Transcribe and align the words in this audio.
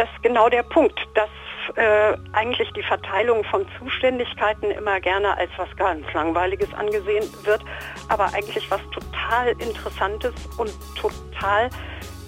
das 0.00 0.08
genau 0.22 0.48
der 0.48 0.62
Punkt, 0.62 0.98
dass 1.14 1.28
äh, 1.76 2.16
eigentlich 2.32 2.70
die 2.72 2.82
Verteilung 2.82 3.44
von 3.44 3.66
Zuständigkeiten 3.78 4.70
immer 4.70 4.98
gerne 4.98 5.36
als 5.36 5.50
was 5.58 5.68
ganz 5.76 6.10
Langweiliges 6.14 6.72
angesehen 6.72 7.24
wird, 7.44 7.62
aber 8.08 8.32
eigentlich 8.32 8.70
was 8.70 8.80
total 8.92 9.48
Interessantes 9.58 10.32
und 10.56 10.72
total 10.96 11.68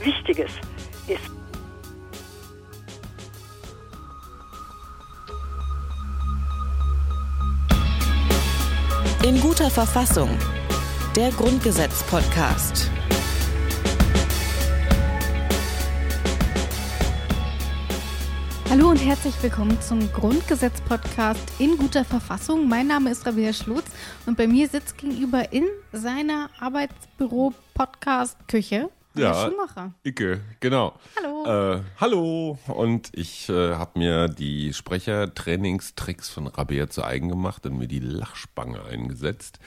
Wichtiges 0.00 0.52
ist. 1.08 1.30
In 9.24 9.40
guter 9.40 9.70
Verfassung. 9.70 10.28
Der 11.16 11.30
Grundgesetz-Podcast. 11.30 12.90
Hallo 18.72 18.88
und 18.88 19.04
herzlich 19.04 19.34
willkommen 19.42 19.78
zum 19.82 20.10
Grundgesetz-Podcast 20.14 21.42
in 21.58 21.76
guter 21.76 22.06
Verfassung. 22.06 22.66
Mein 22.66 22.86
Name 22.86 23.10
ist 23.10 23.26
Rabea 23.26 23.52
Schlutz 23.52 23.90
und 24.24 24.38
bei 24.38 24.46
mir 24.46 24.66
sitzt 24.66 24.96
gegenüber 24.96 25.52
in 25.52 25.66
seiner 25.92 26.48
Arbeitsbüro-Podcast-Küche 26.58 28.88
ja, 29.14 29.34
Schumacher. 29.34 29.92
Icke, 30.04 30.40
genau. 30.60 30.94
Hallo. 31.16 31.74
Äh, 31.74 31.80
hallo. 32.00 32.58
Und 32.66 33.10
ich 33.12 33.48
äh, 33.48 33.74
habe 33.74 33.98
mir 33.98 34.28
die 34.28 34.72
Sprechertrainingstricks 34.72 36.30
von 36.30 36.46
Rabea 36.46 36.88
zu 36.88 37.04
eigen 37.04 37.28
gemacht 37.28 37.66
und 37.66 37.78
mir 37.78 37.88
die 37.88 37.98
Lachspange 37.98 38.82
eingesetzt, 38.84 39.58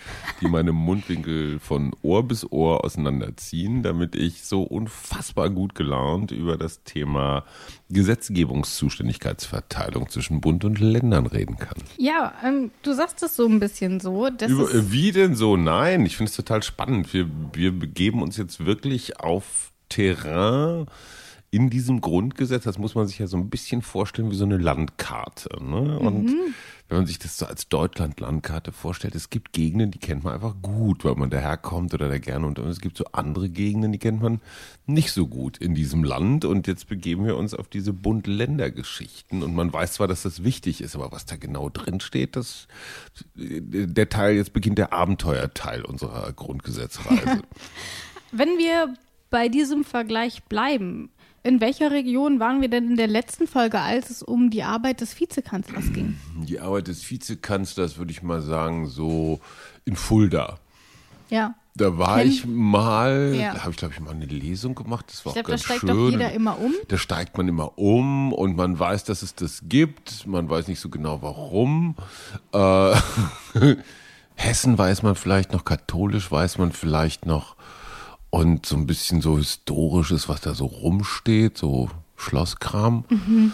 die 0.42 0.48
meine 0.48 0.72
Mundwinkel 0.72 1.60
von 1.60 1.96
Ohr 2.02 2.28
bis 2.28 2.52
Ohr 2.52 2.84
auseinanderziehen, 2.84 3.84
damit 3.84 4.16
ich 4.16 4.44
so 4.44 4.64
unfassbar 4.64 5.50
gut 5.50 5.76
gelaunt 5.76 6.32
über 6.32 6.58
das 6.58 6.84
Thema 6.84 7.44
Gesetzgebungszuständigkeitsverteilung 7.90 10.10
zwischen 10.10 10.42
Bund 10.42 10.66
und 10.66 10.80
Ländern 10.80 11.28
reden 11.28 11.58
kann. 11.58 11.78
Ja, 11.98 12.34
ähm, 12.44 12.72
du 12.82 12.94
sagst 12.94 13.22
es 13.22 13.36
so 13.36 13.46
ein 13.46 13.60
bisschen 13.60 14.00
so. 14.00 14.28
Über, 14.28 14.92
wie 14.92 15.12
denn 15.12 15.36
so? 15.36 15.56
Nein, 15.56 16.04
ich 16.06 16.18
finde 16.18 16.32
es 16.32 16.36
total 16.36 16.64
spannend. 16.64 17.14
Wir, 17.14 17.30
wir 17.54 17.78
begeben 17.78 18.24
uns 18.24 18.38
jetzt 18.38 18.66
wirklich 18.66 19.20
auf 19.20 19.35
Terrain 19.90 20.86
in 21.52 21.70
diesem 21.70 22.02
Grundgesetz. 22.02 22.64
Das 22.64 22.78
muss 22.78 22.96
man 22.96 23.08
sich 23.08 23.20
ja 23.20 23.28
so 23.28 23.38
ein 23.38 23.50
bisschen 23.50 23.82
vorstellen 23.82 24.32
wie 24.32 24.36
so 24.36 24.46
eine 24.46 24.58
Landkarte. 24.58 25.50
Ne? 25.64 26.00
Und 26.00 26.26
mhm 26.26 26.54
wenn 26.88 26.98
man 27.00 27.08
sich 27.08 27.18
das 27.18 27.38
so 27.38 27.48
als 27.48 27.68
Deutschland-Landkarte 27.68 28.72
vorstellt, 28.72 29.16
es 29.16 29.32
gibt 29.32 29.54
Gegenden, 29.54 29.90
die 29.90 29.98
kennt 29.98 30.24
man 30.24 30.36
einfach 30.36 30.54
gut, 30.62 31.04
weil 31.04 31.16
man 31.16 31.32
daherkommt 31.32 31.96
oder 31.96 32.10
da 32.10 32.20
gerne 32.20 32.46
und 32.46 32.60
es 32.60 32.80
gibt 32.80 32.96
so 32.98 33.06
andere 33.12 33.50
Gegenden, 33.50 33.92
die 33.92 33.98
kennt 33.98 34.22
man 34.22 34.40
nicht 34.86 35.12
so 35.12 35.26
gut 35.26 35.58
in 35.58 35.74
diesem 35.74 36.04
Land 36.04 36.46
und 36.46 36.68
jetzt 36.68 36.88
begeben 36.88 37.26
wir 37.26 37.38
uns 37.38 37.56
auf 37.56 37.68
diese 37.70 37.92
Bund-Länder-Geschichten 37.92 39.42
und 39.42 39.56
man 39.56 39.74
weiß 39.74 39.94
zwar, 39.94 40.08
dass 40.08 40.22
das 40.22 40.44
wichtig 40.44 40.82
ist, 40.82 40.96
aber 40.96 41.12
was 41.12 41.26
da 41.26 41.38
genau 41.38 41.70
drin 41.70 42.02
steht, 42.02 42.36
das 42.36 42.68
der 43.34 44.10
Teil, 44.10 44.36
jetzt 44.36 44.54
beginnt 44.54 44.78
der 44.78 44.94
Abenteuerteil 44.94 45.84
unserer 45.84 46.32
Grundgesetzreise. 46.34 47.42
Wenn 48.32 48.58
wir 48.60 48.94
bei 49.36 49.50
diesem 49.50 49.84
Vergleich 49.84 50.46
bleiben, 50.46 51.10
in 51.44 51.60
welcher 51.60 51.92
Region 51.92 52.40
waren 52.40 52.62
wir 52.62 52.70
denn 52.70 52.92
in 52.92 52.96
der 52.96 53.08
letzten 53.08 53.48
Folge, 53.48 53.82
als 53.82 54.10
es 54.10 54.24
um 54.24 54.50
die 54.50 54.64
Arbeit 54.64 55.02
des 55.02 55.20
Vizekanzlers 55.20 55.92
ging? 55.92 56.18
Die 56.48 56.62
Arbeit 56.62 56.88
des 56.88 57.12
Vizekanzlers 57.12 57.98
würde 57.98 58.12
ich 58.12 58.24
mal 58.24 58.42
sagen, 58.42 58.88
so 58.88 59.42
in 59.84 59.98
Fulda. 59.98 60.58
Ja. 61.30 61.54
Da 61.76 61.98
war 61.98 62.20
Kenn 62.20 62.30
ich 62.30 62.46
mal, 62.46 63.36
ja. 63.38 63.56
da 63.56 63.64
habe 63.64 63.72
ich 63.72 63.76
glaube 63.76 63.94
ich 63.94 64.00
mal 64.00 64.12
eine 64.12 64.26
Lesung 64.26 64.74
gemacht. 64.74 65.08
Das 65.10 65.26
war 65.26 65.32
ich 65.32 65.44
glaube, 65.44 65.52
da 65.52 65.58
steigt 65.58 65.82
schön. 65.82 65.90
doch 65.90 66.10
jeder 66.10 66.32
immer 66.32 66.58
um. 66.58 66.74
Da 66.88 66.98
steigt 66.98 67.38
man 67.38 67.50
immer 67.50 67.78
um 67.78 68.32
und 68.32 68.56
man 68.56 68.80
weiß, 68.80 69.04
dass 69.04 69.22
es 69.22 69.36
das 69.36 69.64
gibt. 69.68 70.26
Man 70.28 70.50
weiß 70.50 70.70
nicht 70.70 70.80
so 70.80 70.88
genau 70.88 71.22
warum. 71.22 71.98
Äh, 72.54 72.96
Hessen 74.36 74.78
weiß 74.78 75.04
man 75.04 75.16
vielleicht 75.16 75.52
noch, 75.52 75.66
katholisch 75.66 76.32
weiß 76.32 76.58
man 76.58 76.72
vielleicht 76.72 77.26
noch 77.26 77.58
und 78.30 78.66
so 78.66 78.76
ein 78.76 78.88
bisschen 78.88 79.22
so 79.22 79.38
historisches, 79.38 80.28
was 80.30 80.42
da 80.42 80.54
so 80.54 80.66
rumsteht, 80.66 81.58
so 81.58 81.90
Schlosskram. 82.16 83.06
Mhm. 83.10 83.52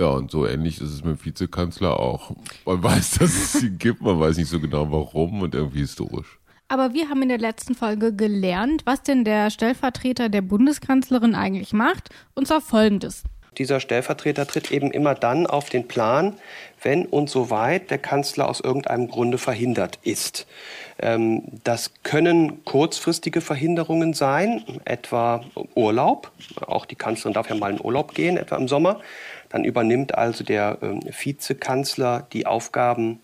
Ja, 0.00 0.10
und 0.10 0.30
so 0.30 0.46
ähnlich 0.46 0.80
ist 0.80 0.90
es 0.90 1.04
mit 1.04 1.18
dem 1.18 1.24
Vizekanzler 1.24 1.98
auch. 1.98 2.32
Man 2.64 2.82
weiß, 2.82 3.18
dass 3.18 3.30
es 3.30 3.52
sie 3.54 3.70
gibt, 3.70 4.00
man 4.00 4.20
weiß 4.20 4.36
nicht 4.36 4.48
so 4.48 4.60
genau 4.60 4.90
warum 4.90 5.42
und 5.42 5.54
irgendwie 5.54 5.80
historisch. 5.80 6.38
Aber 6.68 6.92
wir 6.92 7.08
haben 7.08 7.22
in 7.22 7.30
der 7.30 7.38
letzten 7.38 7.74
Folge 7.74 8.14
gelernt, 8.14 8.82
was 8.84 9.02
denn 9.02 9.24
der 9.24 9.50
Stellvertreter 9.50 10.28
der 10.28 10.42
Bundeskanzlerin 10.42 11.34
eigentlich 11.34 11.72
macht, 11.72 12.10
und 12.34 12.46
zwar 12.46 12.60
folgendes. 12.60 13.24
Dieser 13.58 13.80
Stellvertreter 13.80 14.46
tritt 14.46 14.70
eben 14.70 14.92
immer 14.92 15.14
dann 15.14 15.46
auf 15.46 15.68
den 15.68 15.88
Plan, 15.88 16.34
wenn 16.82 17.06
und 17.06 17.28
soweit 17.28 17.90
der 17.90 17.98
Kanzler 17.98 18.48
aus 18.48 18.60
irgendeinem 18.60 19.08
Grunde 19.08 19.36
verhindert 19.36 19.98
ist. 20.04 20.46
Ähm, 21.00 21.42
das 21.64 21.92
können 22.04 22.64
kurzfristige 22.64 23.40
Verhinderungen 23.40 24.14
sein, 24.14 24.64
etwa 24.84 25.44
Urlaub. 25.74 26.30
Auch 26.66 26.86
die 26.86 26.94
Kanzlerin 26.94 27.34
darf 27.34 27.50
ja 27.50 27.56
mal 27.56 27.72
in 27.72 27.80
Urlaub 27.80 28.14
gehen, 28.14 28.36
etwa 28.36 28.56
im 28.56 28.68
Sommer. 28.68 29.00
Dann 29.48 29.64
übernimmt 29.64 30.14
also 30.14 30.44
der 30.44 30.78
ähm, 30.80 31.00
Vizekanzler 31.02 32.26
die 32.32 32.46
Aufgaben 32.46 33.18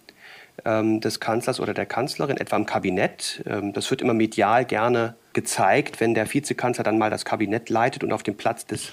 ähm, 0.64 1.00
des 1.00 1.20
Kanzlers 1.20 1.60
oder 1.60 1.74
der 1.74 1.86
Kanzlerin, 1.86 2.38
etwa 2.38 2.56
im 2.56 2.66
Kabinett. 2.66 3.42
das 3.44 3.90
wird 3.90 4.02
immer 4.02 4.14
medial 4.14 4.64
gerne 4.64 5.14
gezeigt, 5.34 6.00
wenn 6.00 6.14
der 6.14 6.32
Vizekanzler 6.32 6.84
dann 6.84 6.98
mal 6.98 7.10
das 7.10 7.24
Kabinett 7.24 7.68
leitet 7.68 8.02
und 8.02 8.12
auf 8.12 8.22
dem 8.22 8.36
Platz 8.36 8.66
des 8.66 8.92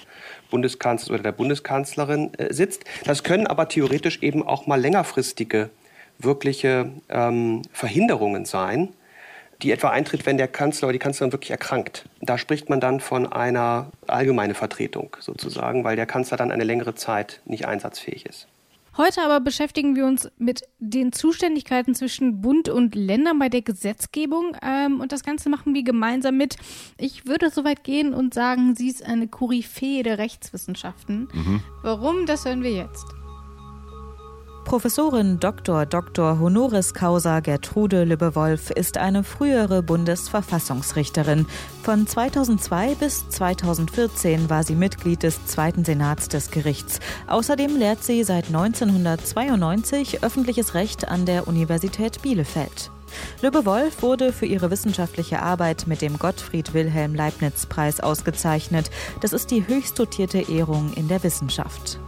Bundeskanzlers 0.50 1.10
oder 1.10 1.22
der 1.22 1.32
Bundeskanzlerin 1.32 2.34
äh, 2.34 2.52
sitzt. 2.52 2.84
Das 3.04 3.22
können 3.22 3.46
aber 3.46 3.68
theoretisch 3.68 4.22
eben 4.22 4.46
auch 4.46 4.66
mal 4.66 4.80
längerfristige 4.80 5.70
wirkliche 6.18 6.90
ähm, 7.08 7.62
Verhinderungen 7.72 8.44
sein, 8.44 8.90
die 9.62 9.70
etwa 9.70 9.90
eintritt, 9.90 10.26
wenn 10.26 10.36
der 10.36 10.48
Kanzler 10.48 10.88
oder 10.88 10.94
die 10.94 10.98
Kanzlerin 10.98 11.32
wirklich 11.32 11.52
erkrankt. 11.52 12.04
Da 12.20 12.36
spricht 12.36 12.68
man 12.68 12.80
dann 12.80 13.00
von 13.00 13.32
einer 13.32 13.90
allgemeinen 14.06 14.54
Vertretung 14.54 15.16
sozusagen, 15.20 15.84
weil 15.84 15.96
der 15.96 16.06
Kanzler 16.06 16.36
dann 16.36 16.50
eine 16.50 16.64
längere 16.64 16.94
Zeit 16.94 17.40
nicht 17.44 17.66
einsatzfähig 17.66 18.26
ist. 18.26 18.48
Heute 18.96 19.22
aber 19.22 19.40
beschäftigen 19.40 19.96
wir 19.96 20.04
uns 20.04 20.30
mit 20.36 20.62
den 20.78 21.12
Zuständigkeiten 21.12 21.94
zwischen 21.94 22.42
Bund 22.42 22.68
und 22.68 22.94
Ländern 22.94 23.38
bei 23.38 23.48
der 23.48 23.62
Gesetzgebung. 23.62 24.56
Ähm, 24.62 25.00
und 25.00 25.12
das 25.12 25.24
Ganze 25.24 25.48
machen 25.48 25.72
wir 25.72 25.82
gemeinsam 25.82 26.36
mit. 26.36 26.56
Ich 26.98 27.26
würde 27.26 27.50
so 27.50 27.64
weit 27.64 27.84
gehen 27.84 28.12
und 28.12 28.34
sagen, 28.34 28.74
sie 28.74 28.88
ist 28.88 29.02
eine 29.04 29.28
Koryphäe 29.28 30.02
der 30.02 30.18
Rechtswissenschaften. 30.18 31.28
Mhm. 31.32 31.62
Warum, 31.82 32.26
das 32.26 32.44
hören 32.44 32.62
wir 32.62 32.72
jetzt. 32.72 33.06
Professorin 34.64 35.38
Dr. 35.38 35.84
Dr. 35.86 36.38
Honoris 36.38 36.94
Causa 36.94 37.40
Gertrude 37.40 38.04
Lübbewolf 38.04 38.70
ist 38.70 38.96
eine 38.96 39.24
frühere 39.24 39.82
Bundesverfassungsrichterin. 39.82 41.46
Von 41.82 42.06
2002 42.06 42.94
bis 42.94 43.28
2014 43.28 44.48
war 44.48 44.62
sie 44.62 44.74
Mitglied 44.74 45.22
des 45.24 45.44
Zweiten 45.46 45.84
Senats 45.84 46.28
des 46.28 46.50
Gerichts. 46.50 47.00
Außerdem 47.26 47.76
lehrt 47.76 48.02
sie 48.02 48.24
seit 48.24 48.46
1992 48.46 50.22
öffentliches 50.22 50.74
Recht 50.74 51.08
an 51.08 51.26
der 51.26 51.48
Universität 51.48 52.22
Bielefeld. 52.22 52.90
Lübbe-Wolf 53.42 54.02
wurde 54.02 54.32
für 54.32 54.46
ihre 54.46 54.70
wissenschaftliche 54.70 55.42
Arbeit 55.42 55.86
mit 55.86 56.00
dem 56.00 56.18
Gottfried 56.18 56.72
Wilhelm 56.72 57.14
Leibniz 57.14 57.66
Preis 57.66 58.00
ausgezeichnet. 58.00 58.90
Das 59.20 59.32
ist 59.32 59.50
die 59.50 59.66
höchst 59.66 59.98
dotierte 59.98 60.38
Ehrung 60.38 60.92
in 60.94 61.08
der 61.08 61.22
Wissenschaft. 61.22 61.98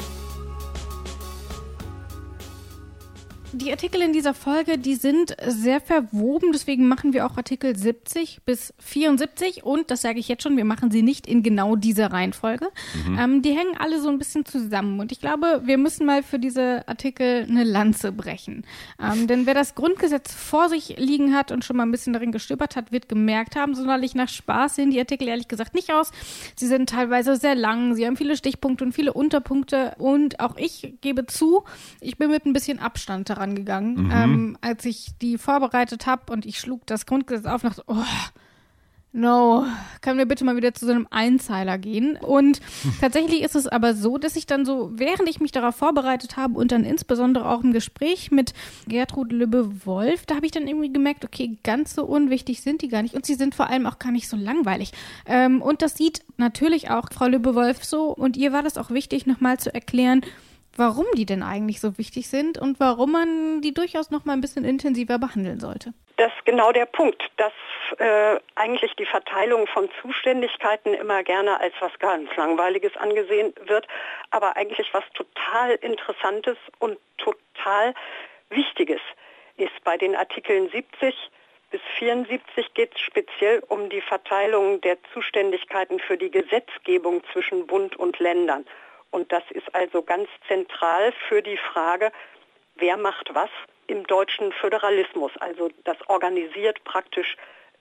Die 3.55 3.71
Artikel 3.71 4.03
in 4.03 4.13
dieser 4.13 4.35
Folge, 4.35 4.79
die 4.79 4.97
sind 4.97 5.37
sehr 5.47 5.81
verwoben, 5.81 6.51
deswegen 6.53 6.89
machen 6.89 7.13
wir 7.13 7.25
auch 7.25 7.37
Artikel 7.37 7.77
70 7.77 8.41
bis 8.45 8.75
74 8.81 9.63
und 9.63 9.93
das 9.93 10.03
sage 10.03 10.19
ich 10.19 10.27
jetzt 10.27 10.43
schon, 10.43 10.57
wir 10.57 10.65
machen 10.65 10.91
sie 10.91 11.03
nicht 11.03 11.29
in 11.29 11.45
genau 11.45 11.77
dieser 11.77 12.11
Reihenfolge. 12.11 12.67
Mhm. 13.07 13.19
Ähm, 13.19 13.43
die 13.43 13.53
hängen 13.53 13.77
alle 13.79 14.01
so 14.01 14.09
ein 14.09 14.19
bisschen 14.19 14.45
zusammen 14.45 14.99
und 14.99 15.13
ich 15.13 15.21
glaube, 15.21 15.63
wir 15.65 15.79
müssen 15.79 16.05
mal 16.05 16.25
für 16.25 16.41
diese 16.41 16.83
Artikel 16.89 17.47
eine 17.49 17.63
Lanze 17.63 18.11
brechen. 18.11 18.67
Ähm, 19.01 19.29
denn 19.29 19.47
wer 19.47 19.55
das 19.55 19.77
Grundgesetz 19.77 20.35
vor 20.35 20.69
sich 20.69 20.97
liegen 20.99 21.33
hat 21.33 21.53
und 21.53 21.65
schon 21.65 21.77
mal 21.77 21.85
ein 21.85 21.93
bisschen 21.93 22.13
darin 22.13 22.33
gestöbert 22.33 22.75
hat, 22.75 22.91
wird 22.91 23.09
gemerkt 23.09 23.55
haben, 23.55 23.77
sonderlich 23.77 24.17
nach 24.17 24.29
Spaß 24.29 24.75
sehen 24.75 24.91
die 24.91 24.99
Artikel 24.99 25.29
ehrlich 25.29 25.47
gesagt 25.47 25.75
nicht 25.75 25.93
aus. 25.93 26.11
Sie 26.57 26.67
sind 26.67 26.89
teilweise 26.89 27.37
sehr 27.37 27.55
lang, 27.55 27.95
sie 27.95 28.05
haben 28.05 28.17
viele 28.17 28.37
Stichpunkte 28.37 28.83
und 28.83 28.93
viele 28.93 29.13
Unterpunkte 29.13 29.95
und 29.99 30.41
auch 30.41 30.57
ich 30.57 30.95
gebe 31.03 31.27
zu, 31.27 31.63
ich 32.01 32.17
bin 32.17 32.33
mit 32.33 32.47
ein 32.47 32.53
bisschen 32.53 32.81
Abstand 32.81 33.31
daran 33.31 33.44
rangegangen, 33.45 34.05
mhm. 34.05 34.11
ähm, 34.11 34.59
als 34.61 34.85
ich 34.85 35.13
die 35.21 35.39
vorbereitet 35.39 36.07
habe 36.07 36.33
und 36.33 36.47
ich 36.47 36.59
schlug 36.59 36.87
das 36.87 37.07
Grundgesetz 37.07 37.47
auf 37.47 37.63
und 37.63 37.71
dachte, 37.71 37.85
oh, 37.87 38.05
No, 39.17 39.65
können 40.01 40.19
wir 40.19 40.27
bitte 40.27 40.45
mal 40.45 40.57
wieder 40.57 40.75
zu 40.75 40.87
so 40.87 40.91
einem 40.91 41.07
Einzeiler 41.09 41.79
gehen? 41.79 42.17
Und 42.17 42.61
tatsächlich 43.01 43.43
ist 43.43 43.55
es 43.55 43.69
aber 43.69 43.95
so, 43.95 44.19
dass 44.19 44.35
ich 44.35 44.47
dann 44.47 44.65
so, 44.65 44.91
während 44.93 45.29
ich 45.29 45.39
mich 45.39 45.53
darauf 45.53 45.77
vorbereitet 45.77 46.37
habe 46.37 46.59
und 46.59 46.73
dann 46.73 46.83
insbesondere 46.83 47.49
auch 47.49 47.63
im 47.63 47.73
Gespräch 47.73 48.33
mit 48.33 48.55
Gertrud 48.89 49.31
Lübbe-Wolf, 49.31 50.27
da 50.27 50.35
habe 50.35 50.47
ich 50.47 50.51
dann 50.51 50.67
irgendwie 50.67 50.93
gemerkt, 50.93 51.25
okay, 51.25 51.59
ganz 51.63 51.95
so 51.95 52.05
unwichtig 52.05 52.61
sind 52.63 52.83
die 52.83 52.89
gar 52.89 53.03
nicht 53.03 53.15
und 53.15 53.25
sie 53.25 53.37
sind 53.37 53.55
vor 53.55 53.71
allem 53.71 53.87
auch 53.87 54.01
gar 54.01 54.11
nicht 54.11 54.29
so 54.29 54.37
langweilig. 54.37 54.91
Ähm, 55.27 55.63
und 55.63 55.81
das 55.81 55.97
sieht 55.97 56.25
natürlich 56.37 56.91
auch 56.91 57.09
Frau 57.13 57.29
Lübbe-Wolf 57.29 57.85
so 57.85 58.13
und 58.13 58.37
ihr 58.37 58.53
war 58.53 58.65
das 58.65 58.77
auch 58.77 58.91
wichtig, 58.91 59.27
nochmal 59.27 59.61
zu 59.61 59.73
erklären, 59.73 60.23
warum 60.79 61.07
die 61.17 61.27
denn 61.27 61.43
eigentlich 61.43 61.81
so 61.81 61.99
wichtig 61.99 62.29
sind 62.29 62.59
und 62.59 62.81
warum 62.81 63.13
man 63.13 63.61
die 63.61 63.75
durchaus 63.75 64.11
noch 64.11 64.25
mal 64.25 64.33
ein 64.33 64.41
bisschen 64.41 64.65
intensiver 64.65 65.19
behandeln 65.19 65.61
sollte. 65.61 65.93
Das 66.17 66.33
ist 66.33 66.45
genau 66.45 66.71
der 66.71 66.87
Punkt, 66.87 67.23
dass 67.37 67.53
äh, 67.99 68.39
eigentlich 68.55 68.95
die 68.97 69.07
Verteilung 69.07 69.67
von 69.67 69.89
Zuständigkeiten 70.01 70.95
immer 70.95 71.23
gerne 71.25 71.61
als 71.61 71.75
was 71.81 71.93
ganz 71.99 72.35
Langweiliges 72.37 72.97
angesehen 72.97 73.53
wird, 73.67 73.87
aber 74.31 74.57
eigentlich 74.57 74.93
was 74.93 75.05
total 75.15 75.73
Interessantes 75.81 76.57
und 76.79 76.99
total 77.19 77.95
Wichtiges 78.51 79.01
ist. 79.57 79.73
Bei 79.83 79.97
den 79.97 80.15
Artikeln 80.15 80.71
70 80.71 81.15
bis 81.71 81.81
74 81.99 82.73
geht 82.75 82.95
es 82.95 83.01
speziell 83.01 83.61
um 83.69 83.89
die 83.91 84.01
Verteilung 84.01 84.81
der 84.83 84.97
Zuständigkeiten 85.13 85.99
für 85.99 86.17
die 86.17 86.31
Gesetzgebung 86.31 87.23
zwischen 87.33 87.67
Bund 87.67 87.97
und 87.97 88.21
Ländern. 88.21 88.65
Und 89.15 89.31
das 89.31 89.45
ist 89.51 89.73
also 89.73 90.03
ganz 90.03 90.29
zentral 90.49 91.13
für 91.29 91.41
die 91.41 91.57
Frage, 91.57 92.11
wer 92.75 92.97
macht 92.97 93.33
was 93.33 93.49
im 93.87 94.05
deutschen 94.09 94.51
Föderalismus. 94.51 95.31
Also 95.39 95.71
das 95.85 95.97
organisiert 96.09 96.83
praktisch 96.83 97.37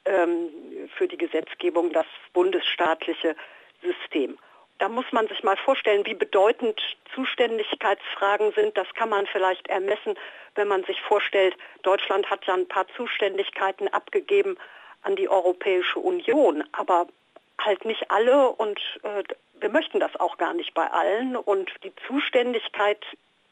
ähm, 0.05 0.51
für 0.95 1.07
die 1.07 1.17
Gesetzgebung 1.17 1.91
das 1.91 2.05
bundesstaatliche 2.33 3.35
System. 3.81 4.37
Da 4.77 4.89
muss 4.89 5.05
man 5.11 5.27
sich 5.27 5.41
mal 5.41 5.57
vorstellen, 5.57 6.05
wie 6.05 6.13
bedeutend 6.13 6.79
Zuständigkeitsfragen 7.15 8.53
sind. 8.53 8.77
Das 8.77 8.93
kann 8.93 9.09
man 9.09 9.25
vielleicht 9.25 9.67
ermessen, 9.69 10.13
wenn 10.53 10.67
man 10.67 10.83
sich 10.83 11.01
vorstellt, 11.01 11.57
Deutschland 11.81 12.29
hat 12.29 12.45
ja 12.45 12.53
ein 12.53 12.67
paar 12.67 12.85
Zuständigkeiten 12.95 13.87
abgegeben 13.87 14.55
an 15.01 15.15
die 15.15 15.29
Europäische 15.29 15.97
Union, 15.97 16.63
aber 16.73 17.07
halt 17.59 17.85
nicht 17.85 18.11
alle 18.11 18.49
und 18.49 18.79
äh, 19.01 19.23
wir 19.63 19.69
möchten 19.69 20.01
das 20.01 20.13
auch 20.19 20.37
gar 20.37 20.53
nicht 20.53 20.73
bei 20.73 20.85
allen 20.91 21.37
und 21.37 21.71
die 21.85 21.93
Zuständigkeit 22.05 22.99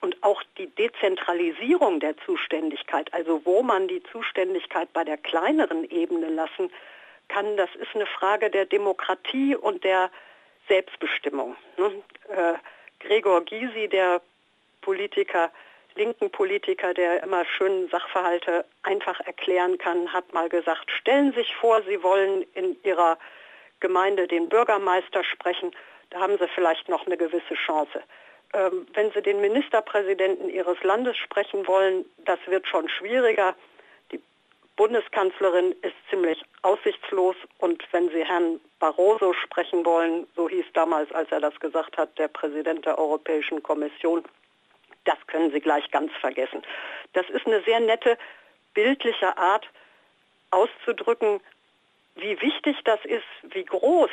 und 0.02 0.22
auch 0.22 0.44
die 0.58 0.68
Dezentralisierung 0.68 2.02
der 2.02 2.18
Zuständigkeit, 2.26 3.14
also 3.14 3.46
wo 3.46 3.64
man 3.64 3.88
die 3.88 4.04
Zuständigkeit 4.04 4.92
bei 4.92 5.06
der 5.06 5.18
kleineren 5.18 5.90
Ebene 5.90 6.28
lassen 6.28 6.70
kann, 7.30 7.56
das 7.56 7.70
ist 7.76 7.96
eine 7.96 8.08
Frage 8.08 8.50
der 8.50 8.66
Demokratie 8.66 9.56
und 9.56 9.86
der 9.86 10.12
Selbstbestimmung. 10.68 11.56
Ne? 11.78 12.04
Äh, 12.28 12.56
Gregor 13.00 13.46
Gysi, 13.46 13.88
der 13.88 14.22
Politiker, 14.82 15.50
linken 15.96 16.30
Politiker, 16.30 16.94
der 16.94 17.24
immer 17.24 17.46
schön 17.46 17.88
Sachverhalte 17.88 18.66
einfach 18.84 19.22
erklären 19.22 19.78
kann, 19.78 20.12
hat 20.12 20.34
mal 20.34 20.50
gesagt, 20.50 20.92
stellen 20.92 21.32
Sie 21.32 21.40
sich 21.40 21.56
vor, 21.56 21.82
Sie 21.84 22.04
wollen 22.04 22.46
in 22.54 22.76
Ihrer 22.84 23.18
Gemeinde 23.80 24.28
den 24.28 24.50
Bürgermeister 24.50 25.24
sprechen 25.24 25.72
da 26.12 26.20
haben 26.20 26.38
Sie 26.38 26.48
vielleicht 26.50 26.88
noch 26.90 27.06
eine 27.06 27.18
gewisse 27.18 27.56
Chance. 27.56 28.04
Ähm, 28.54 28.86
wenn 28.94 29.12
Sie 29.12 29.22
den 29.22 29.42
Ministerpräsidenten 29.42 30.50
Ihres 30.50 30.82
Landes 30.84 31.18
sprechen 31.18 31.66
wollen, 31.68 32.06
das 32.26 32.40
wird 32.48 32.68
schon 32.68 32.88
schwieriger. 32.90 33.56
Die 34.12 34.22
Bundeskanzlerin 34.76 35.72
ist 35.82 35.96
ziemlich 36.10 36.44
aussichtslos 36.62 37.36
und 37.60 37.84
wenn 37.92 38.10
Sie 38.10 38.26
Herrn 38.26 38.60
Barroso 38.80 39.34
sprechen 39.34 39.86
wollen, 39.86 40.28
so 40.36 40.50
hieß 40.50 40.66
damals, 40.74 41.12
als 41.14 41.32
er 41.32 41.40
das 41.40 41.58
gesagt 41.60 41.98
hat, 41.98 42.18
der 42.20 42.28
Präsident 42.28 42.86
der 42.86 42.98
Europäischen 42.98 43.64
Kommission, 43.64 44.24
das 45.06 45.18
können 45.28 45.52
Sie 45.52 45.62
gleich 45.62 45.90
ganz 45.92 46.12
vergessen. 46.20 46.62
Das 47.14 47.30
ist 47.30 47.48
eine 47.48 47.62
sehr 47.64 47.80
nette, 47.80 48.18
bildliche 48.74 49.38
Art 49.38 49.66
auszudrücken, 50.52 51.40
wie 52.16 52.40
wichtig 52.42 52.78
das 52.84 53.00
ist, 53.06 53.24
wie 53.44 53.64
groß 53.64 54.12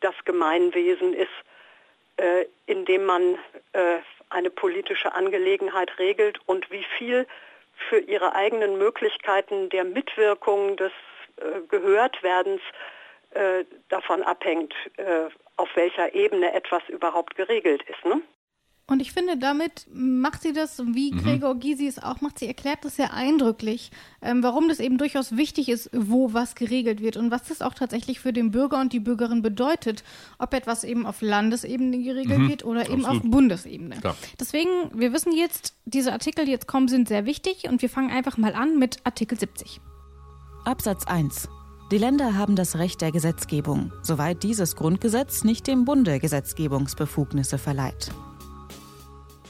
das 0.00 0.14
Gemeinwesen 0.24 1.14
ist, 1.14 1.28
äh, 2.16 2.46
in 2.66 2.84
dem 2.84 3.04
man 3.04 3.38
äh, 3.72 3.98
eine 4.30 4.50
politische 4.50 5.14
Angelegenheit 5.14 5.98
regelt 5.98 6.38
und 6.46 6.70
wie 6.70 6.84
viel 6.98 7.26
für 7.88 7.98
ihre 7.98 8.34
eigenen 8.34 8.78
Möglichkeiten 8.78 9.68
der 9.68 9.84
Mitwirkung, 9.84 10.76
des 10.76 10.92
äh, 11.36 11.60
Gehörtwerdens 11.68 12.60
äh, 13.30 13.64
davon 13.88 14.22
abhängt, 14.22 14.74
äh, 14.96 15.28
auf 15.56 15.68
welcher 15.74 16.14
Ebene 16.14 16.52
etwas 16.52 16.82
überhaupt 16.88 17.36
geregelt 17.36 17.82
ist. 17.82 18.04
Ne? 18.04 18.22
Und 18.88 19.00
ich 19.00 19.12
finde, 19.12 19.36
damit 19.36 19.88
macht 19.92 20.42
sie 20.42 20.52
das, 20.52 20.78
wie 20.78 21.12
mhm. 21.12 21.18
Gregor 21.18 21.56
Gysi 21.56 21.88
es 21.88 22.00
auch 22.00 22.20
macht, 22.20 22.38
sie 22.38 22.46
erklärt 22.46 22.84
das 22.84 22.94
sehr 22.94 23.12
eindrücklich, 23.12 23.90
ähm, 24.22 24.44
warum 24.44 24.68
das 24.68 24.78
eben 24.78 24.96
durchaus 24.96 25.36
wichtig 25.36 25.68
ist, 25.68 25.90
wo 25.92 26.32
was 26.34 26.54
geregelt 26.54 27.00
wird 27.00 27.16
und 27.16 27.32
was 27.32 27.42
das 27.44 27.62
auch 27.62 27.74
tatsächlich 27.74 28.20
für 28.20 28.32
den 28.32 28.52
Bürger 28.52 28.80
und 28.80 28.92
die 28.92 29.00
Bürgerin 29.00 29.42
bedeutet, 29.42 30.04
ob 30.38 30.54
etwas 30.54 30.84
eben 30.84 31.04
auf 31.04 31.20
Landesebene 31.20 32.00
geregelt 32.00 32.38
mhm. 32.38 32.48
wird 32.48 32.64
oder 32.64 32.82
Absolut. 32.82 33.00
eben 33.00 33.06
auf 33.06 33.22
Bundesebene. 33.24 33.96
Klar. 33.96 34.16
Deswegen, 34.38 34.70
wir 34.94 35.12
wissen 35.12 35.32
jetzt, 35.32 35.74
diese 35.84 36.12
Artikel, 36.12 36.44
die 36.44 36.52
jetzt 36.52 36.68
kommen, 36.68 36.86
sind 36.86 37.08
sehr 37.08 37.26
wichtig 37.26 37.68
und 37.68 37.82
wir 37.82 37.90
fangen 37.90 38.10
einfach 38.10 38.36
mal 38.36 38.54
an 38.54 38.78
mit 38.78 38.98
Artikel 39.02 39.36
70. 39.36 39.80
Absatz 40.64 41.06
1. 41.08 41.48
Die 41.90 41.98
Länder 41.98 42.34
haben 42.34 42.54
das 42.54 42.76
Recht 42.78 43.00
der 43.00 43.10
Gesetzgebung, 43.10 43.92
soweit 44.02 44.44
dieses 44.44 44.76
Grundgesetz 44.76 45.42
nicht 45.42 45.66
dem 45.66 45.84
Bunde 45.84 46.20
Gesetzgebungsbefugnisse 46.20 47.58
verleiht. 47.58 48.12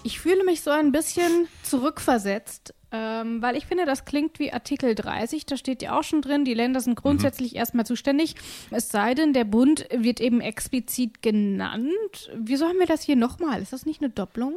Ich 0.06 0.20
fühle 0.20 0.44
mich 0.44 0.60
so 0.60 0.70
ein 0.70 0.92
bisschen 0.92 1.48
zurückversetzt, 1.64 2.72
ähm, 2.92 3.42
weil 3.42 3.56
ich 3.56 3.66
finde, 3.66 3.86
das 3.86 4.04
klingt 4.04 4.38
wie 4.38 4.52
Artikel 4.52 4.94
30. 4.94 5.46
Da 5.46 5.56
steht 5.56 5.82
ja 5.82 5.98
auch 5.98 6.04
schon 6.04 6.22
drin, 6.22 6.44
die 6.44 6.54
Länder 6.54 6.78
sind 6.78 6.94
grundsätzlich 6.94 7.54
mhm. 7.54 7.58
erstmal 7.58 7.86
zuständig. 7.86 8.36
Es 8.70 8.88
sei 8.90 9.14
denn, 9.14 9.32
der 9.32 9.42
Bund 9.42 9.88
wird 9.90 10.20
eben 10.20 10.40
explizit 10.40 11.22
genannt. 11.22 12.30
Wieso 12.36 12.66
haben 12.66 12.78
wir 12.78 12.86
das 12.86 13.02
hier 13.02 13.16
nochmal? 13.16 13.60
Ist 13.60 13.72
das 13.72 13.84
nicht 13.84 14.00
eine 14.00 14.10
Doppelung? 14.10 14.54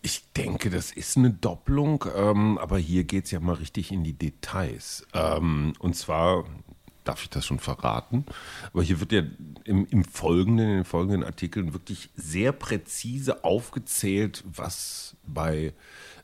Ich 0.00 0.32
denke, 0.32 0.70
das 0.70 0.90
ist 0.90 1.18
eine 1.18 1.32
Doppelung, 1.32 2.06
ähm, 2.16 2.56
aber 2.56 2.78
hier 2.78 3.04
geht 3.04 3.26
es 3.26 3.30
ja 3.30 3.40
mal 3.40 3.56
richtig 3.56 3.92
in 3.92 4.04
die 4.04 4.14
Details. 4.14 5.06
Ähm, 5.12 5.74
und 5.80 5.96
zwar 5.96 6.46
darf 7.08 7.22
ich 7.22 7.30
das 7.30 7.46
schon 7.46 7.58
verraten? 7.58 8.26
Aber 8.72 8.82
hier 8.82 9.00
wird 9.00 9.12
ja 9.12 9.22
im, 9.64 9.86
im 9.86 10.04
Folgenden, 10.04 10.68
in 10.68 10.74
den 10.76 10.84
folgenden 10.84 11.24
Artikeln 11.24 11.72
wirklich 11.72 12.10
sehr 12.14 12.52
präzise 12.52 13.44
aufgezählt, 13.44 14.44
was 14.46 15.16
bei, 15.26 15.74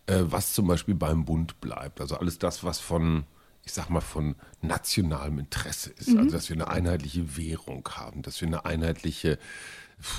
äh, 0.06 0.20
was 0.20 0.52
zum 0.52 0.66
Beispiel 0.66 0.94
beim 0.94 1.24
Bund 1.24 1.60
bleibt. 1.60 2.00
Also 2.00 2.16
alles 2.16 2.38
das, 2.38 2.64
was 2.64 2.80
von, 2.80 3.24
ich 3.64 3.72
sag 3.72 3.88
mal, 3.88 4.00
von 4.00 4.36
nationalem 4.60 5.38
Interesse 5.38 5.90
ist. 5.90 6.10
Mhm. 6.10 6.18
Also, 6.18 6.30
dass 6.30 6.48
wir 6.48 6.56
eine 6.56 6.68
einheitliche 6.68 7.36
Währung 7.36 7.88
haben, 7.90 8.22
dass 8.22 8.40
wir 8.40 8.48
eine 8.48 8.64
einheitliche 8.64 9.38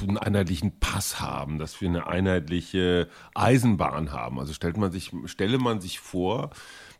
einen 0.01 0.17
einheitlichen 0.17 0.79
Pass 0.79 1.19
haben, 1.19 1.59
dass 1.59 1.79
wir 1.81 1.89
eine 1.89 2.07
einheitliche 2.07 3.09
Eisenbahn 3.33 4.11
haben. 4.11 4.39
Also 4.39 4.53
stellt 4.53 4.77
man 4.77 4.91
sich, 4.91 5.11
stelle 5.25 5.57
man 5.57 5.81
sich 5.81 5.99
vor, 5.99 6.51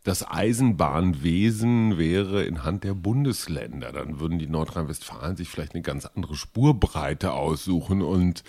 das 0.06 0.26
Eisenbahnwesen 0.26 1.98
wäre 1.98 2.44
in 2.44 2.64
Hand 2.64 2.84
der 2.84 2.94
Bundesländer. 2.94 3.92
Dann 3.92 4.20
würden 4.20 4.38
die 4.38 4.46
Nordrhein-Westfalen 4.46 5.36
sich 5.36 5.50
vielleicht 5.50 5.74
eine 5.74 5.82
ganz 5.82 6.06
andere 6.06 6.36
Spurbreite 6.36 7.34
aussuchen 7.34 8.04
und 8.04 8.44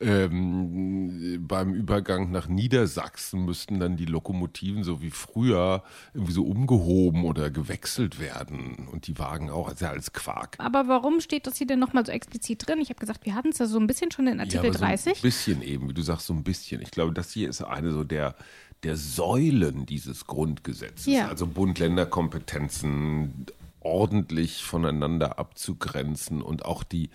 ähm, 0.00 1.44
beim 1.46 1.74
Übergang 1.74 2.30
nach 2.30 2.48
Niedersachsen 2.48 3.44
müssten 3.44 3.80
dann 3.80 3.96
die 3.96 4.06
Lokomotiven 4.06 4.82
so 4.82 5.02
wie 5.02 5.10
früher 5.10 5.82
irgendwie 6.14 6.32
so 6.32 6.46
umgehoben 6.46 7.24
oder 7.24 7.50
gewechselt 7.50 8.18
werden 8.18 8.88
und 8.90 9.06
die 9.06 9.18
Wagen 9.18 9.50
auch, 9.50 9.68
also 9.68 9.84
als 9.84 10.14
Quark. 10.14 10.56
Aber 10.56 10.88
warum 10.88 11.20
steht 11.20 11.46
das 11.46 11.58
hier 11.58 11.66
denn 11.66 11.80
nochmal 11.80 12.06
so 12.06 12.12
explizit 12.12 12.66
drin? 12.66 12.80
Ich 12.80 12.88
habe 12.88 12.98
gesagt, 12.98 13.26
wir 13.26 13.34
hatten 13.34 13.50
es 13.50 13.58
ja 13.58 13.66
so 13.66 13.78
ein 13.78 13.86
bisschen 13.86 14.10
schon 14.10 14.26
in 14.26 14.40
Artikel 14.40 14.68
ja, 14.68 14.72
so 14.72 14.78
30. 14.78 15.16
ein 15.18 15.22
bisschen 15.22 15.60
eben, 15.60 15.90
wie 15.90 15.94
du 15.94 16.00
sagst, 16.00 16.28
so 16.28 16.32
ein 16.32 16.44
bisschen. 16.44 16.80
Ich 16.80 16.90
glaube, 16.90 17.12
das 17.12 17.30
hier 17.30 17.50
ist 17.50 17.60
eine 17.60 17.92
so 17.92 18.04
der 18.04 18.36
der 18.84 18.96
Säulen 18.96 19.86
dieses 19.86 20.26
Grundgesetzes, 20.26 21.06
ja. 21.06 21.28
also 21.28 21.46
Bund-Länder-Kompetenzen 21.46 23.46
ordentlich 23.80 24.62
voneinander 24.62 25.38
abzugrenzen 25.38 26.42
und 26.42 26.64
auch 26.64 26.84
die, 26.84 27.10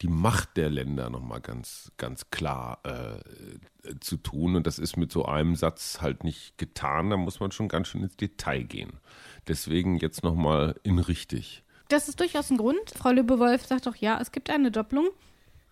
die 0.00 0.08
Macht 0.08 0.56
der 0.56 0.70
Länder 0.70 1.10
nochmal 1.10 1.40
ganz, 1.40 1.92
ganz 1.96 2.30
klar 2.30 2.80
äh, 2.84 3.94
zu 4.00 4.16
tun. 4.16 4.56
Und 4.56 4.66
das 4.66 4.78
ist 4.78 4.96
mit 4.96 5.12
so 5.12 5.24
einem 5.24 5.56
Satz 5.56 6.00
halt 6.00 6.24
nicht 6.24 6.58
getan. 6.58 7.10
Da 7.10 7.16
muss 7.16 7.40
man 7.40 7.52
schon 7.52 7.68
ganz 7.68 7.88
schön 7.88 8.02
ins 8.02 8.16
Detail 8.16 8.62
gehen. 8.62 9.00
Deswegen 9.48 9.96
jetzt 9.96 10.22
nochmal 10.22 10.76
in 10.82 10.98
richtig. 10.98 11.62
Das 11.88 12.08
ist 12.08 12.20
durchaus 12.20 12.50
ein 12.50 12.56
Grund. 12.56 12.90
Frau 12.96 13.10
Lübewolf 13.10 13.66
sagt 13.66 13.86
doch, 13.86 13.96
ja, 13.96 14.18
es 14.20 14.32
gibt 14.32 14.50
eine 14.50 14.70
Doppelung. 14.70 15.08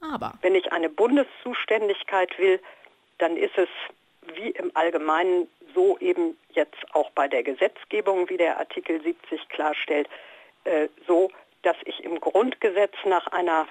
Aber. 0.01 0.35
Wenn 0.43 0.55
ich 0.55 0.73
eine 0.73 0.89
Bundeszuständigkeit 0.89 2.31
will, 2.39 2.61
dann 3.19 3.37
ist 3.37 3.57
es 3.57 3.69
wie 4.37 4.51
im 4.51 4.71
Allgemeinen 4.75 5.49
so 5.75 5.99
eben 5.99 6.37
jetzt 6.51 6.79
auch 6.93 7.11
bei 7.11 7.29
der 7.29 7.43
Gesetzgebung, 7.43 8.29
wie 8.29 8.37
der 8.37 8.59
Artikel 8.59 9.01
70 9.03 9.49
klarstellt, 9.49 10.09
äh, 10.65 10.89
so, 11.07 11.31
dass 11.63 11.77
ich 11.85 12.03
im 12.05 12.21
Grundgesetz 12.21 12.95
nach 13.05 13.27
einer 13.29 13.69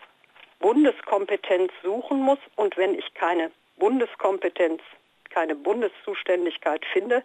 Bundeskompetenz 0.60 1.72
suchen 1.84 2.20
muss 2.20 2.40
und 2.56 2.78
wenn 2.78 2.94
ich 2.94 3.14
keine 3.14 3.52
Bundeskompetenz, 3.78 4.82
keine 5.30 5.56
Bundeszuständigkeit 5.56 6.86
finde, 6.92 7.24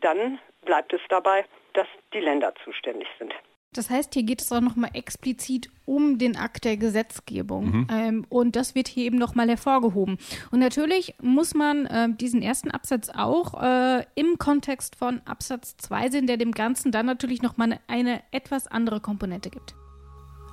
dann 0.00 0.38
bleibt 0.62 0.92
es 0.92 1.00
dabei, 1.08 1.44
dass 1.72 1.88
die 2.12 2.20
Länder 2.20 2.52
zuständig 2.64 3.08
sind. 3.18 3.34
Das 3.72 3.90
heißt, 3.90 4.14
hier 4.14 4.22
geht 4.22 4.40
es 4.40 4.50
auch 4.50 4.60
nochmal 4.60 4.90
explizit 4.94 5.70
um 5.84 6.18
den 6.18 6.36
Akt 6.36 6.64
der 6.64 6.76
Gesetzgebung. 6.76 7.70
Mhm. 7.70 7.86
Ähm, 7.90 8.26
und 8.28 8.56
das 8.56 8.74
wird 8.74 8.88
hier 8.88 9.04
eben 9.04 9.18
nochmal 9.18 9.48
hervorgehoben. 9.48 10.18
Und 10.50 10.58
natürlich 10.58 11.14
muss 11.20 11.54
man 11.54 11.86
äh, 11.86 12.08
diesen 12.14 12.42
ersten 12.42 12.70
Absatz 12.70 13.10
auch 13.10 13.62
äh, 13.62 14.04
im 14.14 14.38
Kontext 14.38 14.96
von 14.96 15.20
Absatz 15.26 15.76
2 15.76 16.10
sehen, 16.10 16.26
der 16.26 16.38
dem 16.38 16.52
Ganzen 16.52 16.92
dann 16.92 17.06
natürlich 17.06 17.42
nochmal 17.42 17.72
eine, 17.72 17.80
eine 17.88 18.22
etwas 18.30 18.66
andere 18.66 19.00
Komponente 19.00 19.50
gibt. 19.50 19.74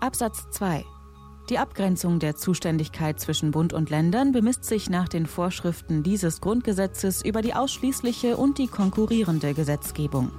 Absatz 0.02 0.46
2 0.52 0.84
die 1.50 1.60
Abgrenzung 1.60 2.18
der 2.18 2.36
Zuständigkeit 2.36 3.20
zwischen 3.20 3.52
Bund 3.52 3.72
und 3.72 3.92
Ländern 3.92 4.32
bemisst 4.32 4.66
sich 4.66 4.90
nach 4.90 5.08
den 5.08 5.28
Vorschriften 5.28 6.02
dieses 6.02 6.42
Grundgesetzes 6.42 7.24
über 7.24 7.44
die 7.44 7.54
ausschließliche 7.54 8.36
und 8.36 8.58
die 8.58 8.68
konkurrierende 8.68 9.54
Gesetzgebung. 9.54 10.32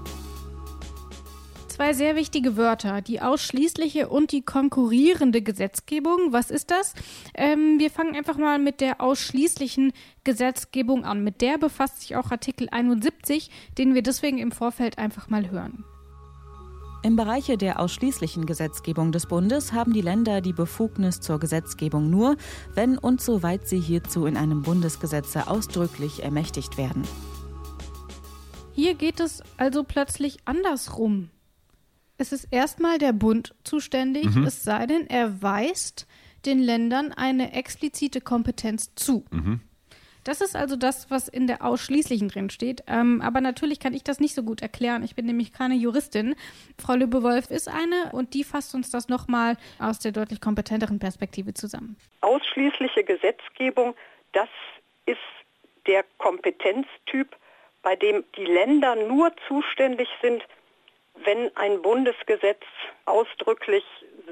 Zwei 1.76 1.92
sehr 1.92 2.16
wichtige 2.16 2.56
Wörter, 2.56 3.02
die 3.02 3.20
ausschließliche 3.20 4.08
und 4.08 4.32
die 4.32 4.40
konkurrierende 4.40 5.42
Gesetzgebung. 5.42 6.32
Was 6.32 6.50
ist 6.50 6.70
das? 6.70 6.94
Ähm, 7.34 7.78
wir 7.78 7.90
fangen 7.90 8.16
einfach 8.16 8.38
mal 8.38 8.58
mit 8.58 8.80
der 8.80 9.02
ausschließlichen 9.02 9.92
Gesetzgebung 10.24 11.04
an. 11.04 11.22
Mit 11.22 11.42
der 11.42 11.58
befasst 11.58 12.00
sich 12.00 12.16
auch 12.16 12.30
Artikel 12.30 12.68
71, 12.70 13.50
den 13.76 13.92
wir 13.92 14.00
deswegen 14.00 14.38
im 14.38 14.52
Vorfeld 14.52 14.96
einfach 14.96 15.28
mal 15.28 15.50
hören. 15.50 15.84
Im 17.02 17.14
Bereiche 17.14 17.58
der 17.58 17.78
ausschließlichen 17.78 18.46
Gesetzgebung 18.46 19.12
des 19.12 19.26
Bundes 19.26 19.74
haben 19.74 19.92
die 19.92 20.00
Länder 20.00 20.40
die 20.40 20.54
Befugnis 20.54 21.20
zur 21.20 21.38
Gesetzgebung 21.38 22.08
nur, 22.08 22.38
wenn 22.74 22.96
und 22.96 23.20
soweit 23.20 23.68
sie 23.68 23.80
hierzu 23.80 24.24
in 24.24 24.38
einem 24.38 24.62
Bundesgesetze 24.62 25.46
ausdrücklich 25.46 26.22
ermächtigt 26.22 26.78
werden. 26.78 27.02
Hier 28.72 28.94
geht 28.94 29.20
es 29.20 29.42
also 29.58 29.84
plötzlich 29.84 30.38
andersrum. 30.46 31.28
Es 32.18 32.32
ist 32.32 32.48
erstmal 32.50 32.98
der 32.98 33.12
Bund 33.12 33.54
zuständig, 33.64 34.24
mhm. 34.34 34.46
es 34.46 34.64
sei 34.64 34.86
denn, 34.86 35.06
er 35.08 35.42
weist 35.42 36.06
den 36.46 36.60
Ländern 36.60 37.12
eine 37.12 37.52
explizite 37.52 38.20
Kompetenz 38.20 38.94
zu. 38.94 39.24
Mhm. 39.30 39.60
Das 40.26 40.40
ist 40.40 40.56
also 40.56 40.74
das, 40.74 41.08
was 41.08 41.28
in 41.28 41.46
der 41.46 41.64
Ausschließlichen 41.64 42.28
drin 42.28 42.50
steht. 42.50 42.82
Ähm, 42.88 43.22
aber 43.22 43.40
natürlich 43.40 43.78
kann 43.78 43.94
ich 43.94 44.02
das 44.02 44.18
nicht 44.18 44.34
so 44.34 44.42
gut 44.42 44.60
erklären. 44.60 45.04
Ich 45.04 45.14
bin 45.14 45.24
nämlich 45.26 45.52
keine 45.52 45.76
Juristin. 45.76 46.34
Frau 46.78 46.94
Lübewolf 46.94 47.48
ist 47.52 47.68
eine 47.68 48.10
und 48.12 48.34
die 48.34 48.42
fasst 48.42 48.74
uns 48.74 48.90
das 48.90 49.08
nochmal 49.08 49.56
aus 49.78 50.00
der 50.00 50.10
deutlich 50.10 50.40
kompetenteren 50.40 50.98
Perspektive 50.98 51.54
zusammen. 51.54 51.96
Ausschließliche 52.22 53.04
Gesetzgebung, 53.04 53.94
das 54.32 54.48
ist 55.06 55.18
der 55.86 56.04
Kompetenztyp, 56.18 57.36
bei 57.82 57.94
dem 57.94 58.24
die 58.36 58.46
Länder 58.46 58.96
nur 58.96 59.30
zuständig 59.46 60.08
sind, 60.20 60.42
wenn 61.24 61.54
ein 61.56 61.82
Bundesgesetz 61.82 62.62
ausdrücklich 63.04 63.84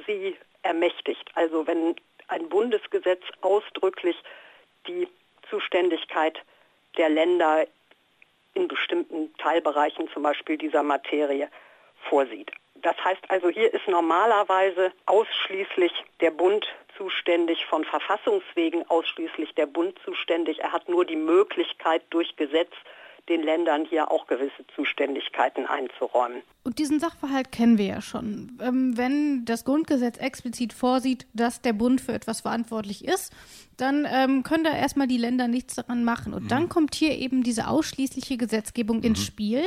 sie 0.07 0.37
ermächtigt. 0.63 1.31
Also 1.35 1.67
wenn 1.67 1.97
ein 2.29 2.49
Bundesgesetz 2.49 3.23
ausdrücklich 3.41 4.17
die 4.87 5.09
Zuständigkeit 5.51 6.39
der 6.97 7.09
Länder 7.09 7.67
in 8.55 8.69
bestimmten 8.69 9.35
Teilbereichen 9.39 10.09
zum 10.13 10.23
Beispiel 10.23 10.57
dieser 10.57 10.83
Materie 10.83 11.49
vorsieht. 12.09 12.51
Das 12.77 12.97
heißt 13.03 13.23
also, 13.29 13.49
hier 13.49 13.73
ist 13.73 13.89
normalerweise 13.89 14.93
ausschließlich 15.07 15.93
der 16.21 16.31
Bund 16.31 16.67
zuständig, 16.97 17.65
von 17.67 17.85
Verfassungswegen 17.85 18.89
ausschließlich 18.89 19.55
der 19.55 19.67
Bund 19.67 19.99
zuständig. 20.05 20.61
Er 20.61 20.73
hat 20.73 20.89
nur 20.89 21.05
die 21.05 21.17
Möglichkeit 21.17 22.03
durch 22.11 22.37
Gesetz 22.37 22.73
den 23.29 23.43
Ländern 23.43 23.87
hier 23.87 24.11
auch 24.11 24.27
gewisse 24.27 24.67
Zuständigkeiten 24.75 25.67
einzuräumen. 25.67 26.43
Und 26.63 26.79
diesen 26.79 26.99
Sachverhalt 27.01 27.53
kennen 27.53 27.79
wir 27.79 27.87
ja 27.87 28.01
schon. 28.01 28.59
Ähm, 28.61 28.97
wenn 28.97 29.45
das 29.45 29.65
Grundgesetz 29.65 30.19
explizit 30.19 30.73
vorsieht, 30.73 31.27
dass 31.35 31.61
der 31.61 31.75
Bund 31.75 32.01
für 32.01 32.13
etwas 32.13 32.41
verantwortlich 32.41 33.05
ist, 33.05 33.33
dann 33.77 34.07
ähm, 34.09 34.45
können 34.45 34.65
da 34.65 34.71
erstmal 34.71 35.07
die 35.07 35.19
Länder 35.19 35.49
nichts 35.49 35.75
daran 35.75 36.05
machen. 36.05 36.33
Und 36.33 36.45
mhm. 36.45 36.49
dann 36.49 36.69
kommt 36.69 36.95
hier 36.95 37.19
eben 37.19 37.43
diese 37.43 37.69
ausschließliche 37.69 38.37
Gesetzgebung 38.37 38.99
mhm. 38.99 39.05
ins 39.05 39.25
Spiel. 39.25 39.63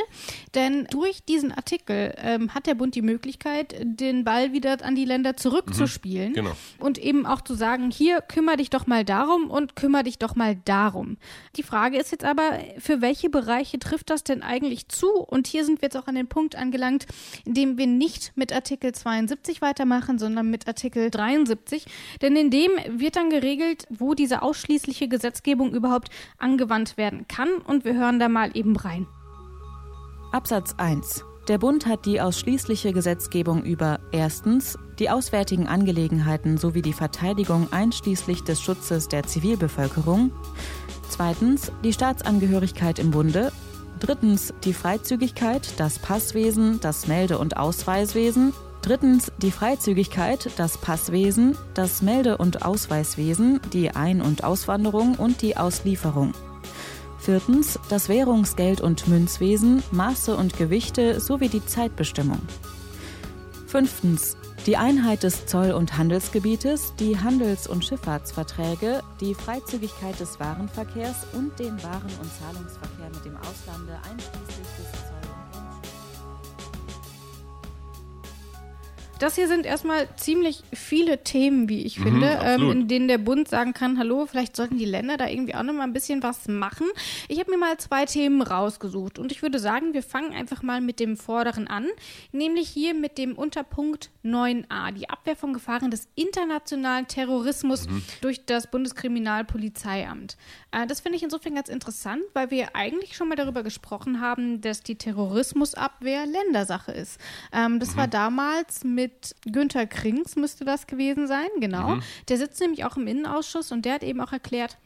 Denn 0.55 0.85
durch 0.89 1.23
diesen 1.23 1.51
Artikel 1.51 2.15
ähm, 2.17 2.53
hat 2.55 2.67
der 2.67 2.75
Bund 2.75 2.95
die 2.95 3.01
Möglichkeit, 3.01 3.75
den 3.79 4.23
Ball 4.23 4.53
wieder 4.53 4.83
an 4.83 4.95
die 4.95 5.05
Länder 5.05 5.35
zurückzuspielen. 5.35 6.29
Mhm. 6.29 6.35
Genau. 6.35 6.51
Und 6.79 6.97
eben 6.97 7.25
auch 7.25 7.41
zu 7.41 7.53
sagen, 7.53 7.91
hier 7.91 8.21
kümmere 8.21 8.57
dich 8.57 8.69
doch 8.69 8.87
mal 8.87 9.03
darum 9.03 9.51
und 9.51 9.75
kümmere 9.75 10.03
dich 10.03 10.17
doch 10.17 10.35
mal 10.35 10.55
darum. 10.65 11.17
Die 11.57 11.63
Frage 11.63 11.97
ist 11.97 12.11
jetzt 12.11 12.23
aber, 12.23 12.59
für 12.79 13.01
welche 13.01 13.29
Bereiche 13.29 13.46
trifft 13.79 14.09
das 14.09 14.23
denn 14.23 14.43
eigentlich 14.43 14.87
zu? 14.89 15.09
Und 15.09 15.47
hier 15.47 15.65
sind 15.65 15.81
wir 15.81 15.87
jetzt 15.87 15.97
auch 15.97 16.07
an 16.07 16.15
den 16.15 16.27
Punkt 16.27 16.55
angelangt, 16.55 17.05
in 17.45 17.53
dem 17.53 17.77
wir 17.77 17.87
nicht 17.87 18.33
mit 18.35 18.53
Artikel 18.53 18.93
72 18.93 19.61
weitermachen, 19.61 20.19
sondern 20.19 20.49
mit 20.49 20.67
Artikel 20.67 21.09
73. 21.09 21.85
Denn 22.21 22.35
in 22.35 22.51
dem 22.51 22.71
wird 22.87 23.15
dann 23.15 23.29
geregelt, 23.29 23.87
wo 23.89 24.13
diese 24.13 24.41
ausschließliche 24.41 25.07
Gesetzgebung 25.07 25.73
überhaupt 25.73 26.09
angewandt 26.37 26.97
werden 26.97 27.27
kann. 27.27 27.49
Und 27.57 27.85
wir 27.85 27.95
hören 27.95 28.19
da 28.19 28.29
mal 28.29 28.55
eben 28.55 28.75
rein. 28.75 29.07
Absatz 30.31 30.75
1. 30.77 31.23
Der 31.47 31.57
Bund 31.57 31.85
hat 31.85 32.05
die 32.05 32.19
ausschließliche 32.19 32.91
Gesetzgebung 32.91 33.63
über 33.63 34.01
erstens 34.11 34.77
die 34.99 35.09
auswärtigen 35.09 35.65
Angelegenheiten 35.65 36.57
sowie 36.57 36.81
die 36.81 36.91
Verteidigung 36.91 37.71
einschließlich 37.71 38.43
des 38.43 38.61
Schutzes 38.61 39.07
der 39.07 39.23
Zivilbevölkerung, 39.23 40.31
zweitens 41.07 41.71
die 41.85 41.93
Staatsangehörigkeit 41.93 42.99
im 42.99 43.11
Bunde, 43.11 43.53
drittens 44.01 44.53
die 44.65 44.73
Freizügigkeit, 44.73 45.79
das 45.79 45.99
Passwesen, 45.99 46.81
das 46.81 47.07
Melde- 47.07 47.37
und 47.37 47.55
Ausweiswesen. 47.55 48.53
Drittens 48.81 49.31
die 49.37 49.51
Freizügigkeit, 49.51 50.49
das 50.57 50.77
Passwesen, 50.77 51.57
das 51.73 52.01
Melde- 52.01 52.37
und 52.37 52.63
Ausweiswesen, 52.63 53.59
die 53.73 53.91
Ein- 53.91 54.21
und 54.21 54.43
Auswanderung 54.43 55.15
und 55.15 55.41
die 55.41 55.57
Auslieferung. 55.57 56.33
Viertens 57.27 57.77
das 57.89 58.07
Währungsgeld- 58.07 58.79
und 58.79 59.09
Münzwesen, 59.09 59.83
Maße 59.91 60.37
und 60.37 60.57
Gewichte 60.57 61.19
sowie 61.19 61.49
die 61.49 61.65
Zeitbestimmung. 61.65 62.39
Fünftens 63.65 64.37
die 64.65 64.77
Einheit 64.77 65.23
des 65.23 65.45
Zoll- 65.45 65.73
und 65.73 65.97
Handelsgebietes, 65.97 66.93
die 66.97 67.19
Handels- 67.19 67.67
und 67.67 67.83
Schifffahrtsverträge, 67.83 69.01
die 69.19 69.35
Freizügigkeit 69.35 70.17
des 70.21 70.39
Warenverkehrs 70.39 71.27
und 71.33 71.59
den 71.59 71.83
Waren- 71.83 72.17
und 72.21 72.31
Zahlungsverkehr 72.39 73.09
mit 73.13 73.25
dem 73.25 73.35
Auslande 73.35 73.99
einschließlich 74.09 74.67
des 74.77 74.96
Das 79.19 79.35
hier 79.35 79.47
sind 79.47 79.65
erstmal 79.65 80.07
ziemlich 80.15 80.63
viele 80.73 81.23
Themen, 81.23 81.69
wie 81.69 81.83
ich 81.83 81.99
mhm, 81.99 82.03
finde, 82.03 82.39
ähm, 82.43 82.71
in 82.71 82.87
denen 82.87 83.07
der 83.07 83.17
Bund 83.17 83.47
sagen 83.47 83.73
kann, 83.73 83.97
hallo, 83.97 84.25
vielleicht 84.25 84.55
sollten 84.55 84.77
die 84.77 84.85
Länder 84.85 85.17
da 85.17 85.27
irgendwie 85.27 85.55
auch 85.55 85.63
noch 85.63 85.73
mal 85.73 85.83
ein 85.83 85.93
bisschen 85.93 86.21
was 86.21 86.47
machen. 86.47 86.87
Ich 87.27 87.39
habe 87.39 87.51
mir 87.51 87.57
mal 87.57 87.77
zwei 87.77 88.05
Themen 88.05 88.41
rausgesucht 88.41 89.17
und 89.17 89.31
ich 89.31 89.41
würde 89.41 89.59
sagen, 89.59 89.93
wir 89.93 90.03
fangen 90.03 90.33
einfach 90.33 90.61
mal 90.61 90.81
mit 90.81 90.99
dem 90.99 91.17
vorderen 91.17 91.67
an, 91.67 91.87
nämlich 92.31 92.69
hier 92.69 92.93
mit 92.93 93.17
dem 93.17 93.33
Unterpunkt 93.33 94.11
9a, 94.23 94.91
die 94.91 95.09
Abwehr 95.09 95.35
von 95.35 95.53
Gefahren 95.53 95.89
des 95.89 96.07
internationalen 96.15 97.07
Terrorismus 97.07 97.87
mhm. 97.87 98.03
durch 98.21 98.45
das 98.45 98.67
Bundeskriminalpolizeiamt. 98.69 100.37
Äh, 100.71 100.85
das 100.85 100.99
finde 100.99 101.17
ich 101.17 101.23
insofern 101.23 101.55
ganz 101.55 101.69
interessant, 101.69 102.21
weil 102.33 102.51
wir 102.51 102.75
eigentlich 102.75 103.15
schon 103.15 103.29
mal 103.29 103.35
darüber 103.35 103.63
gesprochen 103.63 104.21
haben, 104.21 104.61
dass 104.61 104.81
die 104.81 104.95
Terrorismusabwehr 104.95 106.25
Ländersache 106.25 106.91
ist. 106.91 107.19
Ähm, 107.51 107.79
das 107.79 107.93
mhm. 107.93 107.97
war 107.97 108.07
damals 108.07 108.83
mit 108.83 109.07
mit 109.07 109.35
Günther 109.45 109.87
Krings, 109.87 110.35
müsste 110.35 110.65
das 110.65 110.87
gewesen 110.87 111.27
sein, 111.27 111.47
genau. 111.59 111.95
Mhm. 111.95 112.03
Der 112.27 112.37
sitzt 112.37 112.59
nämlich 112.59 112.83
auch 112.85 112.97
im 112.97 113.07
Innenausschuss 113.07 113.71
und 113.71 113.85
der 113.85 113.95
hat 113.95 114.03
eben 114.03 114.21
auch 114.21 114.33
erklärt, 114.33 114.77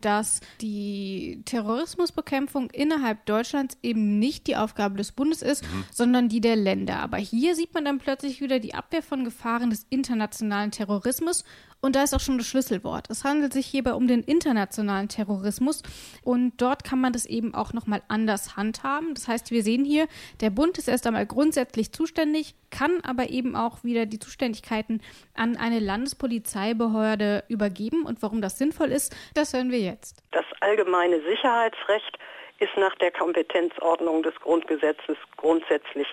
dass 0.00 0.40
die 0.60 1.40
Terrorismusbekämpfung 1.46 2.70
innerhalb 2.70 3.24
Deutschlands 3.24 3.78
eben 3.82 4.18
nicht 4.18 4.46
die 4.46 4.56
Aufgabe 4.56 4.98
des 4.98 5.12
Bundes 5.12 5.40
ist, 5.40 5.64
mhm. 5.64 5.84
sondern 5.90 6.28
die 6.28 6.42
der 6.42 6.56
Länder. 6.56 6.98
Aber 6.98 7.16
hier 7.16 7.54
sieht 7.54 7.72
man 7.72 7.86
dann 7.86 7.98
plötzlich 7.98 8.40
wieder 8.42 8.58
die 8.58 8.74
Abwehr 8.74 9.02
von 9.02 9.24
Gefahren 9.24 9.70
des 9.70 9.86
internationalen 9.88 10.72
Terrorismus 10.72 11.44
und 11.84 11.96
da 11.96 12.02
ist 12.02 12.14
auch 12.14 12.20
schon 12.20 12.38
das 12.38 12.46
Schlüsselwort. 12.46 13.10
Es 13.10 13.24
handelt 13.24 13.52
sich 13.52 13.66
hierbei 13.66 13.92
um 13.92 14.08
den 14.08 14.22
internationalen 14.22 15.08
Terrorismus 15.08 15.82
und 16.24 16.56
dort 16.56 16.82
kann 16.82 16.98
man 16.98 17.12
das 17.12 17.26
eben 17.26 17.54
auch 17.54 17.74
nochmal 17.74 18.00
anders 18.08 18.56
handhaben. 18.56 19.12
Das 19.12 19.28
heißt, 19.28 19.50
wir 19.50 19.62
sehen 19.62 19.84
hier, 19.84 20.06
der 20.40 20.48
Bund 20.48 20.78
ist 20.78 20.88
erst 20.88 21.06
einmal 21.06 21.26
grundsätzlich 21.26 21.92
zuständig, 21.92 22.54
kann 22.70 23.02
aber 23.04 23.28
eben 23.28 23.54
auch 23.54 23.84
wieder 23.84 24.06
die 24.06 24.18
Zuständigkeiten 24.18 25.02
an 25.34 25.58
eine 25.58 25.78
Landespolizeibehörde 25.78 27.44
übergeben. 27.48 28.06
Und 28.06 28.22
warum 28.22 28.40
das 28.40 28.56
sinnvoll 28.56 28.90
ist, 28.90 29.14
das 29.34 29.52
hören 29.52 29.70
wir 29.70 29.80
jetzt. 29.80 30.22
Das 30.30 30.46
allgemeine 30.60 31.20
Sicherheitsrecht 31.20 32.18
ist 32.60 32.74
nach 32.78 32.94
der 32.94 33.10
Kompetenzordnung 33.10 34.22
des 34.22 34.34
Grundgesetzes 34.36 35.18
grundsätzlich 35.36 36.06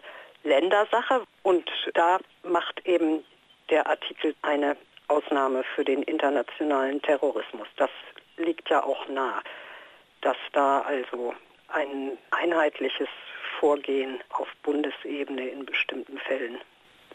Ländersache 0.43 1.23
und 1.43 1.69
da 1.93 2.19
macht 2.43 2.85
eben 2.85 3.23
der 3.69 3.87
Artikel 3.87 4.35
eine 4.41 4.75
Ausnahme 5.11 5.63
für 5.75 5.83
den 5.83 6.03
internationalen 6.03 7.01
Terrorismus. 7.01 7.67
Das 7.75 7.89
liegt 8.37 8.69
ja 8.69 8.83
auch 8.83 9.07
nahe, 9.09 9.41
dass 10.21 10.37
da 10.53 10.79
also 10.81 11.33
ein 11.67 12.17
einheitliches 12.31 13.09
Vorgehen 13.59 14.23
auf 14.29 14.47
Bundesebene 14.63 15.49
in 15.49 15.65
bestimmten 15.65 16.17
Fällen 16.17 16.57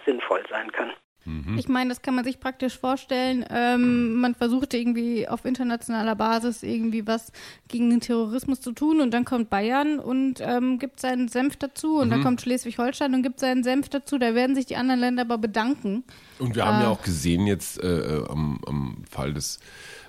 sinnvoll 0.05 0.45
sein 0.50 0.71
kann. 0.71 0.93
Mhm. 1.26 1.59
Ich 1.59 1.68
meine, 1.68 1.90
das 1.90 2.02
kann 2.02 2.14
man 2.14 2.25
sich 2.25 2.40
praktisch 2.40 2.78
vorstellen. 2.78 3.45
Ähm, 3.50 4.14
man 4.14 4.35
versucht 4.35 4.73
irgendwie 4.75 5.28
auf 5.28 5.45
internationaler 5.45 6.14
Basis 6.14 6.62
irgendwie 6.62 7.06
was 7.06 7.33
gegen 7.68 7.90
den 7.90 8.00
Terrorismus 8.00 8.61
zu 8.61 8.73
tun 8.73 9.00
und 9.00 9.12
dann 9.12 9.25
kommt 9.25 9.50
Bayern 9.50 9.99
und 9.99 10.40
ähm, 10.40 10.78
gibt 10.78 11.00
seinen 11.00 11.28
Senf 11.28 11.56
dazu 11.56 11.99
und 11.99 12.06
mhm. 12.06 12.11
dann 12.12 12.23
kommt 12.23 12.40
Schleswig-Holstein 12.40 13.12
und 13.14 13.23
gibt 13.23 13.40
seinen 13.40 13.64
Senf 13.64 13.88
dazu. 13.88 14.18
Da 14.18 14.35
werden 14.35 14.54
sich 14.54 14.66
die 14.66 14.76
anderen 14.76 15.00
Länder 15.00 15.23
aber 15.23 15.38
bedanken. 15.38 16.04
Und 16.38 16.54
wir 16.54 16.64
haben 16.64 16.80
ja 16.80 16.88
äh, 16.88 16.92
auch 16.92 17.02
gesehen 17.02 17.47
jetzt 17.47 17.83
äh, 17.83 18.18
äh, 18.18 18.28
am, 18.28 18.61
am 18.66 19.04
Fall 19.11 19.35
des 19.35 19.59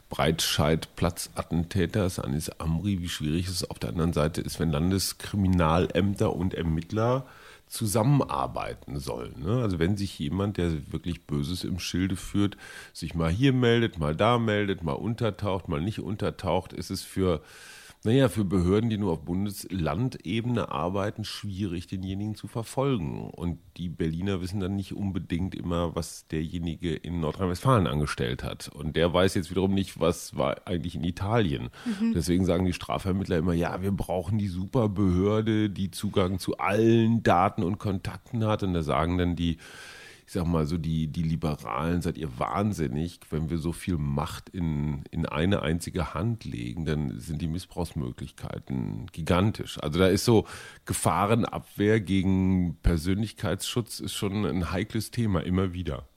Breitscheid-Platzattentäters 0.09 2.19
Anis 2.19 2.49
Amri, 2.49 3.01
wie 3.01 3.09
schwierig 3.09 3.47
es 3.47 3.69
auf 3.69 3.79
der 3.79 3.89
anderen 3.89 4.13
Seite 4.13 4.41
ist, 4.41 4.59
wenn 4.59 4.71
Landeskriminalämter 4.71 6.35
und 6.35 6.53
Ermittler 6.53 7.25
zusammenarbeiten 7.67 8.99
sollen. 8.99 9.43
Ne? 9.43 9.61
Also 9.61 9.79
wenn 9.79 9.97
sich 9.97 10.17
jemand, 10.17 10.57
der 10.57 10.91
wirklich 10.91 11.25
Böses 11.25 11.63
im 11.63 11.79
Schilde 11.79 12.15
führt, 12.15 12.57
sich 12.93 13.13
mal 13.13 13.29
hier 13.29 13.53
meldet, 13.53 13.99
mal 13.99 14.15
da 14.15 14.39
meldet, 14.39 14.83
mal 14.83 14.93
untertaucht, 14.93 15.67
mal 15.67 15.81
nicht 15.81 15.99
untertaucht, 15.99 16.71
ist 16.71 16.91
es 16.91 17.03
für 17.03 17.41
naja, 18.07 18.29
für 18.29 18.45
Behörden, 18.45 18.89
die 18.89 18.97
nur 18.97 19.11
auf 19.11 19.25
Bundeslandebene 19.25 20.71
arbeiten, 20.71 21.25
schwierig, 21.25 21.87
denjenigen 21.87 22.35
zu 22.35 22.47
verfolgen. 22.47 23.29
Und 23.29 23.59
die 23.75 23.89
Berliner 23.89 24.39
wissen 24.39 24.61
dann 24.61 24.77
nicht 24.77 24.95
unbedingt 24.95 25.53
immer, 25.53 25.93
was 25.93 26.25
derjenige 26.29 26.95
in 26.95 27.19
Nordrhein-Westfalen 27.19 27.85
angestellt 27.85 28.45
hat. 28.45 28.69
Und 28.69 28.95
der 28.95 29.13
weiß 29.13 29.35
jetzt 29.35 29.51
wiederum 29.51 29.73
nicht, 29.73 29.99
was 29.99 30.37
war 30.37 30.55
eigentlich 30.65 30.95
in 30.95 31.03
Italien. 31.03 31.67
Mhm. 31.99 32.13
Deswegen 32.13 32.45
sagen 32.45 32.63
die 32.63 32.71
Strafvermittler 32.71 33.39
immer, 33.39 33.53
ja, 33.53 33.81
wir 33.81 33.91
brauchen 33.91 34.37
die 34.37 34.47
Superbehörde, 34.47 35.69
die 35.69 35.91
Zugang 35.91 36.39
zu 36.39 36.57
allen 36.59 37.23
Daten 37.23 37.61
und 37.61 37.77
Kontakten 37.77 38.45
hat. 38.45 38.63
Und 38.63 38.73
da 38.73 38.83
sagen 38.83 39.17
dann 39.17 39.35
die 39.35 39.57
ich 40.27 40.33
sag 40.33 40.45
mal 40.45 40.65
so, 40.65 40.77
die, 40.77 41.07
die 41.07 41.23
Liberalen, 41.23 42.01
seid 42.01 42.17
ihr 42.17 42.37
wahnsinnig, 42.37 43.21
wenn 43.29 43.49
wir 43.49 43.57
so 43.59 43.71
viel 43.71 43.97
Macht 43.97 44.49
in, 44.49 45.03
in 45.09 45.25
eine 45.25 45.61
einzige 45.61 46.13
Hand 46.13 46.43
legen, 46.43 46.83
dann 46.83 47.17
sind 47.17 47.41
die 47.41 47.47
Missbrauchsmöglichkeiten 47.47 49.07
gigantisch. 49.13 49.81
Also 49.81 49.99
da 49.99 50.07
ist 50.07 50.25
so 50.25 50.45
Gefahrenabwehr 50.83 52.01
gegen 52.01 52.75
Persönlichkeitsschutz 52.83 54.01
ist 54.01 54.15
schon 54.15 54.45
ein 54.45 54.73
heikles 54.73 55.11
Thema, 55.11 55.39
immer 55.39 55.71
wieder. 55.71 56.09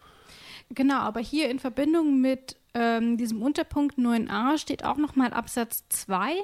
Genau, 0.70 0.98
aber 0.98 1.20
hier 1.20 1.48
in 1.48 1.60
Verbindung 1.60 2.20
mit 2.20 2.56
ähm, 2.74 3.16
diesem 3.16 3.42
Unterpunkt 3.42 3.98
9a 3.98 4.56
steht 4.58 4.84
auch 4.84 4.96
nochmal 4.96 5.32
Absatz 5.32 5.84
2 5.88 6.34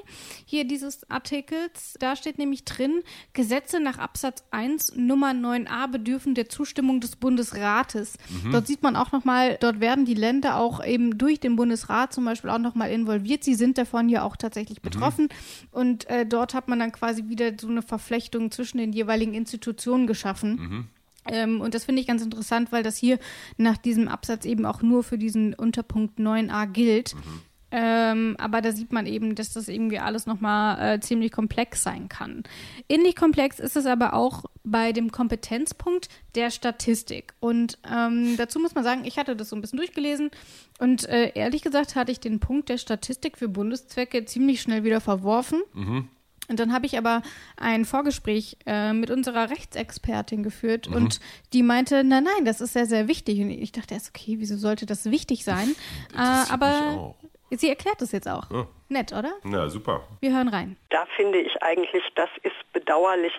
hier 0.45 0.65
dieses 0.65 1.09
Artikels. 1.09 1.95
Da 1.99 2.15
steht 2.15 2.37
nämlich 2.37 2.65
drin, 2.65 3.03
Gesetze 3.33 3.79
nach 3.79 3.97
Absatz 3.97 4.43
1 4.51 4.95
Nummer 4.95 5.31
9a 5.31 5.89
bedürfen 5.89 6.35
der 6.35 6.49
Zustimmung 6.49 6.99
des 6.99 7.15
Bundesrates. 7.15 8.17
Mhm. 8.43 8.51
Dort 8.51 8.67
sieht 8.67 8.83
man 8.83 8.95
auch 8.95 9.11
nochmal, 9.11 9.57
dort 9.61 9.79
werden 9.79 10.05
die 10.05 10.15
Länder 10.15 10.57
auch 10.57 10.83
eben 10.83 11.17
durch 11.17 11.39
den 11.39 11.55
Bundesrat 11.55 12.11
zum 12.13 12.25
Beispiel 12.25 12.49
auch 12.49 12.59
nochmal 12.59 12.91
involviert. 12.91 13.43
Sie 13.43 13.55
sind 13.55 13.77
davon 13.77 14.09
ja 14.09 14.23
auch 14.23 14.35
tatsächlich 14.35 14.79
mhm. 14.79 14.89
betroffen. 14.89 15.23
Mhm. 15.25 15.67
Und 15.71 16.09
äh, 16.09 16.25
dort 16.25 16.53
hat 16.53 16.67
man 16.67 16.79
dann 16.79 16.91
quasi 16.91 17.29
wieder 17.29 17.53
so 17.59 17.69
eine 17.69 17.81
Verflechtung 17.81 18.51
zwischen 18.51 18.79
den 18.79 18.91
jeweiligen 18.91 19.33
Institutionen 19.33 20.07
geschaffen. 20.07 20.55
Mhm. 20.55 20.87
Ähm, 21.31 21.61
und 21.61 21.73
das 21.73 21.85
finde 21.85 22.01
ich 22.01 22.07
ganz 22.07 22.21
interessant, 22.21 22.71
weil 22.71 22.83
das 22.83 22.97
hier 22.97 23.19
nach 23.57 23.77
diesem 23.77 24.07
Absatz 24.07 24.45
eben 24.45 24.65
auch 24.65 24.81
nur 24.81 25.03
für 25.03 25.17
diesen 25.17 25.53
Unterpunkt 25.53 26.19
9a 26.19 26.67
gilt. 26.67 27.15
Mhm. 27.15 27.41
Ähm, 27.69 28.35
aber 28.39 28.61
da 28.61 28.71
sieht 28.71 28.93
man 28.93 29.05
eben, 29.05 29.35
dass 29.35 29.51
das 29.51 29.67
irgendwie 29.67 29.99
alles 29.99 30.25
nochmal 30.25 30.95
äh, 30.95 30.99
ziemlich 31.01 31.33
komplex 31.33 31.83
sein 31.83 32.07
kann. 32.07 32.43
Ähnlich 32.87 33.15
komplex 33.15 33.59
ist 33.59 33.75
es 33.75 33.85
aber 33.85 34.13
auch 34.13 34.45
bei 34.63 34.93
dem 34.93 35.11
Kompetenzpunkt 35.11 36.07
der 36.35 36.49
Statistik. 36.49 37.33
Und 37.41 37.77
ähm, 37.91 38.37
dazu 38.37 38.59
muss 38.59 38.73
man 38.73 38.85
sagen, 38.85 39.03
ich 39.03 39.17
hatte 39.17 39.35
das 39.35 39.49
so 39.49 39.55
ein 39.57 39.61
bisschen 39.61 39.77
durchgelesen 39.77 40.31
und 40.79 41.09
äh, 41.09 41.33
ehrlich 41.35 41.61
gesagt 41.61 41.95
hatte 41.95 42.11
ich 42.11 42.21
den 42.21 42.39
Punkt 42.39 42.69
der 42.69 42.77
Statistik 42.77 43.37
für 43.37 43.49
Bundeszwecke 43.49 44.23
ziemlich 44.23 44.61
schnell 44.61 44.85
wieder 44.85 45.01
verworfen. 45.01 45.61
Mhm. 45.73 46.07
Und 46.49 46.59
dann 46.59 46.73
habe 46.73 46.85
ich 46.85 46.97
aber 46.97 47.21
ein 47.57 47.85
Vorgespräch 47.85 48.57
äh, 48.65 48.93
mit 48.93 49.11
unserer 49.11 49.49
Rechtsexpertin 49.49 50.43
geführt 50.43 50.89
mhm. 50.89 50.95
und 50.95 51.19
die 51.53 51.61
meinte, 51.61 52.03
nein, 52.03 52.23
nein, 52.23 52.45
das 52.45 52.61
ist 52.61 52.73
sehr, 52.73 52.85
sehr 52.85 53.07
wichtig. 53.07 53.41
Und 53.41 53.49
ich 53.49 53.71
dachte 53.71 53.93
erst, 53.93 54.09
okay, 54.15 54.35
wieso 54.39 54.55
sollte 54.55 54.85
das 54.85 55.11
wichtig 55.11 55.43
sein? 55.43 55.75
äh, 56.13 56.51
aber 56.51 57.15
sie 57.51 57.69
erklärt 57.69 58.01
es 58.01 58.11
jetzt 58.11 58.27
auch. 58.27 58.49
Ja. 58.49 58.67
Nett, 58.89 59.11
oder? 59.11 59.33
Ja, 59.43 59.67
super. 59.67 60.07
Wir 60.21 60.33
hören 60.33 60.47
rein. 60.47 60.77
Da 60.89 61.05
finde 61.17 61.39
ich 61.39 61.61
eigentlich, 61.61 62.03
das 62.15 62.29
ist 62.43 62.55
bedauerlich, 62.71 63.33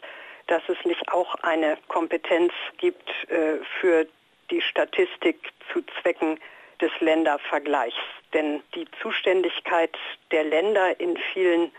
dass 0.47 0.63
es 0.69 0.77
nicht 0.85 1.09
auch 1.11 1.35
eine 1.37 1.79
Kompetenz 1.89 2.53
gibt 2.77 3.09
äh, 3.29 3.59
für 3.81 4.07
die 4.51 4.61
Statistik 4.61 5.53
zu 5.73 5.83
Zwecken 6.01 6.39
des 6.81 6.91
Ländervergleichs. 7.01 7.97
Denn 8.35 8.63
die 8.75 8.87
Zuständigkeit 9.03 9.97
der 10.31 10.45
Länder 10.45 10.99
in 11.01 11.17
vielen 11.33 11.73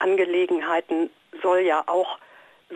Angelegenheiten 0.00 1.10
soll 1.42 1.60
ja 1.60 1.84
auch 1.86 2.18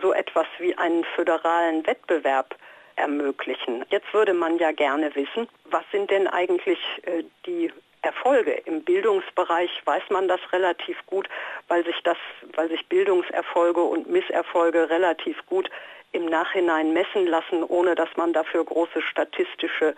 so 0.01 0.13
etwas 0.13 0.47
wie 0.59 0.77
einen 0.77 1.03
föderalen 1.15 1.85
Wettbewerb 1.85 2.55
ermöglichen. 2.95 3.85
Jetzt 3.89 4.13
würde 4.13 4.33
man 4.33 4.57
ja 4.57 4.71
gerne 4.71 5.13
wissen, 5.15 5.47
was 5.65 5.83
sind 5.91 6.11
denn 6.11 6.27
eigentlich 6.27 6.79
äh, 7.03 7.23
die 7.45 7.71
Erfolge. 8.01 8.51
Im 8.65 8.83
Bildungsbereich 8.83 9.81
weiß 9.85 10.03
man 10.11 10.27
das 10.27 10.39
relativ 10.53 10.97
gut, 11.07 11.27
weil 11.67 11.83
sich 11.83 12.01
das, 12.03 12.17
weil 12.53 12.69
sich 12.69 12.87
Bildungserfolge 12.87 13.81
und 13.81 14.09
Misserfolge 14.09 14.89
relativ 14.89 15.43
gut 15.47 15.69
im 16.11 16.25
Nachhinein 16.25 16.93
messen 16.93 17.25
lassen, 17.27 17.63
ohne 17.63 17.95
dass 17.95 18.09
man 18.15 18.31
dafür 18.31 18.63
große 18.63 19.01
statistische 19.01 19.95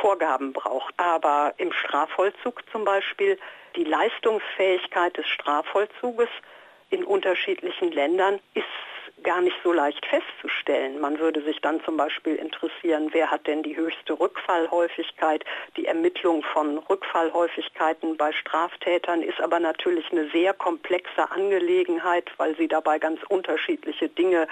Vorgaben 0.00 0.52
braucht. 0.52 0.94
Aber 0.96 1.52
im 1.58 1.72
Strafvollzug 1.72 2.62
zum 2.70 2.84
Beispiel 2.84 3.38
die 3.76 3.84
Leistungsfähigkeit 3.84 5.16
des 5.16 5.26
Strafvollzuges 5.28 6.28
in 6.90 7.04
unterschiedlichen 7.04 7.92
Ländern 7.92 8.38
ist 8.54 8.66
gar 9.22 9.40
nicht 9.40 9.56
so 9.62 9.72
leicht 9.72 10.04
festzustellen. 10.06 11.00
Man 11.00 11.18
würde 11.18 11.42
sich 11.42 11.60
dann 11.60 11.82
zum 11.84 11.96
Beispiel 11.96 12.34
interessieren, 12.36 13.10
wer 13.12 13.30
hat 13.30 13.46
denn 13.46 13.62
die 13.62 13.76
höchste 13.76 14.18
Rückfallhäufigkeit. 14.18 15.44
Die 15.76 15.86
Ermittlung 15.86 16.42
von 16.42 16.78
Rückfallhäufigkeiten 16.78 18.16
bei 18.16 18.32
Straftätern 18.32 19.22
ist 19.22 19.40
aber 19.40 19.60
natürlich 19.60 20.10
eine 20.10 20.28
sehr 20.30 20.54
komplexe 20.54 21.30
Angelegenheit, 21.30 22.30
weil 22.36 22.56
sie 22.56 22.68
dabei 22.68 22.98
ganz 22.98 23.20
unterschiedliche 23.28 24.08
Dinge 24.08 24.48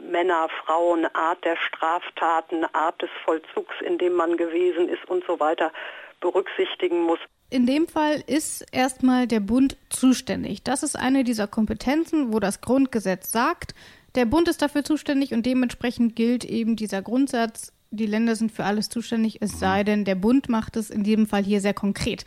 Männer, 0.00 0.48
Frauen, 0.64 1.06
Art 1.14 1.44
der 1.44 1.56
Straftaten, 1.56 2.66
Art 2.74 3.00
des 3.00 3.10
Vollzugs, 3.24 3.74
in 3.80 3.98
dem 3.98 4.12
man 4.12 4.36
gewesen 4.36 4.88
ist 4.88 5.04
und 5.08 5.24
so 5.24 5.40
weiter 5.40 5.72
berücksichtigen 6.20 7.02
muss. 7.02 7.18
In 7.48 7.66
dem 7.66 7.86
Fall 7.86 8.22
ist 8.26 8.66
erstmal 8.72 9.28
der 9.28 9.40
Bund 9.40 9.76
zuständig. 9.88 10.62
Das 10.64 10.82
ist 10.82 10.96
eine 10.96 11.22
dieser 11.22 11.46
Kompetenzen, 11.46 12.32
wo 12.32 12.40
das 12.40 12.60
Grundgesetz 12.60 13.30
sagt, 13.30 13.74
der 14.16 14.24
Bund 14.24 14.48
ist 14.48 14.62
dafür 14.62 14.82
zuständig 14.82 15.32
und 15.32 15.46
dementsprechend 15.46 16.16
gilt 16.16 16.44
eben 16.44 16.74
dieser 16.74 17.02
Grundsatz, 17.02 17.72
die 17.90 18.06
Länder 18.06 18.34
sind 18.34 18.50
für 18.50 18.64
alles 18.64 18.88
zuständig, 18.88 19.38
es 19.42 19.60
sei 19.60 19.84
denn, 19.84 20.04
der 20.04 20.16
Bund 20.16 20.48
macht 20.48 20.76
es 20.76 20.90
in 20.90 21.04
diesem 21.04 21.26
Fall 21.26 21.44
hier 21.44 21.60
sehr 21.60 21.74
konkret. 21.74 22.24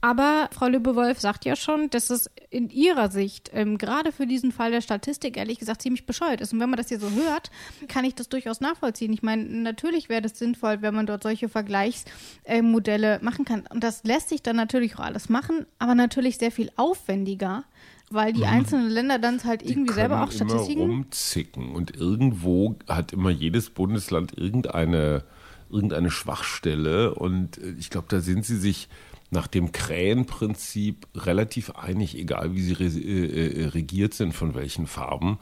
Aber 0.00 0.48
Frau 0.52 0.68
Lübewolf 0.68 1.18
sagt 1.18 1.44
ja 1.44 1.56
schon, 1.56 1.90
dass 1.90 2.10
es 2.10 2.30
in 2.50 2.70
ihrer 2.70 3.10
Sicht 3.10 3.50
ähm, 3.52 3.78
gerade 3.78 4.12
für 4.12 4.26
diesen 4.26 4.52
Fall 4.52 4.70
der 4.70 4.80
Statistik 4.80 5.36
ehrlich 5.36 5.58
gesagt 5.58 5.82
ziemlich 5.82 6.06
bescheuert 6.06 6.40
ist. 6.40 6.52
Und 6.52 6.60
wenn 6.60 6.70
man 6.70 6.76
das 6.76 6.88
hier 6.88 7.00
so 7.00 7.10
hört, 7.10 7.50
kann 7.88 8.04
ich 8.04 8.14
das 8.14 8.28
durchaus 8.28 8.60
nachvollziehen. 8.60 9.12
Ich 9.12 9.22
meine, 9.22 9.44
natürlich 9.44 10.08
wäre 10.08 10.22
das 10.22 10.38
sinnvoll, 10.38 10.82
wenn 10.82 10.94
man 10.94 11.06
dort 11.06 11.24
solche 11.24 11.48
Vergleichsmodelle 11.48 13.16
äh, 13.16 13.24
machen 13.24 13.44
kann. 13.44 13.64
Und 13.70 13.82
das 13.82 14.04
lässt 14.04 14.28
sich 14.28 14.42
dann 14.42 14.56
natürlich 14.56 14.96
auch 14.96 15.04
alles 15.04 15.28
machen, 15.28 15.66
aber 15.80 15.96
natürlich 15.96 16.38
sehr 16.38 16.52
viel 16.52 16.70
aufwendiger 16.76 17.64
weil 18.10 18.32
die 18.32 18.40
mhm. 18.40 18.46
einzelnen 18.46 18.88
Länder 18.88 19.18
dann 19.18 19.44
halt 19.44 19.62
irgendwie 19.62 19.92
selber 19.92 20.24
auch 20.24 20.32
Statistiken 20.32 20.80
immer 20.80 20.92
rumzicken 20.94 21.74
und 21.74 21.94
irgendwo 21.94 22.76
hat 22.88 23.12
immer 23.12 23.28
jedes 23.28 23.68
Bundesland 23.68 24.32
irgendeine 24.34 25.24
irgendeine 25.70 26.10
Schwachstelle 26.10 27.14
und 27.14 27.58
äh, 27.58 27.74
ich 27.78 27.90
glaube, 27.90 28.06
da 28.08 28.20
sind 28.20 28.46
sie 28.46 28.56
sich 28.56 28.88
nach 29.30 29.46
dem 29.46 29.72
Krähenprinzip 29.72 31.06
relativ 31.14 31.70
einig, 31.70 32.16
egal 32.16 32.54
wie 32.54 32.62
sie 32.62 32.72
re 32.72 32.84
äh, 32.84 33.62
äh, 33.62 33.66
regiert 33.66 34.14
sind, 34.14 34.32
von 34.32 34.54
welchen 34.54 34.86
Farben, 34.86 35.38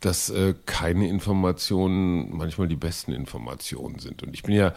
dass 0.00 0.28
äh, 0.30 0.54
keine 0.66 1.08
Informationen 1.08 2.36
manchmal 2.36 2.68
die 2.68 2.76
besten 2.76 3.12
Informationen 3.12 3.98
sind. 3.98 4.22
Und 4.22 4.34
ich 4.34 4.42
bin 4.42 4.54
ja 4.54 4.74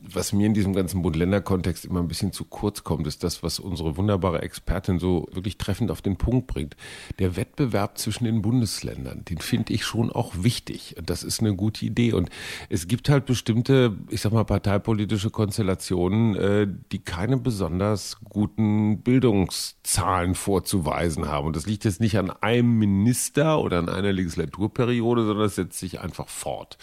was 0.00 0.32
mir 0.32 0.46
in 0.46 0.54
diesem 0.54 0.74
ganzen 0.74 1.02
Bund-Länder-Kontext 1.02 1.84
immer 1.84 2.00
ein 2.00 2.08
bisschen 2.08 2.32
zu 2.32 2.44
kurz 2.44 2.84
kommt, 2.84 3.06
ist 3.06 3.24
das, 3.24 3.42
was 3.42 3.58
unsere 3.58 3.96
wunderbare 3.96 4.42
Expertin 4.42 4.98
so 4.98 5.28
wirklich 5.32 5.56
treffend 5.56 5.90
auf 5.90 6.02
den 6.02 6.16
Punkt 6.16 6.46
bringt. 6.46 6.76
Der 7.18 7.36
Wettbewerb 7.36 7.98
zwischen 7.98 8.24
den 8.24 8.42
Bundesländern, 8.42 9.24
den 9.24 9.38
finde 9.38 9.72
ich 9.72 9.84
schon 9.84 10.10
auch 10.12 10.32
wichtig. 10.36 10.96
Das 11.04 11.22
ist 11.22 11.40
eine 11.40 11.54
gute 11.54 11.86
Idee. 11.86 12.12
Und 12.12 12.30
es 12.68 12.86
gibt 12.86 13.08
halt 13.08 13.24
bestimmte, 13.26 13.96
ich 14.10 14.20
sag 14.20 14.32
mal, 14.32 14.44
parteipolitische 14.44 15.30
Konstellationen, 15.30 16.36
äh, 16.36 16.66
die 16.92 16.98
keine 16.98 17.38
besonders 17.38 18.18
guten 18.28 19.00
Bildungszahlen 19.00 20.34
vorzuweisen 20.34 21.28
haben. 21.28 21.46
Und 21.46 21.56
das 21.56 21.66
liegt 21.66 21.84
jetzt 21.84 22.00
nicht 22.00 22.18
an 22.18 22.30
einem 22.30 22.78
Minister 22.78 23.60
oder 23.60 23.78
an 23.78 23.88
einer 23.88 24.12
Legislaturperiode, 24.12 25.24
sondern 25.24 25.46
es 25.46 25.54
setzt 25.54 25.78
sich 25.78 26.00
einfach 26.00 26.28
fort. 26.28 26.78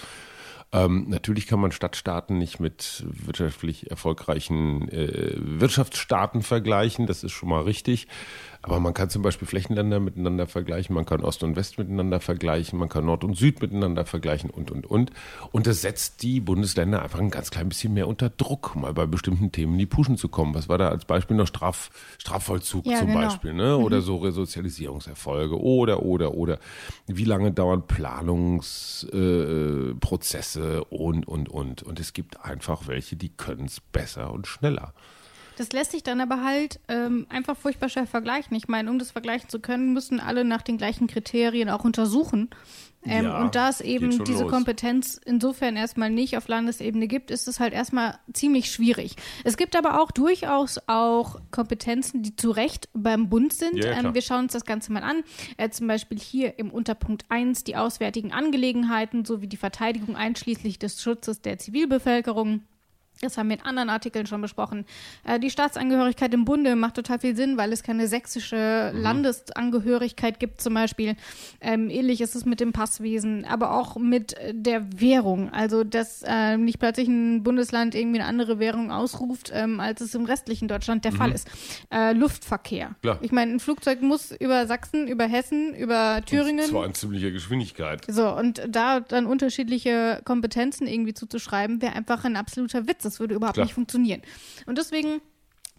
Ähm, 0.74 1.06
natürlich 1.10 1.48
kann 1.48 1.60
man 1.60 1.72
Stadtstaaten 1.72 2.38
nicht 2.38 2.60
mit 2.60 3.04
wirtschaftlich 3.06 3.92
erfolgreichen 3.92 4.88
äh, 4.90 5.34
Wirtschaftsstaaten 5.36 6.44
vergleichen, 6.44 7.08
das 7.08 7.24
ist 7.24 7.34
schon 7.34 7.50
mal 7.50 7.64
richtig. 7.64 8.08
Aber 8.64 8.80
man 8.80 8.94
kann 8.94 9.10
zum 9.10 9.24
Beispiel 9.24 9.48
Flächenländer 9.48 10.00
miteinander 10.00 10.46
vergleichen, 10.46 10.94
man 10.94 11.06
kann 11.06 11.24
Ost 11.24 11.42
und 11.44 11.56
West 11.56 11.80
miteinander 11.80 12.20
vergleichen, 12.20 12.78
man 12.78 12.90
kann 12.90 13.06
Nord 13.06 13.24
und 13.24 13.36
Süd 13.36 13.60
miteinander 13.62 14.06
vergleichen 14.06 14.52
und, 14.52 14.70
und, 14.70 14.86
und. 14.86 15.10
Und 15.52 15.66
das 15.66 15.82
setzt 15.82 16.22
die 16.22 16.40
Bundesländer 16.40 17.02
einfach 17.02 17.18
ein 17.20 17.32
ganz 17.32 17.50
klein 17.50 17.70
bisschen 17.70 17.96
mehr 17.96 18.08
unter 18.08 18.30
Druck, 18.30 18.76
mal 18.76 18.94
bei 18.94 19.08
bestimmten 19.08 19.52
Themen 19.52 19.74
in 19.74 19.80
die 19.80 19.88
Puschen 19.88 20.16
zu 20.16 20.30
kommen. 20.30 20.54
Was 20.54 20.70
war 20.70 20.78
da 20.78 20.90
als 20.90 21.06
Beispiel 21.06 21.38
noch 21.38 21.48
Straf, 21.48 21.90
Strafvollzug 22.20 22.86
ja, 22.86 23.00
zum 23.00 23.08
genau. 23.08 23.22
Beispiel, 23.22 23.54
ne? 23.54 23.78
Oder 23.78 23.98
mhm. 23.98 24.04
so 24.04 24.18
Resozialisierungserfolge 24.18 25.60
oder, 25.60 26.04
oder, 26.04 26.36
oder. 26.36 26.60
Wie 27.08 27.26
lange 27.26 27.52
dauern 27.52 27.88
Planungsprozesse 27.88 30.78
äh, 30.78 30.96
und, 30.96 31.28
und, 31.28 31.50
und. 31.50 31.82
Und 31.82 32.00
es 32.00 32.14
gibt 32.14 32.46
einfach 32.46 32.88
welche, 32.88 33.16
die 33.16 33.30
können 33.30 33.66
es 33.66 33.80
besser 33.80 34.32
und 34.32 34.46
schneller. 34.46 34.94
Das 35.58 35.72
lässt 35.72 35.92
sich 35.92 36.04
dann 36.04 36.22
aber 36.22 36.44
halt 36.44 36.80
ähm, 36.88 37.28
einfach 37.30 37.58
furchtbar 37.58 37.90
schnell 37.90 38.08
vergleichen. 38.08 38.56
Ich 38.56 38.68
meine, 38.68 38.90
um 38.90 39.00
das 39.00 39.12
vergleichen 39.12 39.50
zu 39.50 39.60
können, 39.60 39.94
müssen 39.94 40.20
alle 40.20 40.44
nach 40.44 40.62
den 40.62 40.78
gleichen 40.78 41.08
Kriterien 41.08 41.70
auch 41.70 41.84
untersuchen. 41.84 42.50
Ähm, 43.04 43.26
ja, 43.26 43.42
und 43.42 43.56
da 43.56 43.70
es 43.70 43.82
eben 43.82 44.24
diese 44.24 44.44
los. 44.44 44.52
Kompetenz 44.52 45.20
insofern 45.26 45.76
erstmal 45.76 46.12
nicht 46.12 46.38
auf 46.38 46.48
Landesebene 46.48 47.08
gibt, 47.08 47.32
ist 47.32 47.48
es 47.48 47.60
halt 47.60 47.74
erstmal 47.74 48.20
ziemlich 48.32 48.72
schwierig. 48.72 49.16
Es 49.44 49.58
gibt 49.58 49.76
aber 49.76 50.00
auch 50.00 50.12
durchaus 50.12 50.80
auch 50.86 51.42
Kompetenzen, 51.50 52.22
die 52.22 52.36
zu 52.36 52.52
Recht 52.52 52.90
beim 52.94 53.30
Bund 53.30 53.54
sind. 53.54 53.84
Ja, 53.84 53.92
ähm, 53.94 54.14
wir 54.14 54.22
schauen 54.22 54.44
uns 54.44 54.54
das 54.54 54.66
Ganze 54.66 54.92
mal 54.92 55.04
an. 55.04 55.24
Äh, 55.58 55.70
zum 55.70 55.88
Beispiel 55.88 56.20
hier 56.20 56.60
im 56.60 56.70
Unterpunkt 56.70 57.26
1 57.30 57.64
die 57.64 57.76
auswärtigen 57.76 58.34
Angelegenheiten 58.34 59.26
sowie 59.26 59.48
die 59.48 59.58
Verteidigung 59.58 60.16
einschließlich 60.16 60.78
des 60.78 61.02
Schutzes 61.02 61.42
der 61.42 61.58
Zivilbevölkerung. 61.58 62.62
Das 63.22 63.38
haben 63.38 63.50
wir 63.50 63.58
in 63.58 63.64
anderen 63.64 63.90
Artikeln 63.90 64.26
schon 64.26 64.42
besprochen. 64.42 64.86
Äh, 65.24 65.40
die 65.40 65.50
Staatsangehörigkeit 65.50 66.34
im 66.34 66.46
Bunde 66.46 66.76
macht 66.76 66.96
total 66.96 67.20
viel 67.20 67.36
Sinn, 67.36 67.58
weil 67.58 67.72
es 67.72 67.84
keine 67.84 68.08
sächsische 68.08 68.92
mhm. 68.94 69.02
Landesangehörigkeit 69.02 70.40
gibt 70.40 70.62
zum 70.62 70.74
Beispiel. 70.74 71.16
Ähm, 71.60 71.90
ähnlich 71.90 72.22
ist 72.22 72.36
es 72.36 72.46
mit 72.46 72.60
dem 72.60 72.74
Passwesen, 72.74 73.46
aber 73.46 73.74
auch 73.74 73.98
mit 73.98 74.36
der 74.52 75.00
Währung. 75.00 75.52
Also, 75.52 75.84
dass 75.84 76.24
äh, 76.26 76.58
nicht 76.58 76.80
plötzlich 76.80 77.08
ein 77.08 77.44
Bundesland 77.44 77.96
irgendwie 77.96 78.20
eine 78.20 78.28
andere 78.28 78.60
Währung 78.60 78.92
ausruft, 78.92 79.52
ähm, 79.54 79.80
als 79.80 80.02
es 80.02 80.16
im 80.16 80.26
restlichen 80.26 80.68
Deutschland 80.68 81.06
der 81.06 81.12
mhm. 81.12 81.18
Fall 81.18 81.32
ist. 81.32 81.50
Äh, 81.94 82.14
Luftverkehr. 82.14 82.96
Klar. 83.02 83.20
Ich 83.22 83.32
meine, 83.32 83.54
ein 83.54 83.60
Flugzeug 83.60 84.02
muss 84.02 84.32
über 84.32 84.66
Sachsen, 84.66 85.08
über 85.08 85.26
Hessen, 85.26 85.76
über 85.76 86.22
Thüringen. 86.26 86.66
Und 86.66 86.72
zwar 86.72 86.86
in 86.86 86.94
ziemlicher 86.96 87.32
Geschwindigkeit. 87.32 88.02
So, 88.08 88.36
und 88.36 88.62
da 88.68 89.00
dann 89.00 89.26
unterschiedliche 89.26 90.22
Kompetenzen 90.26 90.88
irgendwie 90.88 91.14
zuzuschreiben, 91.14 91.82
wäre 91.82 91.94
einfach 91.94 92.26
ein 92.26 92.36
absoluter 92.36 92.88
Witz. 92.88 93.11
Das 93.12 93.20
würde 93.20 93.36
überhaupt 93.36 93.56
Klar. 93.56 93.66
nicht 93.66 93.74
funktionieren. 93.74 94.22
Und 94.66 94.78
deswegen 94.78 95.22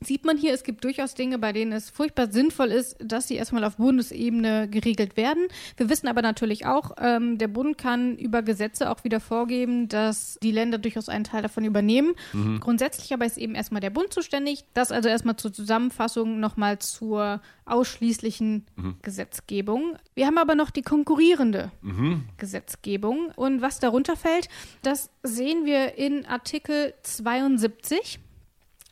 sieht 0.04 0.24
man 0.24 0.36
hier, 0.36 0.54
es 0.54 0.64
gibt 0.64 0.84
durchaus 0.84 1.14
Dinge, 1.14 1.38
bei 1.38 1.52
denen 1.52 1.72
es 1.72 1.90
furchtbar 1.90 2.30
sinnvoll 2.30 2.68
ist, 2.68 2.96
dass 3.02 3.28
sie 3.28 3.36
erstmal 3.36 3.64
auf 3.64 3.76
Bundesebene 3.76 4.68
geregelt 4.68 5.16
werden. 5.16 5.48
Wir 5.76 5.88
wissen 5.88 6.08
aber 6.08 6.22
natürlich 6.22 6.66
auch, 6.66 6.92
ähm, 6.98 7.38
der 7.38 7.48
Bund 7.48 7.78
kann 7.78 8.16
über 8.16 8.42
Gesetze 8.42 8.90
auch 8.90 9.04
wieder 9.04 9.20
vorgeben, 9.20 9.88
dass 9.88 10.38
die 10.42 10.52
Länder 10.52 10.78
durchaus 10.78 11.08
einen 11.08 11.24
Teil 11.24 11.42
davon 11.42 11.64
übernehmen. 11.64 12.12
Mhm. 12.32 12.60
Grundsätzlich 12.60 13.12
aber 13.12 13.24
ist 13.24 13.38
eben 13.38 13.54
erstmal 13.54 13.80
der 13.80 13.90
Bund 13.90 14.12
zuständig. 14.12 14.64
Das 14.74 14.92
also 14.92 15.08
erstmal 15.08 15.36
zur 15.36 15.52
Zusammenfassung 15.52 16.40
nochmal 16.40 16.78
zur 16.78 17.40
ausschließlichen 17.64 18.66
mhm. 18.76 18.96
Gesetzgebung. 19.02 19.96
Wir 20.14 20.26
haben 20.26 20.38
aber 20.38 20.54
noch 20.54 20.70
die 20.70 20.82
konkurrierende 20.82 21.70
mhm. 21.82 22.24
Gesetzgebung. 22.36 23.32
Und 23.36 23.62
was 23.62 23.78
darunter 23.78 24.16
fällt, 24.16 24.48
das 24.82 25.10
sehen 25.22 25.64
wir 25.64 25.96
in 25.96 26.26
Artikel 26.26 26.94
72. 27.02 28.20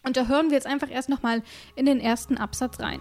Und 0.03 0.17
da 0.17 0.27
hören 0.27 0.49
wir 0.49 0.57
jetzt 0.57 0.67
einfach 0.67 0.91
erst 0.91 1.09
nochmal 1.09 1.43
in 1.77 1.87
den 1.87 2.01
ersten 2.01 2.39
Absatz 2.39 2.81
rein. 2.81 3.01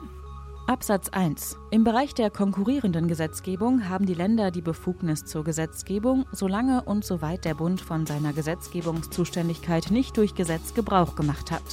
Absatz 0.68 1.10
1. 1.10 1.58
Im 1.72 1.84
Bereich 1.84 2.14
der 2.14 2.30
konkurrierenden 2.30 3.08
Gesetzgebung 3.08 3.90
haben 3.90 4.06
die 4.06 4.14
Länder 4.14 4.52
die 4.52 4.62
Befugnis 4.62 5.26
zur 5.26 5.44
Gesetzgebung, 5.44 6.26
solange 6.32 6.84
und 6.84 7.04
soweit 7.04 7.44
der 7.44 7.56
Bund 7.56 7.82
von 7.82 8.06
seiner 8.06 8.34
Gesetzgebungszuständigkeit 8.34 9.90
nicht 9.90 10.16
durch 10.18 10.36
Gesetz 10.36 10.76
Gebrauch 10.76 11.16
gemacht 11.16 11.50
hat. 11.50 11.64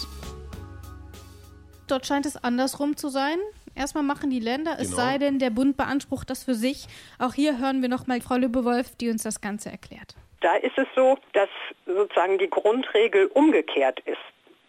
Dort 1.89 2.07
scheint 2.07 2.25
es 2.25 2.43
andersrum 2.43 2.97
zu 2.97 3.11
sein. 3.11 3.37
Erstmal 3.75 4.03
machen 4.03 4.31
die 4.31 4.41
Länder, 4.41 4.77
es 4.79 4.93
genau. 4.93 5.03
sei 5.03 5.19
denn, 5.19 5.39
der 5.39 5.51
Bund 5.51 5.77
beansprucht 5.77 6.31
das 6.31 6.45
für 6.45 6.55
sich. 6.55 6.87
Auch 7.19 7.35
hier 7.35 7.59
hören 7.59 7.83
wir 7.83 7.91
nochmal 7.91 8.23
Frau 8.23 8.37
Lübewolf, 8.37 8.97
die 8.97 9.11
uns 9.11 9.23
das 9.23 9.43
Ganze 9.43 9.71
erklärt. 9.71 10.17
Da 10.41 10.57
ist 10.57 10.79
es 10.79 10.87
so, 10.97 11.19
dass 11.35 11.51
sozusagen 11.85 12.39
die 12.39 12.49
Grundregel 12.49 13.27
umgekehrt 13.27 14.01
ist. 14.07 14.17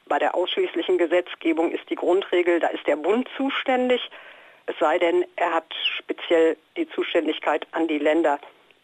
Bei 0.07 0.19
der 0.19 0.35
ausschließlichen 0.35 0.97
Gesetzgebung 0.97 1.71
ist 1.71 1.89
die 1.89 1.95
Grundregel, 1.95 2.59
da 2.59 2.67
ist 2.67 2.87
der 2.87 2.95
Bund 2.95 3.27
zuständig, 3.37 4.01
es 4.67 4.77
sei 4.79 4.99
denn, 4.99 5.25
er 5.37 5.53
hat 5.53 5.73
speziell 5.97 6.57
die 6.75 6.89
Zuständigkeit 6.89 7.65
an 7.71 7.87
die 7.87 7.99
Länder 7.99 8.37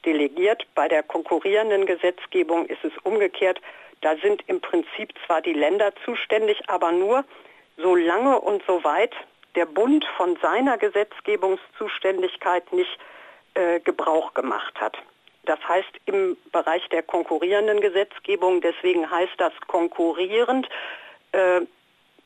delegiert. 0.05 0.65
Bei 0.75 0.87
der 0.87 1.03
konkurrierenden 1.03 1.85
Gesetzgebung 1.85 2.65
ist 2.67 2.83
es 2.85 2.93
umgekehrt. 3.03 3.59
Da 3.99 4.15
sind 4.17 4.43
im 4.47 4.61
Prinzip 4.61 5.13
zwar 5.25 5.41
die 5.41 5.53
Länder 5.53 5.93
zuständig, 6.05 6.61
aber 6.67 6.93
nur 6.93 7.25
solange 7.75 8.39
und 8.39 8.63
soweit 8.65 9.13
der 9.55 9.65
Bund 9.65 10.05
von 10.17 10.37
seiner 10.41 10.77
Gesetzgebungszuständigkeit 10.77 12.71
nicht 12.71 12.97
äh, 13.53 13.81
Gebrauch 13.81 14.33
gemacht 14.33 14.79
hat. 14.79 14.97
Das 15.45 15.59
heißt 15.67 15.91
im 16.05 16.37
Bereich 16.53 16.87
der 16.89 17.03
konkurrierenden 17.03 17.81
Gesetzgebung, 17.81 18.61
deswegen 18.61 19.11
heißt 19.11 19.33
das 19.37 19.51
konkurrierend, 19.67 20.69
äh, 21.33 21.61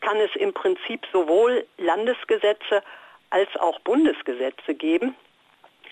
kann 0.02 0.18
es 0.18 0.36
im 0.36 0.54
Prinzip 0.54 1.06
sowohl 1.12 1.66
Landesgesetze 1.78 2.84
als 3.30 3.50
auch 3.58 3.80
Bundesgesetze 3.80 4.76
geben, 4.76 5.16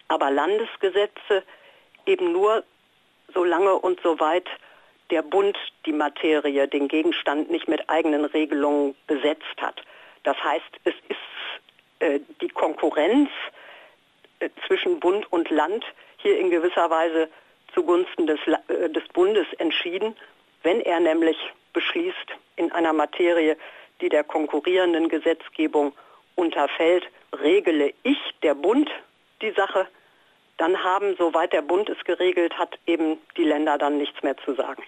aber 0.08 0.32
Landesgesetze 0.32 1.44
eben 2.06 2.32
nur 2.32 2.64
solange 3.34 3.74
und 3.76 4.00
soweit 4.02 4.48
der 5.10 5.22
Bund 5.22 5.58
die 5.86 5.92
Materie, 5.92 6.68
den 6.68 6.88
Gegenstand 6.88 7.50
nicht 7.50 7.68
mit 7.68 7.90
eigenen 7.90 8.26
Regelungen 8.26 8.96
besetzt 9.08 9.62
hat. 9.62 9.82
Das 10.24 10.38
heißt, 10.44 10.80
es 10.84 10.94
ist 11.10 12.00
äh, 12.00 12.20
die 12.42 12.50
Konkurrenz 12.50 13.30
äh, 14.40 14.50
zwischen 14.66 15.00
Bund 15.00 15.32
und 15.32 15.50
Land 15.50 15.86
hier 16.18 16.40
in 16.40 16.50
gewisser 16.50 16.90
Weise 16.90 17.30
zugunsten 17.74 18.26
des, 18.26 18.40
äh, 18.48 18.90
des 18.90 19.08
Bundes 19.10 19.48
entschieden, 19.58 20.16
wenn 20.66 20.82
er 20.82 21.00
nämlich 21.00 21.38
beschließt 21.74 22.32
in 22.56 22.72
einer 22.72 22.92
Materie, 22.92 23.56
die 24.02 24.10
der 24.10 24.24
konkurrierenden 24.24 25.08
Gesetzgebung 25.10 25.94
unterfällt, 26.34 27.06
regele 27.32 27.94
ich, 28.04 28.18
der 28.42 28.56
Bund, 28.56 28.90
die 29.42 29.52
Sache, 29.52 29.88
dann 30.58 30.84
haben, 30.84 31.16
soweit 31.18 31.54
der 31.54 31.62
Bund 31.62 31.88
es 31.90 32.04
geregelt 32.04 32.58
hat, 32.58 32.80
eben 32.88 33.20
die 33.38 33.44
Länder 33.44 33.78
dann 33.78 33.98
nichts 33.98 34.22
mehr 34.24 34.36
zu 34.38 34.56
sagen. 34.56 34.84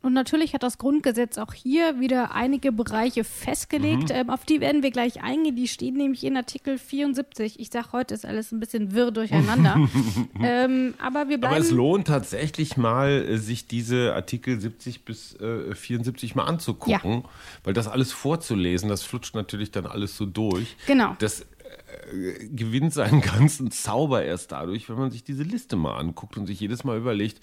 Und 0.00 0.12
natürlich 0.12 0.54
hat 0.54 0.62
das 0.62 0.78
Grundgesetz 0.78 1.38
auch 1.38 1.52
hier 1.52 1.98
wieder 1.98 2.32
einige 2.32 2.70
Bereiche 2.70 3.24
festgelegt. 3.24 4.10
Mhm. 4.10 4.14
Ähm, 4.14 4.30
auf 4.30 4.44
die 4.44 4.60
werden 4.60 4.84
wir 4.84 4.92
gleich 4.92 5.22
eingehen. 5.22 5.56
Die 5.56 5.66
stehen 5.66 5.96
nämlich 5.96 6.22
in 6.22 6.36
Artikel 6.36 6.78
74. 6.78 7.58
Ich 7.58 7.70
sage, 7.70 7.88
heute 7.90 8.14
ist 8.14 8.24
alles 8.24 8.52
ein 8.52 8.60
bisschen 8.60 8.92
wirr 8.94 9.10
durcheinander. 9.10 9.88
ähm, 10.40 10.94
aber 10.98 11.28
wir 11.28 11.38
bleiben. 11.38 11.56
Aber 11.56 11.64
es 11.64 11.72
lohnt 11.72 12.06
tatsächlich 12.06 12.76
mal, 12.76 13.08
äh, 13.10 13.38
sich 13.38 13.66
diese 13.66 14.14
Artikel 14.14 14.60
70 14.60 15.04
bis 15.04 15.34
äh, 15.40 15.74
74 15.74 16.36
mal 16.36 16.44
anzugucken, 16.44 17.12
ja. 17.12 17.22
weil 17.64 17.72
das 17.72 17.88
alles 17.88 18.12
vorzulesen, 18.12 18.88
das 18.88 19.02
flutscht 19.02 19.34
natürlich 19.34 19.72
dann 19.72 19.86
alles 19.86 20.16
so 20.16 20.26
durch. 20.26 20.76
Genau. 20.86 21.16
Das 21.18 21.40
äh, 21.40 22.46
gewinnt 22.52 22.94
seinen 22.94 23.20
ganzen 23.38 23.72
Zauber 23.72 24.22
erst 24.22 24.52
dadurch, 24.52 24.88
wenn 24.88 24.96
man 24.96 25.10
sich 25.10 25.24
diese 25.24 25.42
Liste 25.42 25.74
mal 25.74 25.98
anguckt 25.98 26.36
und 26.36 26.46
sich 26.46 26.60
jedes 26.60 26.84
Mal 26.84 26.96
überlegt, 26.96 27.40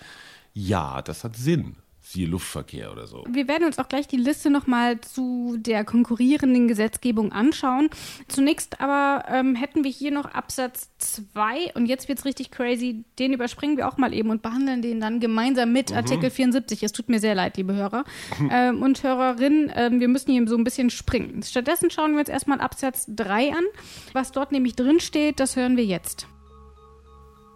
ja, 0.53 1.01
das 1.01 1.25
hat 1.25 1.35
Sinn 1.35 1.75
siehe 2.05 2.27
Luftverkehr 2.27 2.91
oder 2.91 3.07
so. 3.07 3.23
Wir 3.27 3.47
werden 3.47 3.65
uns 3.65 3.79
auch 3.79 3.87
gleich 3.87 4.07
die 4.07 4.17
Liste 4.17 4.51
nochmal 4.51 5.01
zu 5.01 5.55
der 5.57 5.83
konkurrierenden 5.83 6.67
Gesetzgebung 6.67 7.31
anschauen. 7.31 7.89
Zunächst 8.27 8.79
aber 8.79 9.25
ähm, 9.27 9.55
hätten 9.55 9.83
wir 9.83 9.89
hier 9.89 10.11
noch 10.11 10.25
Absatz 10.25 10.89
2 10.99 11.73
und 11.73 11.87
jetzt 11.87 12.07
wird 12.07 12.19
es 12.19 12.25
richtig 12.25 12.51
crazy. 12.51 13.03
Den 13.17 13.33
überspringen 13.33 13.75
wir 13.75 13.87
auch 13.87 13.97
mal 13.97 14.13
eben 14.13 14.29
und 14.29 14.43
behandeln 14.43 14.83
den 14.83 14.99
dann 14.99 15.19
gemeinsam 15.19 15.73
mit 15.73 15.89
mhm. 15.89 15.97
Artikel 15.97 16.29
74. 16.29 16.83
Es 16.83 16.91
tut 16.91 17.09
mir 17.09 17.19
sehr 17.19 17.33
leid, 17.33 17.57
liebe 17.57 17.73
Hörer 17.73 18.03
ähm, 18.51 18.83
und 18.83 19.01
Hörerinnen. 19.01 19.71
Ähm, 19.75 19.99
wir 19.99 20.07
müssen 20.07 20.31
hier 20.31 20.47
so 20.47 20.57
ein 20.57 20.63
bisschen 20.63 20.91
springen. 20.91 21.41
Stattdessen 21.41 21.89
schauen 21.89 22.11
wir 22.13 22.19
uns 22.19 22.29
erstmal 22.29 22.61
Absatz 22.61 23.05
3 23.07 23.51
an. 23.51 23.65
Was 24.13 24.31
dort 24.31 24.51
nämlich 24.51 24.75
drin 24.75 24.99
steht, 24.99 25.39
das 25.39 25.55
hören 25.55 25.75
wir 25.75 25.85
jetzt. 25.85 26.27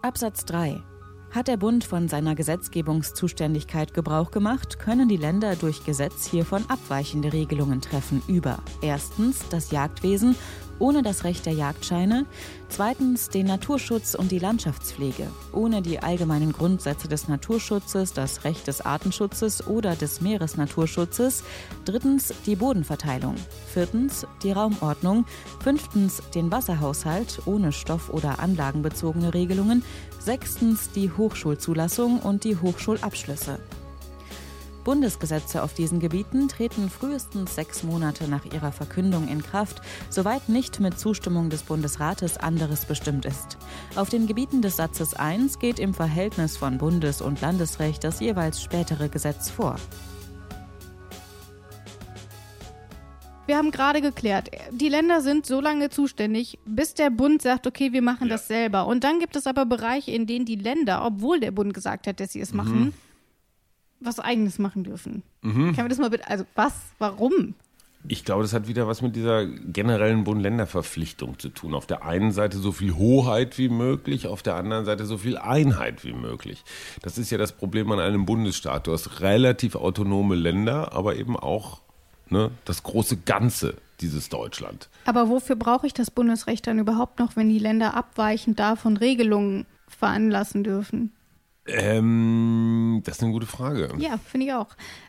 Absatz 0.02 0.44
3 0.44 0.82
hat 1.30 1.48
der 1.48 1.56
Bund 1.56 1.84
von 1.84 2.08
seiner 2.08 2.34
Gesetzgebungszuständigkeit 2.34 3.94
Gebrauch 3.94 4.30
gemacht, 4.30 4.78
können 4.78 5.08
die 5.08 5.16
Länder 5.16 5.56
durch 5.56 5.84
Gesetz 5.84 6.26
hiervon 6.26 6.64
abweichende 6.68 7.32
Regelungen 7.32 7.80
treffen. 7.80 8.22
Über 8.26 8.58
erstens 8.82 9.48
das 9.50 9.70
Jagdwesen 9.70 10.34
ohne 10.80 11.02
das 11.02 11.24
Recht 11.24 11.46
der 11.46 11.52
Jagdscheine, 11.52 12.26
zweitens 12.68 13.28
den 13.28 13.46
Naturschutz 13.46 14.14
und 14.14 14.32
die 14.32 14.38
Landschaftspflege, 14.38 15.28
ohne 15.52 15.82
die 15.82 16.00
allgemeinen 16.00 16.52
Grundsätze 16.52 17.06
des 17.06 17.28
Naturschutzes, 17.28 18.12
das 18.14 18.44
Recht 18.44 18.66
des 18.66 18.80
Artenschutzes 18.80 19.66
oder 19.66 19.94
des 19.94 20.20
Meeresnaturschutzes, 20.20 21.44
drittens 21.84 22.34
die 22.46 22.56
Bodenverteilung, 22.56 23.36
viertens 23.72 24.26
die 24.42 24.52
Raumordnung, 24.52 25.26
fünftens 25.62 26.22
den 26.34 26.50
Wasserhaushalt 26.50 27.42
ohne 27.44 27.72
stoff- 27.72 28.10
oder 28.10 28.40
anlagenbezogene 28.40 29.34
Regelungen, 29.34 29.84
sechstens 30.20 30.90
die 30.90 31.10
Hochschulzulassung 31.10 32.20
und 32.20 32.44
die 32.44 32.56
Hochschulabschlüsse. 32.56 33.58
Bundesgesetze 34.84 35.62
auf 35.62 35.74
diesen 35.74 36.00
Gebieten 36.00 36.48
treten 36.48 36.88
frühestens 36.88 37.54
sechs 37.54 37.82
Monate 37.82 38.28
nach 38.28 38.44
ihrer 38.46 38.72
Verkündung 38.72 39.28
in 39.28 39.42
Kraft, 39.42 39.82
soweit 40.08 40.48
nicht 40.48 40.80
mit 40.80 40.98
Zustimmung 40.98 41.50
des 41.50 41.62
Bundesrates 41.62 42.38
anderes 42.38 42.86
bestimmt 42.86 43.24
ist. 43.24 43.58
Auf 43.96 44.08
den 44.08 44.26
Gebieten 44.26 44.62
des 44.62 44.76
Satzes 44.76 45.14
1 45.14 45.58
geht 45.58 45.78
im 45.78 45.94
Verhältnis 45.94 46.56
von 46.56 46.78
Bundes- 46.78 47.20
und 47.22 47.40
Landesrecht 47.40 48.04
das 48.04 48.20
jeweils 48.20 48.62
spätere 48.62 49.08
Gesetz 49.08 49.50
vor. 49.50 49.76
Wir 53.50 53.56
haben 53.56 53.72
gerade 53.72 54.00
geklärt, 54.00 54.48
die 54.70 54.88
Länder 54.88 55.22
sind 55.22 55.44
so 55.44 55.60
lange 55.60 55.90
zuständig, 55.90 56.60
bis 56.66 56.94
der 56.94 57.10
Bund 57.10 57.42
sagt, 57.42 57.66
okay, 57.66 57.92
wir 57.92 58.00
machen 58.00 58.28
ja. 58.28 58.34
das 58.34 58.46
selber. 58.46 58.86
Und 58.86 59.02
dann 59.02 59.18
gibt 59.18 59.34
es 59.34 59.48
aber 59.48 59.66
Bereiche, 59.66 60.12
in 60.12 60.28
denen 60.28 60.44
die 60.44 60.54
Länder, 60.54 61.04
obwohl 61.04 61.40
der 61.40 61.50
Bund 61.50 61.74
gesagt 61.74 62.06
hat, 62.06 62.20
dass 62.20 62.32
sie 62.32 62.40
es 62.40 62.52
mhm. 62.52 62.56
machen, 62.56 62.94
was 63.98 64.20
Eigenes 64.20 64.60
machen 64.60 64.84
dürfen. 64.84 65.24
Mhm. 65.42 65.74
Kann 65.74 65.84
wir 65.84 65.88
das 65.88 65.98
mal 65.98 66.10
bitte, 66.10 66.30
also 66.30 66.44
was, 66.54 66.74
warum? 67.00 67.54
Ich 68.06 68.24
glaube, 68.24 68.42
das 68.42 68.52
hat 68.52 68.68
wieder 68.68 68.86
was 68.86 69.02
mit 69.02 69.16
dieser 69.16 69.46
generellen 69.46 70.22
Bund-Länder-Verpflichtung 70.22 71.40
zu 71.40 71.48
tun. 71.48 71.74
Auf 71.74 71.88
der 71.88 72.04
einen 72.04 72.30
Seite 72.30 72.56
so 72.56 72.70
viel 72.70 72.94
Hoheit 72.94 73.58
wie 73.58 73.68
möglich, 73.68 74.28
auf 74.28 74.44
der 74.44 74.54
anderen 74.54 74.84
Seite 74.84 75.06
so 75.06 75.18
viel 75.18 75.36
Einheit 75.36 76.04
wie 76.04 76.12
möglich. 76.12 76.62
Das 77.02 77.18
ist 77.18 77.30
ja 77.30 77.36
das 77.36 77.50
Problem 77.50 77.90
an 77.90 77.98
einem 77.98 78.26
Bundesstaat. 78.26 78.86
Du 78.86 78.92
hast 78.92 79.20
relativ 79.22 79.74
autonome 79.74 80.36
Länder, 80.36 80.92
aber 80.92 81.16
eben 81.16 81.36
auch 81.36 81.80
ne, 82.30 82.50
das 82.64 82.82
große 82.82 83.18
Ganze 83.18 83.76
dieses 84.00 84.28
Deutschland. 84.28 84.88
Aber 85.04 85.28
wofür 85.28 85.56
brauche 85.56 85.86
ich 85.86 85.94
das 85.94 86.10
Bundesrecht 86.10 86.66
dann 86.66 86.78
überhaupt 86.78 87.18
noch, 87.18 87.36
wenn 87.36 87.48
die 87.48 87.58
Länder 87.58 87.94
abweichend 87.94 88.58
davon 88.58 88.96
Regelungen 88.96 89.66
veranlassen 89.86 90.64
dürfen? 90.64 91.12
Ähm, 91.66 93.02
das 93.04 93.16
ist 93.16 93.22
eine 93.22 93.32
gute 93.32 93.46
Frage. 93.46 93.92
Ja, 93.98 94.18
finde 94.18 94.46
ich 94.46 94.52
auch. 94.52 94.68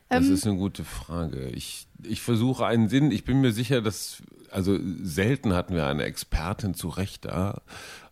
Das 0.10 0.28
ähm, 0.28 0.34
ist 0.34 0.46
eine 0.46 0.58
gute 0.58 0.84
Frage. 0.84 1.48
Ich, 1.50 1.88
ich 2.04 2.22
versuche 2.22 2.66
einen 2.66 2.90
Sinn. 2.90 3.12
Ich 3.12 3.24
bin 3.24 3.42
mir 3.42 3.52
sicher, 3.52 3.82
dass, 3.82 4.22
also 4.52 4.78
selten 5.02 5.54
hatten 5.54 5.74
wir 5.74 5.88
eine 5.88 6.04
Expertin 6.04 6.74
zu 6.74 6.90
Recht 6.90 7.26
da, 7.26 7.62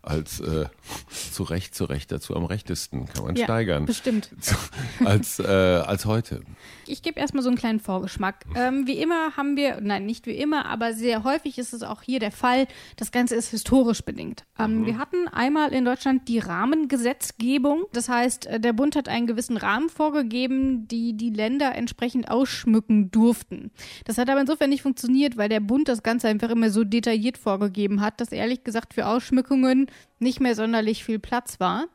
als 0.02 0.40
äh, 0.40 0.66
zu 1.32 1.42
Recht, 1.44 1.74
zu 1.74 1.84
Recht 1.84 2.10
dazu 2.10 2.34
am 2.34 2.44
rechtesten, 2.44 3.06
kann 3.06 3.24
man 3.24 3.36
ja, 3.36 3.44
steigern. 3.44 3.84
Bestimmt. 3.84 4.30
Als, 5.04 5.38
äh, 5.38 5.44
als 5.44 6.06
heute. 6.06 6.42
Ich 6.90 7.02
gebe 7.02 7.20
erstmal 7.20 7.42
so 7.42 7.48
einen 7.48 7.58
kleinen 7.58 7.80
Vorgeschmack. 7.80 8.44
Ähm, 8.54 8.86
wie 8.86 8.98
immer 8.98 9.36
haben 9.36 9.56
wir, 9.56 9.80
nein, 9.80 10.06
nicht 10.06 10.26
wie 10.26 10.36
immer, 10.36 10.66
aber 10.66 10.92
sehr 10.92 11.24
häufig 11.24 11.58
ist 11.58 11.72
es 11.72 11.82
auch 11.82 12.02
hier 12.02 12.18
der 12.18 12.32
Fall, 12.32 12.66
das 12.96 13.12
Ganze 13.12 13.36
ist 13.36 13.50
historisch 13.50 14.02
bedingt. 14.02 14.44
Ähm, 14.58 14.80
mhm. 14.80 14.86
Wir 14.86 14.98
hatten 14.98 15.28
einmal 15.28 15.72
in 15.72 15.84
Deutschland 15.84 16.28
die 16.28 16.38
Rahmengesetzgebung. 16.38 17.84
Das 17.92 18.08
heißt, 18.08 18.46
äh, 18.46 18.60
der 18.60 18.72
Bund 18.72 18.96
hat 18.96 19.08
einen 19.08 19.26
gewissen 19.26 19.56
Rahmen 19.56 19.88
vorgegeben, 19.88 20.88
die 20.88 21.16
die 21.16 21.30
Länder 21.30 21.74
entsprechend 21.74 22.30
ausschmücken 22.30 23.10
durften. 23.10 23.70
Das 24.04 24.18
hat 24.18 24.28
aber 24.28 24.40
insofern 24.40 24.70
nicht 24.70 24.82
funktioniert, 24.82 25.36
weil 25.36 25.48
der 25.48 25.60
Bund 25.60 25.88
das 25.88 26.02
Ganze 26.02 26.28
einfach 26.28 26.50
immer 26.50 26.70
so 26.70 26.84
detailliert 26.84 27.38
vorgegeben 27.38 28.00
hat, 28.00 28.20
dass 28.20 28.32
ehrlich 28.32 28.64
gesagt 28.64 28.94
für 28.94 29.06
Ausschmückungen 29.06 29.86
nicht 30.20 30.40
mehr 30.40 30.54
sonderlich 30.54 31.04
viel 31.04 31.18
Platz 31.18 31.60
war. 31.60 31.86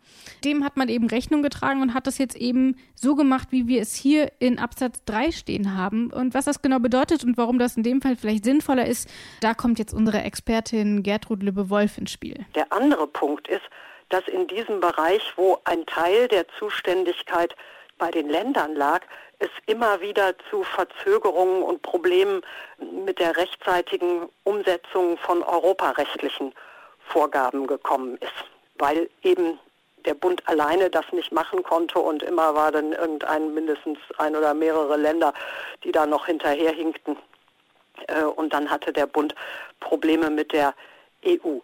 Dem 0.43 0.65
hat 0.65 0.77
man 0.77 0.89
eben 0.89 1.07
Rechnung 1.07 1.43
getragen 1.43 1.81
und 1.81 1.93
hat 1.93 2.07
das 2.07 2.17
jetzt 2.17 2.35
eben 2.35 2.75
so 2.95 3.15
gemacht, 3.15 3.49
wie 3.51 3.67
wir 3.67 3.81
es 3.81 3.95
hier 3.95 4.31
in 4.39 4.59
Absatz 4.59 5.03
3 5.05 5.31
stehen 5.31 5.77
haben. 5.77 6.11
Und 6.11 6.33
was 6.33 6.45
das 6.45 6.61
genau 6.61 6.79
bedeutet 6.79 7.23
und 7.23 7.38
warum 7.38 7.59
das 7.59 7.77
in 7.77 7.83
dem 7.83 8.01
Fall 8.01 8.15
vielleicht 8.15 8.43
sinnvoller 8.43 8.85
ist, 8.85 9.09
da 9.41 9.53
kommt 9.53 9.79
jetzt 9.79 9.93
unsere 9.93 10.21
Expertin 10.21 11.03
Gertrud 11.03 11.43
Lübbe-Wolf 11.43 11.97
ins 11.97 12.11
Spiel. 12.11 12.45
Der 12.55 12.71
andere 12.73 13.07
Punkt 13.07 13.47
ist, 13.47 13.63
dass 14.09 14.27
in 14.27 14.47
diesem 14.47 14.79
Bereich, 14.79 15.21
wo 15.35 15.59
ein 15.63 15.85
Teil 15.85 16.27
der 16.27 16.47
Zuständigkeit 16.59 17.55
bei 17.97 18.11
den 18.11 18.29
Ländern 18.29 18.75
lag, 18.75 19.01
es 19.39 19.49
immer 19.65 20.01
wieder 20.01 20.35
zu 20.49 20.63
Verzögerungen 20.63 21.61
und 21.61 21.81
Problemen 21.81 22.41
mit 23.05 23.19
der 23.19 23.35
rechtzeitigen 23.35 24.29
Umsetzung 24.43 25.17
von 25.17 25.43
europarechtlichen 25.43 26.53
Vorgaben 27.08 27.68
gekommen 27.68 28.18
ist, 28.18 28.34
weil 28.78 29.10
eben 29.24 29.60
der 30.06 30.13
Bund 30.13 30.48
alleine 30.48 30.89
das 30.89 31.06
nicht 31.12 31.32
machen 31.32 31.63
konnte 31.63 32.00
und 32.00 32.24
immer 32.24 32.54
war 32.56 32.72
dann 32.72 32.94
irgendein 32.94 33.54
mindestens 33.54 33.98
ein 34.18 34.36
oder 34.36 34.54
mehrere 34.54 34.98
Länder, 34.98 35.34
die 35.84 35.91
da 35.91 36.06
noch 36.06 36.28
hinterherhinkten. 36.28 37.18
Äh, 38.08 38.24
und 38.24 38.54
dann 38.54 38.70
hatte 38.70 38.94
der 38.94 39.08
Bund 39.08 39.36
Probleme 39.80 40.30
mit 40.30 40.54
der 40.54 40.74
EU. 41.26 41.58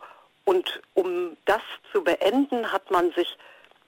Und 0.46 0.82
um 0.96 1.38
das 1.46 1.62
zu 1.92 2.04
beenden, 2.04 2.72
hat 2.72 2.90
man 2.90 3.12
sich 3.12 3.38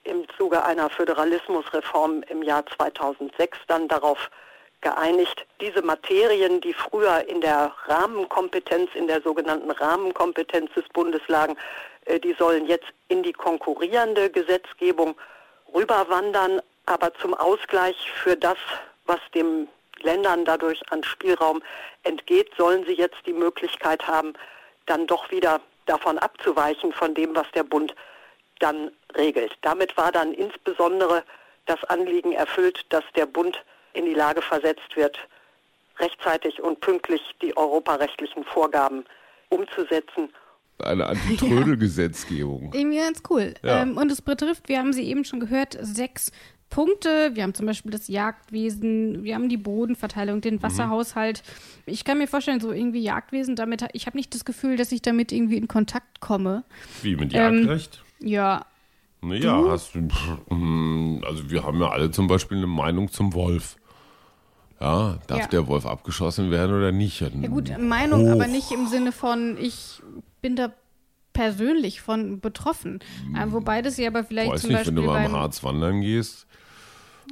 im 0.04 0.26
Zuge 0.36 0.62
einer 0.62 0.90
Föderalismusreform 0.90 2.22
im 2.28 2.42
Jahr 2.42 2.64
2006 2.66 3.58
dann 3.66 3.88
darauf 3.88 4.30
geeinigt, 4.84 5.46
diese 5.60 5.82
Materien, 5.82 6.60
die 6.60 6.74
früher 6.74 7.26
in 7.26 7.40
der 7.40 7.72
Rahmenkompetenz, 7.86 8.90
in 8.94 9.08
der 9.08 9.22
sogenannten 9.22 9.70
Rahmenkompetenz 9.70 10.72
des 10.74 10.84
Bundes 10.90 11.22
lagen, 11.26 11.56
äh, 12.04 12.20
die 12.20 12.34
sollen 12.34 12.66
jetzt 12.66 12.86
in 13.08 13.22
die 13.22 13.32
konkurrierende 13.32 14.30
Gesetzgebung 14.30 15.16
rüberwandern, 15.74 16.60
aber 16.86 17.12
zum 17.14 17.34
Ausgleich 17.34 17.96
für 18.22 18.36
das, 18.36 18.58
was 19.06 19.20
dem 19.34 19.68
Ländern 20.02 20.44
dadurch 20.44 20.80
an 20.92 21.02
Spielraum 21.02 21.62
entgeht, 22.02 22.50
sollen 22.56 22.84
sie 22.84 22.92
jetzt 22.92 23.18
die 23.26 23.32
Möglichkeit 23.32 24.06
haben, 24.06 24.34
dann 24.86 25.06
doch 25.06 25.30
wieder 25.30 25.60
davon 25.86 26.18
abzuweichen, 26.18 26.92
von 26.92 27.14
dem, 27.14 27.34
was 27.34 27.50
der 27.52 27.64
Bund 27.64 27.94
dann 28.58 28.90
regelt. 29.16 29.52
Damit 29.62 29.96
war 29.96 30.12
dann 30.12 30.34
insbesondere 30.34 31.24
das 31.66 31.82
Anliegen 31.84 32.32
erfüllt, 32.32 32.84
dass 32.90 33.04
der 33.16 33.26
Bund 33.26 33.64
in 33.94 34.04
die 34.04 34.14
Lage 34.14 34.42
versetzt 34.42 34.94
wird, 34.94 35.16
rechtzeitig 35.98 36.60
und 36.60 36.80
pünktlich 36.80 37.20
die 37.40 37.56
europarechtlichen 37.56 38.44
Vorgaben 38.44 39.04
umzusetzen. 39.48 40.28
Eine 40.78 41.06
Antitrödelgesetzgebung. 41.08 42.72
Ja. 42.72 42.80
Irgendwie 42.80 42.98
ganz 42.98 43.22
cool. 43.30 43.54
Ja. 43.62 43.82
Ähm, 43.82 43.96
und 43.96 44.10
es 44.10 44.22
betrifft, 44.22 44.68
wir 44.68 44.78
haben 44.78 44.92
sie 44.92 45.04
eben 45.04 45.24
schon 45.24 45.40
gehört, 45.40 45.78
sechs 45.80 46.32
Punkte. 46.70 47.30
Wir 47.34 47.44
haben 47.44 47.54
zum 47.54 47.66
Beispiel 47.66 47.92
das 47.92 48.08
Jagdwesen, 48.08 49.22
wir 49.22 49.36
haben 49.36 49.48
die 49.48 49.56
Bodenverteilung, 49.56 50.40
den 50.40 50.56
mhm. 50.56 50.62
Wasserhaushalt. 50.62 51.44
Mhm. 51.86 51.92
Ich 51.92 52.04
kann 52.04 52.18
mir 52.18 52.26
vorstellen, 52.26 52.58
so 52.58 52.72
irgendwie 52.72 53.02
Jagdwesen, 53.02 53.54
damit, 53.54 53.84
ich 53.92 54.06
habe 54.06 54.16
nicht 54.16 54.34
das 54.34 54.44
Gefühl, 54.44 54.76
dass 54.76 54.90
ich 54.90 55.00
damit 55.00 55.30
irgendwie 55.30 55.56
in 55.56 55.68
Kontakt 55.68 56.20
komme. 56.20 56.64
Wie 57.02 57.14
mit 57.14 57.32
Jagdrecht? 57.32 58.02
Ähm, 58.20 58.28
ja. 58.28 58.66
Naja, 59.20 59.64
hast 59.68 59.94
du, 59.94 60.08
hm, 60.48 61.22
also 61.26 61.48
wir 61.48 61.62
haben 61.62 61.80
ja 61.80 61.90
alle 61.90 62.10
zum 62.10 62.26
Beispiel 62.26 62.58
eine 62.58 62.66
Meinung 62.66 63.10
zum 63.10 63.32
Wolf. 63.32 63.76
Ja, 64.84 65.18
darf 65.26 65.40
ja. 65.40 65.46
der 65.46 65.66
Wolf 65.66 65.86
abgeschossen 65.86 66.50
werden 66.50 66.76
oder 66.76 66.92
nicht? 66.92 67.20
Ja 67.20 67.28
gut, 67.48 67.72
Meinung, 67.78 68.26
Hoch. 68.26 68.32
aber 68.32 68.46
nicht 68.46 68.70
im 68.70 68.86
Sinne 68.86 69.12
von, 69.12 69.56
ich 69.58 70.02
bin 70.42 70.56
da 70.56 70.72
persönlich 71.32 72.02
von 72.02 72.40
betroffen. 72.40 73.00
Äh, 73.34 73.46
wobei 73.50 73.80
das 73.80 73.96
ja 73.96 74.08
aber 74.08 74.24
vielleicht 74.24 74.52
Weiß 74.52 74.60
zum 74.60 74.70
nicht, 74.70 74.80
Beispiel 74.80 74.96
wenn 74.96 75.02
du 75.02 75.08
mal 75.10 75.24
im 75.24 75.32
Harz 75.32 75.64
wandern 75.64 76.02
gehst. 76.02 76.46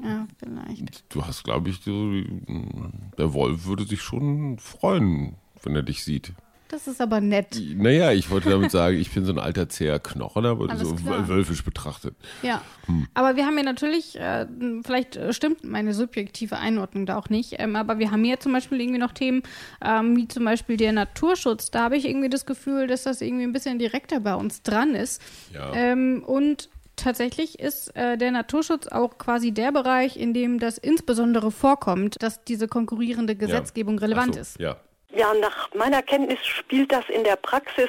Ja, 0.03 0.27
vielleicht. 0.39 1.05
Du 1.15 1.27
hast, 1.27 1.45
glaube 1.45 1.69
ich, 1.69 1.81
der 1.85 3.35
Wolf 3.35 3.67
würde 3.67 3.85
sich 3.85 4.01
schon 4.01 4.59
freuen, 4.59 5.37
wenn 5.63 5.77
er 5.77 5.83
dich 5.83 6.05
sieht. 6.05 6.33
Das 6.73 6.87
ist 6.87 7.03
aber 7.03 7.21
nett. 7.21 7.61
Naja, 7.77 8.13
ich 8.13 8.31
wollte 8.31 8.49
damit 8.49 8.71
sagen, 8.71 8.97
ich 8.97 9.13
bin 9.13 9.27
so 9.27 9.33
ein 9.33 9.39
alter 9.39 9.69
zäher 9.69 9.99
Knochen, 9.99 10.47
aber 10.47 10.75
so 10.75 10.95
klar. 10.95 11.29
wölfisch 11.29 11.63
betrachtet. 11.63 12.17
Ja, 12.43 12.63
hm. 12.87 13.07
aber 13.13 13.37
wir 13.37 13.45
haben 13.45 13.59
ja 13.59 13.63
natürlich, 13.63 14.19
äh, 14.19 14.47
vielleicht 14.83 15.21
stimmt 15.35 15.65
meine 15.65 15.93
subjektive 15.93 16.57
Einordnung 16.57 17.05
da 17.05 17.19
auch 17.19 17.29
nicht, 17.29 17.57
ähm, 17.59 17.77
aber 17.77 17.99
wir 17.99 18.11
haben 18.11 18.25
hier 18.25 18.41
zum 18.41 18.55
Beispiel 18.55 18.81
irgendwie 18.81 18.99
noch 18.99 19.13
Themen, 19.13 19.43
ähm, 19.85 20.17
wie 20.17 20.27
zum 20.29 20.47
Beispiel 20.47 20.79
der 20.79 20.93
Naturschutz. 20.93 21.71
Da 21.71 21.83
habe 21.83 21.99
ich 21.99 22.09
irgendwie 22.09 22.31
das 22.31 22.47
Gefühl, 22.47 22.87
dass 22.87 23.03
das 23.03 23.21
irgendwie 23.21 23.45
ein 23.45 23.53
bisschen 23.53 23.79
direkter 23.79 24.21
bei 24.21 24.35
uns 24.35 24.63
dran 24.63 24.95
ist. 24.95 25.21
Ja. 25.53 25.75
Ähm, 25.75 26.25
und 26.27 26.71
tatsächlich 26.97 27.59
ist 27.59 27.95
äh, 27.97 28.17
der 28.17 28.31
Naturschutz 28.31 28.87
auch 28.87 29.19
quasi 29.19 29.53
der 29.53 29.73
Bereich, 29.73 30.17
in 30.17 30.33
dem 30.33 30.59
das 30.59 30.79
insbesondere 30.79 31.51
vorkommt, 31.51 32.23
dass 32.23 32.45
diese 32.45 32.67
konkurrierende 32.67 33.37
Gesetzgebung 33.37 33.99
ja. 33.99 34.07
relevant 34.07 34.37
so, 34.37 34.41
ist. 34.41 34.59
Ja. 34.59 34.79
Ja, 35.15 35.35
nach 35.35 35.73
meiner 35.75 36.03
Kenntnis 36.03 36.45
spielt 36.47 36.93
das 36.93 37.09
in 37.09 37.25
der 37.25 37.37
Praxis 37.37 37.89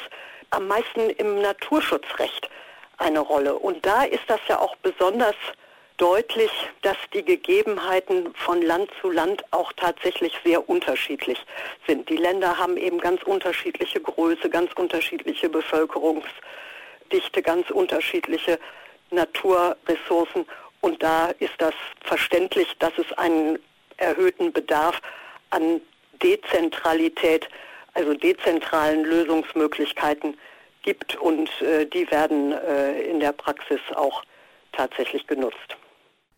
am 0.50 0.68
meisten 0.68 1.10
im 1.10 1.42
Naturschutzrecht 1.42 2.50
eine 2.98 3.20
Rolle. 3.20 3.56
Und 3.56 3.86
da 3.86 4.04
ist 4.04 4.24
das 4.28 4.40
ja 4.48 4.60
auch 4.60 4.76
besonders 4.78 5.36
deutlich, 5.98 6.52
dass 6.82 6.98
die 7.14 7.24
Gegebenheiten 7.24 8.34
von 8.36 8.62
Land 8.62 8.90
zu 9.02 9.10
Land 9.10 9.44
auch 9.52 9.72
tatsächlich 9.74 10.34
sehr 10.44 10.68
unterschiedlich 10.68 11.40
sind. 11.88 12.10
Die 12.10 12.18
Länder 12.18 12.58
haben 12.58 12.78
eben 12.78 13.00
ganz 13.00 13.24
unterschiedliche 13.24 14.02
Größe, 14.02 14.50
ganz 14.50 14.72
unterschiedliche 14.74 15.50
Bevölkerungsdichte, 15.50 17.42
ganz 17.42 17.70
unterschiedliche 17.70 18.60
Naturressourcen. 19.12 20.46
Und 20.82 21.02
da 21.02 21.28
ist 21.40 21.54
das 21.60 21.76
verständlich, 22.04 22.68
dass 22.80 22.94
es 22.98 23.12
einen 23.18 23.60
erhöhten 23.98 24.52
Bedarf 24.52 25.00
an 25.52 25.80
Dezentralität, 26.24 27.48
also 27.94 28.14
dezentralen 28.14 29.04
Lösungsmöglichkeiten 29.04 30.38
gibt. 30.84 31.16
Und 31.16 31.50
äh, 31.62 31.86
die 31.86 32.10
werden 32.12 32.52
äh, 32.54 33.02
in 33.04 33.20
der 33.20 33.34
Praxis 33.34 33.80
auch 33.96 34.24
tatsächlich 34.72 35.28
genutzt. 35.28 35.78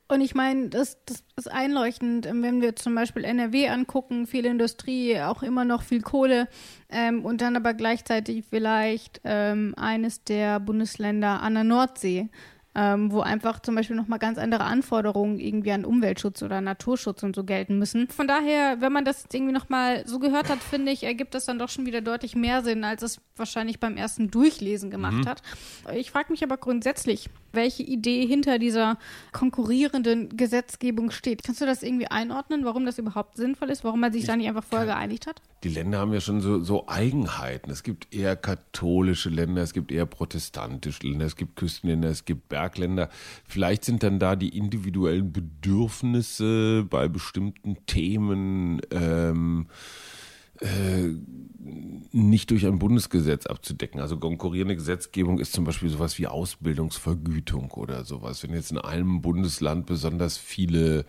Und 0.08 0.22
ich 0.22 0.36
meine, 0.36 0.70
das, 0.70 1.04
das 1.06 1.24
ist 1.36 1.52
einleuchtend, 1.52 2.28
ähm, 2.28 2.44
wenn 2.44 2.62
wir 2.62 2.76
zum 2.76 2.94
Beispiel 2.94 3.24
NRW 3.24 3.70
angucken, 3.70 4.28
viel 4.28 4.46
Industrie, 4.46 5.20
auch 5.22 5.42
immer 5.42 5.66
noch 5.66 5.82
viel 5.82 6.02
Kohle 6.02 6.48
ähm, 6.90 7.26
und 7.26 7.42
dann 7.42 7.56
aber 7.56 7.74
gleichzeitig 7.74 8.46
vielleicht 8.48 9.22
ähm, 9.24 9.74
eines 9.78 10.24
der 10.24 10.60
Bundesländer 10.60 11.42
an 11.42 11.56
der 11.56 11.64
Nordsee 11.64 12.30
ähm, 12.76 13.12
wo 13.12 13.22
einfach 13.22 13.60
zum 13.62 13.76
Beispiel 13.76 13.96
nochmal 13.96 14.20
ganz 14.20 14.38
andere 14.38 14.66
Anforderungen 14.66 15.40
irgendwie 15.40 15.72
an 15.72 15.86
Umweltschutz 15.86 16.44
oder 16.44 16.60
Naturschutz 16.60 17.24
und 17.24 17.36
so 17.36 17.44
gelten 17.44 17.80
müssen. 17.80 18.10
Von 18.10 18.28
daher, 18.28 18.82
wenn 18.82 18.92
man 18.92 19.06
das 19.06 19.24
jetzt 19.24 19.34
irgendwie 19.34 19.54
nochmal 19.54 20.06
so 20.06 20.20
gehört 20.20 20.50
hat, 20.50 20.60
finde 20.60 20.92
ich, 20.92 21.04
ergibt 21.04 21.34
das 21.34 21.46
dann 21.46 21.58
doch 21.58 21.70
schon 21.70 21.86
wieder 21.86 22.02
deutlich 22.02 22.36
mehr 22.36 22.64
Sinn, 22.64 22.84
als 22.84 23.02
es 23.02 23.22
wahrscheinlich 23.38 23.80
beim 23.80 23.96
ersten 23.96 24.30
Durchlesen 24.30 24.92
gemacht 24.92 25.24
mhm. 25.24 25.28
hat. 25.28 25.42
Ich 25.96 26.12
frage 26.12 26.32
mich 26.32 26.44
aber 26.44 26.58
grundsätzlich, 26.58 27.30
welche 27.54 27.84
Idee 27.84 28.26
hinter 28.26 28.60
dieser 28.60 28.98
konkurrierenden 29.32 30.36
Gesetzgebung 30.36 31.12
steht. 31.12 31.44
Kannst 31.44 31.62
du 31.62 31.66
das 31.66 31.82
irgendwie 31.82 32.08
einordnen, 32.08 32.66
warum 32.66 32.86
das 32.86 32.98
überhaupt 32.98 33.38
sinnvoll 33.38 33.70
ist, 33.70 33.84
warum 33.86 34.02
man 34.02 34.12
sich 34.12 34.26
ich 34.26 34.28
da 34.28 34.36
nicht 34.36 34.48
einfach 34.48 34.64
vorher 34.64 34.88
geeinigt 34.88 35.28
hat? 35.28 35.42
Die 35.66 35.72
Länder 35.72 35.98
haben 35.98 36.14
ja 36.14 36.22
schon 36.22 36.42
so, 36.42 36.62
so 36.62 36.88
Eigenheiten. 36.88 37.72
Es 37.72 37.82
gibt 37.82 38.14
eher 38.14 38.36
katholische 38.36 39.30
Länder, 39.30 39.64
es 39.64 39.74
gibt 39.74 39.92
eher 39.92 40.06
protestantische 40.06 41.08
Länder, 41.08 41.26
es 41.26 41.36
gibt 41.36 41.56
Küstenländer, 41.56 42.08
es 42.08 42.24
gibt 42.24 42.50
Bergländer. 42.50 43.10
Vielleicht 43.46 43.84
sind 43.84 44.04
dann 44.04 44.20
da 44.20 44.36
die 44.36 44.56
individuellen 44.56 45.34
Bedürfnisse 45.34 46.86
bei 46.88 47.08
bestimmten 47.08 47.84
Themen 47.88 48.80
ähm, 48.92 49.66
äh, 50.62 51.16
nicht 52.12 52.52
durch 52.52 52.68
ein 52.68 52.78
Bundesgesetz 52.78 53.48
abzudecken. 53.48 54.00
Also 54.00 54.18
konkurrierende 54.20 54.76
Gesetzgebung 54.76 55.40
ist 55.40 55.54
zum 55.54 55.64
Beispiel 55.64 55.90
sowas 55.90 56.20
wie 56.20 56.28
Ausbildungsvergütung 56.28 57.72
oder 57.72 58.04
sowas. 58.04 58.44
Wenn 58.44 58.54
jetzt 58.54 58.70
in 58.70 58.78
einem 58.78 59.24
Bundesland 59.24 59.88
besonders 59.88 60.38
viele 60.38 61.06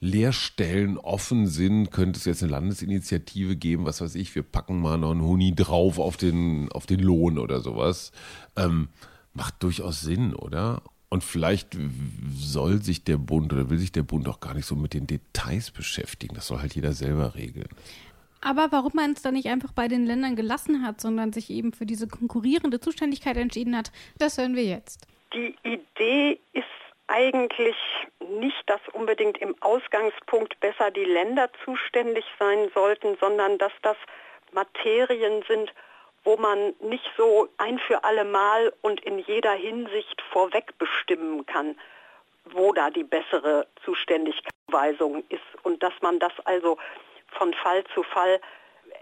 Lehrstellen 0.00 0.98
offen 0.98 1.46
sind, 1.46 1.90
könnte 1.90 2.18
es 2.18 2.24
jetzt 2.24 2.42
eine 2.42 2.52
Landesinitiative 2.52 3.56
geben, 3.56 3.84
was 3.84 4.00
weiß 4.00 4.14
ich, 4.14 4.34
wir 4.34 4.42
packen 4.42 4.80
mal 4.80 4.98
noch 4.98 5.12
einen 5.12 5.22
Huni 5.22 5.54
drauf 5.54 5.98
auf 5.98 6.16
den, 6.16 6.70
auf 6.72 6.86
den 6.86 7.00
Lohn 7.00 7.38
oder 7.38 7.60
sowas. 7.60 8.12
Ähm, 8.56 8.88
macht 9.32 9.62
durchaus 9.62 10.00
Sinn, 10.00 10.34
oder? 10.34 10.82
Und 11.08 11.22
vielleicht 11.22 11.76
soll 12.34 12.82
sich 12.82 13.04
der 13.04 13.16
Bund 13.16 13.52
oder 13.52 13.70
will 13.70 13.78
sich 13.78 13.92
der 13.92 14.02
Bund 14.02 14.28
auch 14.28 14.40
gar 14.40 14.54
nicht 14.54 14.66
so 14.66 14.74
mit 14.74 14.92
den 14.92 15.06
Details 15.06 15.70
beschäftigen. 15.70 16.34
Das 16.34 16.48
soll 16.48 16.58
halt 16.58 16.74
jeder 16.74 16.92
selber 16.92 17.34
regeln. 17.34 17.68
Aber 18.40 18.70
warum 18.70 18.92
man 18.94 19.12
es 19.12 19.22
dann 19.22 19.34
nicht 19.34 19.48
einfach 19.48 19.72
bei 19.72 19.88
den 19.88 20.04
Ländern 20.04 20.36
gelassen 20.36 20.82
hat, 20.82 21.00
sondern 21.00 21.32
sich 21.32 21.50
eben 21.50 21.72
für 21.72 21.86
diese 21.86 22.06
konkurrierende 22.06 22.80
Zuständigkeit 22.80 23.36
entschieden 23.36 23.76
hat, 23.76 23.92
das 24.18 24.38
hören 24.38 24.56
wir 24.56 24.64
jetzt. 24.64 25.06
Die 25.32 25.54
Idee 25.64 26.38
ist 26.52 26.64
eigentlich 27.08 27.76
nicht, 28.20 28.62
dass 28.66 28.80
unbedingt 28.92 29.38
im 29.38 29.54
Ausgangspunkt 29.60 30.60
besser 30.60 30.90
die 30.90 31.04
Länder 31.04 31.48
zuständig 31.64 32.24
sein 32.38 32.70
sollten, 32.74 33.16
sondern 33.20 33.58
dass 33.58 33.72
das 33.82 33.96
Materien 34.52 35.42
sind, 35.48 35.72
wo 36.24 36.36
man 36.36 36.74
nicht 36.80 37.08
so 37.16 37.48
ein 37.58 37.78
für 37.78 38.04
alle 38.04 38.24
Mal 38.24 38.72
und 38.82 39.00
in 39.00 39.20
jeder 39.20 39.52
Hinsicht 39.52 40.20
vorweg 40.32 40.76
bestimmen 40.78 41.46
kann, 41.46 41.78
wo 42.46 42.72
da 42.72 42.90
die 42.90 43.04
bessere 43.04 43.68
Zuständigkeitsweisung 43.84 45.22
ist 45.28 45.44
und 45.62 45.80
dass 45.82 45.92
man 46.00 46.18
das 46.18 46.32
also 46.44 46.78
von 47.28 47.54
Fall 47.54 47.84
zu 47.94 48.02
Fall 48.02 48.40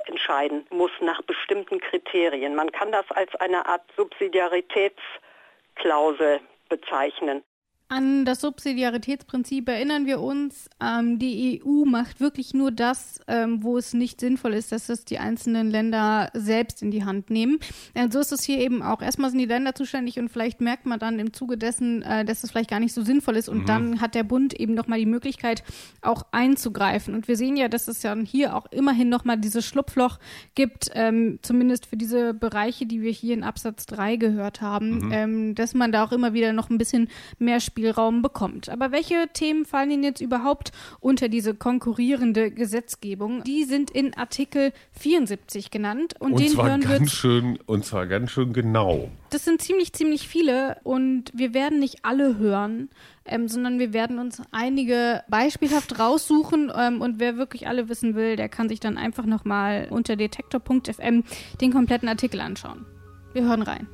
entscheiden 0.06 0.66
muss 0.70 0.92
nach 1.00 1.20
bestimmten 1.22 1.80
Kriterien. 1.80 2.54
Man 2.54 2.70
kann 2.72 2.92
das 2.92 3.10
als 3.10 3.34
eine 3.36 3.64
Art 3.66 3.82
Subsidiaritätsklausel 3.96 6.40
bezeichnen. 6.68 7.42
An 7.88 8.24
das 8.24 8.40
Subsidiaritätsprinzip 8.40 9.68
erinnern 9.68 10.06
wir 10.06 10.20
uns, 10.20 10.70
ähm, 10.82 11.18
die 11.18 11.62
EU 11.62 11.84
macht 11.84 12.18
wirklich 12.18 12.54
nur 12.54 12.72
das, 12.72 13.20
ähm, 13.28 13.62
wo 13.62 13.76
es 13.76 13.92
nicht 13.92 14.20
sinnvoll 14.20 14.54
ist, 14.54 14.72
dass 14.72 14.88
es 14.88 15.04
die 15.04 15.18
einzelnen 15.18 15.70
Länder 15.70 16.30
selbst 16.32 16.82
in 16.82 16.90
die 16.90 17.04
Hand 17.04 17.28
nehmen. 17.28 17.58
Äh, 17.92 18.08
so 18.10 18.20
ist 18.20 18.32
es 18.32 18.42
hier 18.42 18.58
eben 18.58 18.82
auch. 18.82 19.02
Erstmal 19.02 19.28
sind 19.28 19.38
die 19.38 19.44
Länder 19.44 19.74
zuständig 19.74 20.18
und 20.18 20.30
vielleicht 20.30 20.62
merkt 20.62 20.86
man 20.86 20.98
dann 20.98 21.18
im 21.18 21.34
Zuge 21.34 21.58
dessen, 21.58 22.00
äh, 22.02 22.24
dass 22.24 22.42
es 22.42 22.52
vielleicht 22.52 22.70
gar 22.70 22.80
nicht 22.80 22.94
so 22.94 23.02
sinnvoll 23.02 23.36
ist 23.36 23.50
und 23.50 23.58
mhm. 23.58 23.66
dann 23.66 24.00
hat 24.00 24.14
der 24.14 24.24
Bund 24.24 24.58
eben 24.58 24.72
nochmal 24.72 24.98
die 24.98 25.04
Möglichkeit, 25.04 25.62
auch 26.00 26.24
einzugreifen. 26.32 27.14
Und 27.14 27.28
wir 27.28 27.36
sehen 27.36 27.56
ja, 27.58 27.68
dass 27.68 27.86
es 27.86 28.02
ja 28.02 28.16
hier 28.24 28.56
auch 28.56 28.64
immerhin 28.70 29.10
nochmal 29.10 29.36
dieses 29.36 29.66
Schlupfloch 29.66 30.18
gibt, 30.54 30.90
ähm, 30.94 31.38
zumindest 31.42 31.84
für 31.84 31.98
diese 31.98 32.32
Bereiche, 32.32 32.86
die 32.86 33.02
wir 33.02 33.12
hier 33.12 33.34
in 33.34 33.44
Absatz 33.44 33.84
3 33.84 34.16
gehört 34.16 34.62
haben, 34.62 34.98
mhm. 35.00 35.12
Ähm, 35.12 35.54
dass 35.54 35.74
man 35.74 35.92
da 35.92 36.02
auch 36.02 36.12
immer 36.12 36.32
wieder 36.32 36.54
noch 36.54 36.70
ein 36.70 36.78
bisschen 36.78 37.08
mehr 37.38 37.60
Spielraum 37.74 38.22
bekommt. 38.22 38.68
Aber 38.68 38.92
welche 38.92 39.26
Themen 39.32 39.64
fallen 39.64 39.90
Ihnen 39.90 40.04
jetzt 40.04 40.20
überhaupt 40.20 40.70
unter 41.00 41.28
diese 41.28 41.54
konkurrierende 41.54 42.52
Gesetzgebung? 42.52 43.42
Die 43.42 43.64
sind 43.64 43.90
in 43.90 44.14
Artikel 44.14 44.72
74 44.92 45.72
genannt 45.72 46.14
und, 46.20 46.34
und 46.34 46.40
den 46.40 46.50
zwar 46.50 46.68
hören 46.68 46.82
ganz 46.82 47.00
wir 47.00 47.08
schön 47.08 47.58
und 47.66 47.84
zwar 47.84 48.06
ganz 48.06 48.30
schön 48.30 48.52
genau. 48.52 49.10
Das 49.30 49.44
sind 49.44 49.60
ziemlich 49.60 49.92
ziemlich 49.92 50.28
viele 50.28 50.76
und 50.84 51.32
wir 51.34 51.52
werden 51.52 51.80
nicht 51.80 52.04
alle 52.04 52.38
hören. 52.38 52.90
Ähm, 53.26 53.48
sondern 53.48 53.78
wir 53.78 53.94
werden 53.94 54.18
uns 54.18 54.42
einige 54.50 55.22
beispielhaft 55.30 55.98
raussuchen 55.98 56.70
ähm, 56.76 57.00
und 57.00 57.20
wer 57.20 57.38
wirklich 57.38 57.66
alle 57.66 57.88
wissen 57.88 58.14
will, 58.14 58.36
der 58.36 58.50
kann 58.50 58.68
sich 58.68 58.80
dann 58.80 58.98
einfach 58.98 59.24
nochmal 59.24 59.88
unter 59.88 60.14
detektor.fm 60.14 61.24
den 61.58 61.72
kompletten 61.72 62.10
Artikel 62.10 62.40
anschauen. 62.40 62.84
Wir 63.32 63.44
hören 63.44 63.62
rein. 63.62 63.88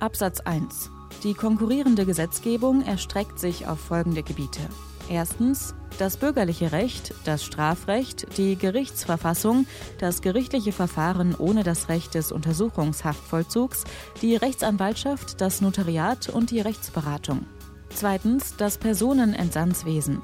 Absatz 0.00 0.40
1 0.40 0.90
die 1.24 1.34
konkurrierende 1.34 2.06
Gesetzgebung 2.06 2.82
erstreckt 2.82 3.38
sich 3.38 3.66
auf 3.66 3.80
folgende 3.80 4.22
Gebiete. 4.22 4.60
Erstens 5.08 5.74
das 5.98 6.16
bürgerliche 6.16 6.70
Recht, 6.70 7.14
das 7.24 7.44
Strafrecht, 7.44 8.26
die 8.36 8.56
Gerichtsverfassung, 8.56 9.66
das 9.98 10.20
gerichtliche 10.22 10.72
Verfahren 10.72 11.34
ohne 11.34 11.64
das 11.64 11.88
Recht 11.88 12.14
des 12.14 12.30
Untersuchungshaftvollzugs, 12.30 13.84
die 14.22 14.36
Rechtsanwaltschaft, 14.36 15.40
das 15.40 15.60
Notariat 15.60 16.28
und 16.28 16.50
die 16.50 16.60
Rechtsberatung. 16.60 17.46
Zweitens 17.90 18.54
das 18.56 18.78
Personenentsandswesen. 18.78 20.22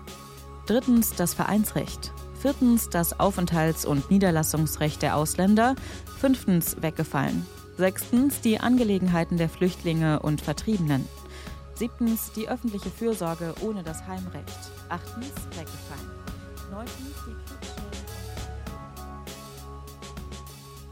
Drittens 0.66 1.14
das 1.14 1.34
Vereinsrecht. 1.34 2.12
Viertens 2.38 2.90
das 2.90 3.18
Aufenthalts- 3.18 3.86
und 3.86 4.10
Niederlassungsrecht 4.10 5.02
der 5.02 5.16
Ausländer. 5.16 5.74
Fünftens 6.20 6.76
weggefallen. 6.82 7.46
Sechstens 7.76 8.40
die 8.40 8.60
Angelegenheiten 8.60 9.36
der 9.36 9.48
Flüchtlinge 9.48 10.20
und 10.20 10.40
Vertriebenen. 10.40 11.08
Siebtens 11.74 12.30
die 12.32 12.48
öffentliche 12.48 12.88
Fürsorge 12.88 13.52
ohne 13.62 13.82
das 13.82 14.06
Heimrecht. 14.06 14.70
Achtens 14.88 15.32
weggefallen. 15.50 16.10
Neuntens 16.70 17.16
die 17.26 17.83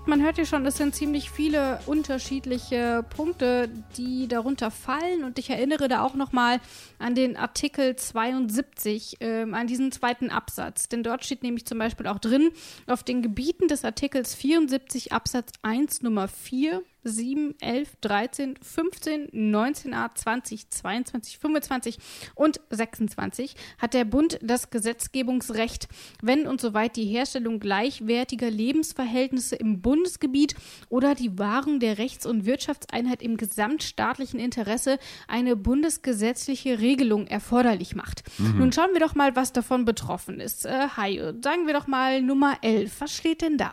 Man 0.05 0.21
hört 0.21 0.37
ja 0.37 0.45
schon, 0.45 0.67
es 0.67 0.79
sind 0.79 0.97
ziemlich 0.97 1.31
viele 1.31 1.79
unterschiedliche 1.87 3.05
Punkte, 3.15 3.71
die 3.97 4.27
darunter 4.27 4.73
fallen. 4.73 5.23
Und 5.23 5.39
ich 5.39 5.49
erinnere 5.49 5.87
da 5.87 6.03
auch 6.03 6.15
nochmal 6.15 6.61
an 6.99 7.15
den 7.15 7.37
Artikel 7.37 7.95
72, 7.95 9.21
äh, 9.21 9.43
an 9.43 9.69
diesen 9.69 9.93
zweiten 9.93 10.31
Absatz. 10.31 10.89
Denn 10.89 11.05
dort 11.05 11.25
steht 11.25 11.45
nämlich 11.45 11.67
zum 11.67 11.79
Beispiel 11.79 12.09
auch 12.09 12.19
drin, 12.19 12.51
auf 12.89 13.05
den 13.05 13.23
Gebieten 13.23 13.69
des 13.69 13.85
Artikels 13.85 14.35
74 14.35 15.13
Absatz 15.13 15.53
1 15.63 16.03
Nummer 16.03 16.27
4 16.27 16.83
7, 17.05 17.55
11, 17.61 17.97
13, 18.01 18.55
15, 18.61 19.29
19a, 19.31 20.15
20, 20.15 20.71
22, 20.71 21.39
25 21.39 21.99
und 22.35 22.61
26 22.71 23.55
hat 23.79 23.95
der 23.95 24.05
Bund 24.05 24.39
das 24.43 24.71
Gesetzgebungsrecht, 24.71 25.89
wenn 26.23 26.47
und 26.47 26.61
soweit 26.61 26.97
die 26.97 27.07
Herstellung 27.07 27.61
gleichwertiger 27.61 28.51
Lebensverhältnisse 28.51 29.57
im 29.57 29.81
Bundesgebiet 29.81 30.55
oder 30.89 31.15
die 31.15 31.39
Wahrung 31.39 31.81
der 31.81 31.99
Rechts- 31.99 32.27
und 32.27 32.47
Wirtschaftseinheit 32.47 33.23
im 33.23 33.37
gesamtstaatlichen 33.37 34.41
Interesse 34.41 34.99
eine 35.29 35.57
bundesgesetzliche 35.57 36.81
Regelung 36.81 37.27
erforderlich 37.27 37.95
macht. 37.95 38.23
Mhm. 38.39 38.59
Nun 38.59 38.73
schauen 38.73 38.93
wir 38.93 39.01
doch 39.01 39.15
mal, 39.15 39.37
was 39.37 39.53
davon 39.53 39.85
betroffen 39.85 40.41
ist. 40.41 40.67
Äh, 40.67 40.89
Hajo, 40.97 41.33
sagen 41.43 41.67
wir 41.67 41.75
doch 41.75 41.87
mal 41.87 42.23
Nummer 42.23 42.59
11. 42.63 43.01
Was 43.01 43.17
steht 43.17 43.43
denn 43.43 43.59
da? 43.59 43.73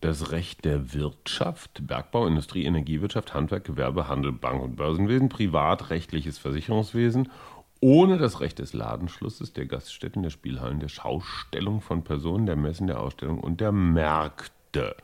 Das 0.00 0.32
Recht 0.32 0.64
der 0.64 0.92
Wirtschaft, 0.92 1.86
Bergbau, 1.86 2.26
Industrie, 2.26 2.64
Energiewirtschaft, 2.64 3.34
Handwerk, 3.34 3.64
Gewerbe, 3.64 4.08
Handel, 4.08 4.32
Bank- 4.32 4.62
und 4.62 4.76
Börsenwesen, 4.76 5.28
privatrechtliches 5.28 6.38
Versicherungswesen, 6.38 7.30
ohne 7.80 8.18
das 8.18 8.40
Recht 8.40 8.58
des 8.58 8.74
Ladenschlusses, 8.74 9.54
der 9.54 9.66
Gaststätten, 9.66 10.22
der 10.22 10.30
Spielhallen, 10.30 10.80
der 10.80 10.88
Schaustellung 10.88 11.80
von 11.80 12.04
Personen, 12.04 12.46
der 12.46 12.56
Messen, 12.56 12.86
der 12.86 13.00
Ausstellung 13.00 13.40
und 13.40 13.60
der 13.60 13.72
Märkte. 13.72 14.96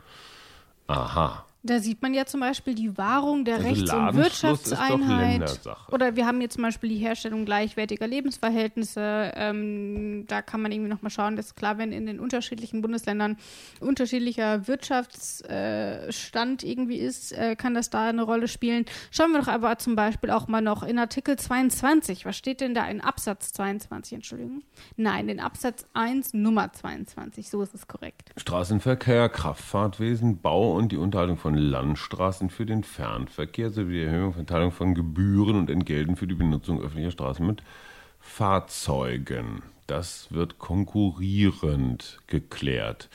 Aha. 0.86 1.45
Da 1.66 1.80
sieht 1.80 2.00
man 2.02 2.14
ja 2.14 2.24
zum 2.26 2.40
Beispiel 2.40 2.74
die 2.74 2.96
Wahrung 2.96 3.44
der 3.44 3.56
also 3.56 3.68
Rechts- 3.68 3.92
und 3.92 4.14
Wirtschaftseinheit. 4.14 5.60
Oder 5.90 6.16
wir 6.16 6.26
haben 6.26 6.40
jetzt 6.40 6.54
zum 6.54 6.62
Beispiel 6.62 6.88
die 6.90 6.96
Herstellung 6.98 7.44
gleichwertiger 7.44 8.06
Lebensverhältnisse. 8.06 9.32
Ähm, 9.34 10.24
da 10.28 10.42
kann 10.42 10.62
man 10.62 10.72
irgendwie 10.72 10.90
nochmal 10.90 11.10
schauen, 11.10 11.36
das 11.36 11.46
ist 11.46 11.56
klar, 11.56 11.78
wenn 11.78 11.92
in 11.92 12.06
den 12.06 12.20
unterschiedlichen 12.20 12.82
Bundesländern 12.82 13.36
unterschiedlicher 13.80 14.68
Wirtschaftsstand 14.68 16.62
äh, 16.62 16.66
irgendwie 16.66 16.98
ist, 16.98 17.32
äh, 17.32 17.56
kann 17.56 17.74
das 17.74 17.90
da 17.90 18.08
eine 18.08 18.22
Rolle 18.22 18.48
spielen. 18.48 18.84
Schauen 19.10 19.32
wir 19.32 19.40
doch 19.40 19.48
aber 19.48 19.78
zum 19.78 19.96
Beispiel 19.96 20.30
auch 20.30 20.46
mal 20.48 20.62
noch 20.62 20.82
in 20.82 20.98
Artikel 20.98 21.36
22. 21.36 22.24
Was 22.24 22.36
steht 22.36 22.60
denn 22.60 22.74
da 22.74 22.86
in 22.86 23.00
Absatz 23.00 23.52
22? 23.52 24.14
Entschuldigung. 24.14 24.62
Nein, 24.96 25.28
in 25.28 25.40
Absatz 25.40 25.86
1 25.94 26.34
Nummer 26.34 26.72
22. 26.72 27.48
So 27.48 27.62
ist 27.62 27.74
es 27.74 27.88
korrekt. 27.88 28.30
Straßenverkehr, 28.36 29.28
Kraftfahrtwesen, 29.28 30.40
Bau 30.40 30.76
und 30.76 30.92
die 30.92 30.96
Unterhaltung 30.96 31.36
von 31.36 31.55
Landstraßen 31.58 32.50
für 32.50 32.66
den 32.66 32.84
Fernverkehr 32.84 33.70
sowie 33.70 33.94
die 33.94 34.02
Erhöhung 34.04 34.34
von 34.34 34.46
Teilung 34.46 34.72
von 34.72 34.94
Gebühren 34.94 35.56
und 35.56 35.70
Entgelten 35.70 36.16
für 36.16 36.26
die 36.26 36.34
Benutzung 36.34 36.80
öffentlicher 36.80 37.10
Straßen 37.10 37.46
mit 37.46 37.62
Fahrzeugen. 38.20 39.62
Das 39.86 40.32
wird 40.32 40.58
konkurrierend 40.58 42.18
geklärt. 42.26 43.08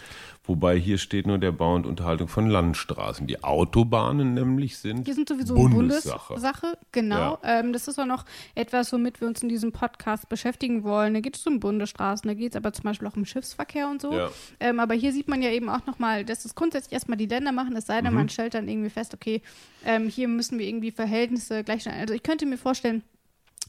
Wobei 0.52 0.78
hier 0.78 0.98
steht 0.98 1.28
nur 1.28 1.38
der 1.38 1.54
Bau 1.54 1.76
und 1.76 1.86
Unterhaltung 1.86 2.28
von 2.28 2.46
Landstraßen. 2.46 3.26
Die 3.26 3.42
Autobahnen 3.42 4.34
nämlich 4.34 4.78
sind, 4.78 5.08
die 5.08 5.14
sind 5.14 5.30
sowieso 5.30 5.56
Bundessache. 5.56 6.34
Bundessache, 6.34 6.78
genau. 6.92 7.40
Ja. 7.42 7.60
Ähm, 7.60 7.72
das 7.72 7.88
ist 7.88 7.98
auch 7.98 8.06
noch 8.06 8.26
etwas, 8.54 8.92
womit 8.92 9.22
wir 9.22 9.30
uns 9.30 9.42
in 9.42 9.48
diesem 9.48 9.72
Podcast 9.72 10.28
beschäftigen 10.28 10.84
wollen. 10.84 11.14
Da 11.14 11.22
geht 11.22 11.38
es 11.38 11.48
um 11.48 11.62
Bundesstraßen, 11.62 12.28
da 12.28 12.34
geht 12.34 12.52
es 12.52 12.58
aber 12.58 12.74
zum 12.74 12.84
Beispiel 12.84 13.08
auch 13.08 13.16
um 13.16 13.24
Schiffsverkehr 13.24 13.88
und 13.88 14.02
so. 14.02 14.12
Ja. 14.12 14.30
Ähm, 14.60 14.82
aber 14.82 14.94
hier 14.94 15.14
sieht 15.14 15.30
man 15.30 15.42
ja 15.42 15.52
eben 15.52 15.70
auch 15.70 15.86
nochmal, 15.86 16.26
dass 16.26 16.44
es 16.44 16.54
grundsätzlich 16.54 16.92
erstmal 16.92 17.18
die 17.18 17.28
Länder 17.28 17.54
machen, 17.54 17.74
es 17.78 17.86
sei 17.86 18.02
denn, 18.02 18.12
mhm. 18.12 18.18
man 18.18 18.30
stellt 18.30 18.54
dann 18.54 18.68
irgendwie 18.68 18.90
fest, 18.90 19.14
okay, 19.14 19.42
ähm, 19.86 20.10
hier 20.10 20.28
müssen 20.28 20.60
wir 20.60 20.68
irgendwie 20.68 20.92
Verhältnisse 20.92 21.64
gleichstellen. 21.64 22.02
Also 22.02 22.14
ich 22.14 22.24
könnte 22.24 22.46
mir 22.46 22.58
vorstellen, 22.58 23.04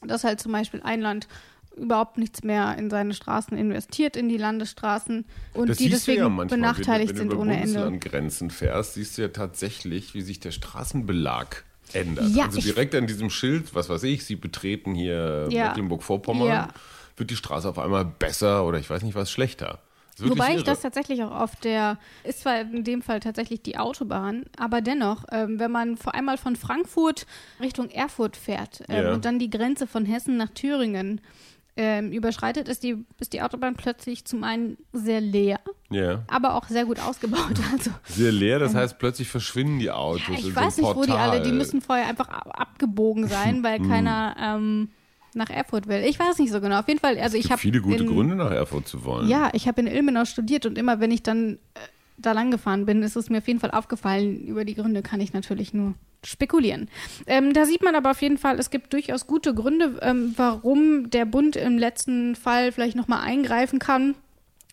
dass 0.05 0.25
halt 0.25 0.41
zum 0.41 0.51
Beispiel 0.51 0.81
ein 0.83 1.01
Land 1.01 1.29
überhaupt 1.77 2.19
nichts 2.19 2.43
mehr 2.43 2.77
in 2.79 2.91
seine 2.91 3.15
Straßen 3.15 3.57
investiert, 3.57 4.17
in 4.17 4.29
die 4.29 4.37
Landesstraßen 4.37 5.25
und 5.55 5.69
das 5.69 5.79
die 5.79 5.89
deswegen 5.89 6.23
ja 6.23 6.29
manchmal, 6.29 6.59
benachteiligt 6.59 7.15
wenn, 7.15 7.21
wenn 7.21 7.31
sind 7.31 7.39
ohne 7.39 7.57
Ende. 7.57 7.75
Wenn 7.75 7.83
du 7.83 7.97
über 7.97 8.11
Grenzen 8.11 8.51
fährst, 8.51 8.95
siehst 8.95 9.19
du 9.19 9.23
ja 9.23 9.29
tatsächlich, 9.29 10.15
wie 10.15 10.23
sich 10.23 10.41
der 10.41 10.51
Straßenbelag 10.51 11.65
ändert. 11.93 12.29
Ja, 12.35 12.47
also 12.47 12.61
direkt 12.61 12.95
an 12.95 13.07
diesem 13.07 13.31
Schild, 13.31 13.75
was 13.75 13.89
weiß 13.89 14.03
ich, 14.05 14.25
sie 14.25 14.37
betreten 14.37 14.95
hier 14.95 15.49
ja. 15.51 15.69
Mecklenburg-Vorpommern, 15.69 16.49
ja. 16.49 16.69
wird 17.17 17.31
die 17.31 17.37
Straße 17.37 17.69
auf 17.69 17.79
einmal 17.79 18.05
besser 18.05 18.65
oder 18.67 18.79
ich 18.79 18.89
weiß 18.89 19.03
nicht 19.03 19.15
was 19.15 19.31
schlechter. 19.31 19.81
Wobei 20.19 20.51
irre. 20.51 20.59
ich 20.59 20.65
das 20.65 20.81
tatsächlich 20.81 21.23
auch 21.23 21.31
auf 21.31 21.57
der, 21.57 21.99
ist 22.25 22.41
zwar 22.41 22.61
in 22.61 22.85
dem 22.85 23.03
Fall 23.03 23.21
tatsächlich 23.21 23.63
die 23.63 23.79
Autobahn, 23.79 24.45
aber 24.59 24.81
dennoch, 24.81 25.25
ähm, 25.33 25.59
wenn 25.59 25.71
man 25.71 25.97
vor 25.97 26.15
einmal 26.15 26.37
von 26.37 26.55
Frankfurt 26.57 27.27
Richtung 27.61 27.91
Erfurt 27.91 28.37
fährt 28.37 28.83
ähm, 28.89 29.05
ja. 29.05 29.13
und 29.15 29.25
dann 29.25 29.39
die 29.39 29.51
Grenze 29.51 29.87
von 29.87 30.05
Hessen 30.05 30.37
nach 30.37 30.51
Thüringen 30.51 31.21
ähm, 31.77 32.13
überschreitet, 32.13 32.69
ist 32.69 32.83
die, 32.83 33.05
ist 33.19 33.33
die 33.33 33.43
Autobahn 33.43 33.75
plötzlich 33.75 34.25
zum 34.25 34.45
einen 34.45 34.77
sehr 34.93 35.21
leer, 35.21 35.59
yeah. 35.91 36.23
aber 36.29 36.55
auch 36.55 36.69
sehr 36.69 36.85
gut 36.85 37.01
ausgebaut. 37.01 37.41
Also, 37.73 37.91
sehr 38.05 38.33
leer, 38.33 38.59
das 38.59 38.73
ähm, 38.73 38.81
heißt, 38.81 38.99
plötzlich 38.99 39.29
verschwinden 39.29 39.79
die 39.79 39.91
Autos. 39.91 40.29
Ja, 40.29 40.35
ich 40.35 40.55
weiß 40.55 40.77
so 40.77 40.83
nicht, 40.83 40.97
wo 40.97 41.05
die 41.05 41.13
alle, 41.13 41.41
die 41.41 41.53
müssen 41.53 41.81
vorher 41.81 42.07
einfach 42.07 42.29
abgebogen 42.29 43.27
sein, 43.27 43.63
weil 43.63 43.79
hm. 43.79 43.89
keiner 43.89 44.37
ähm, 44.39 44.91
nach 45.35 45.49
Erfurt 45.49 45.89
will. 45.89 46.05
Ich 46.05 46.19
weiß 46.19 46.39
nicht 46.39 46.53
so 46.53 46.61
genau. 46.61 46.81
Auf 46.81 46.89
jeden 46.89 47.01
Fall, 47.01 47.19
also 47.19 47.39
ich 47.39 47.51
habe 47.51 47.59
viele 47.59 47.81
gute 47.81 48.03
in, 48.03 48.07
Gründe 48.07 48.35
nach 48.35 48.51
Erfurt 48.51 48.87
zu 48.87 49.05
wollen. 49.05 49.29
Ja, 49.29 49.51
ich 49.55 49.67
habe 49.67 49.81
in 49.81 49.87
Ilmenau 49.87 50.27
studiert 50.27 50.67
und 50.67 50.77
immer 50.77 51.01
wenn 51.01 51.11
ich 51.11 51.23
dann 51.23 51.55
äh, 51.55 51.59
da 52.17 52.33
lang 52.33 52.51
gefahren 52.51 52.87
bin, 52.87 53.03
ist 53.03 53.17
es 53.17 53.31
mir 53.31 53.39
auf 53.39 53.49
jeden 53.49 53.61
Fall 53.61 53.71
aufgefallen. 53.71 54.41
Über 54.47 54.65
die 54.65 54.75
Gründe 54.75 55.03
kann 55.03 55.21
ich 55.21 55.33
natürlich 55.33 55.75
nur 55.75 55.95
spekulieren. 56.25 56.89
Ähm, 57.27 57.53
da 57.53 57.65
sieht 57.65 57.83
man 57.83 57.95
aber 57.95 58.13
auf 58.13 58.23
jeden 58.23 58.39
Fall, 58.39 58.59
es 58.59 58.71
gibt 58.71 58.93
durchaus 58.93 59.27
gute 59.27 59.55
Gründe, 59.55 59.99
ähm, 60.03 60.35
warum 60.37 61.11
der 61.11 61.25
Bund 61.25 61.57
im 61.57 61.79
letzten 61.79 62.37
Fall 62.37 62.71
vielleicht 62.73 62.97
nochmal 62.97 63.21
eingreifen 63.23 63.79
kann 63.79 64.15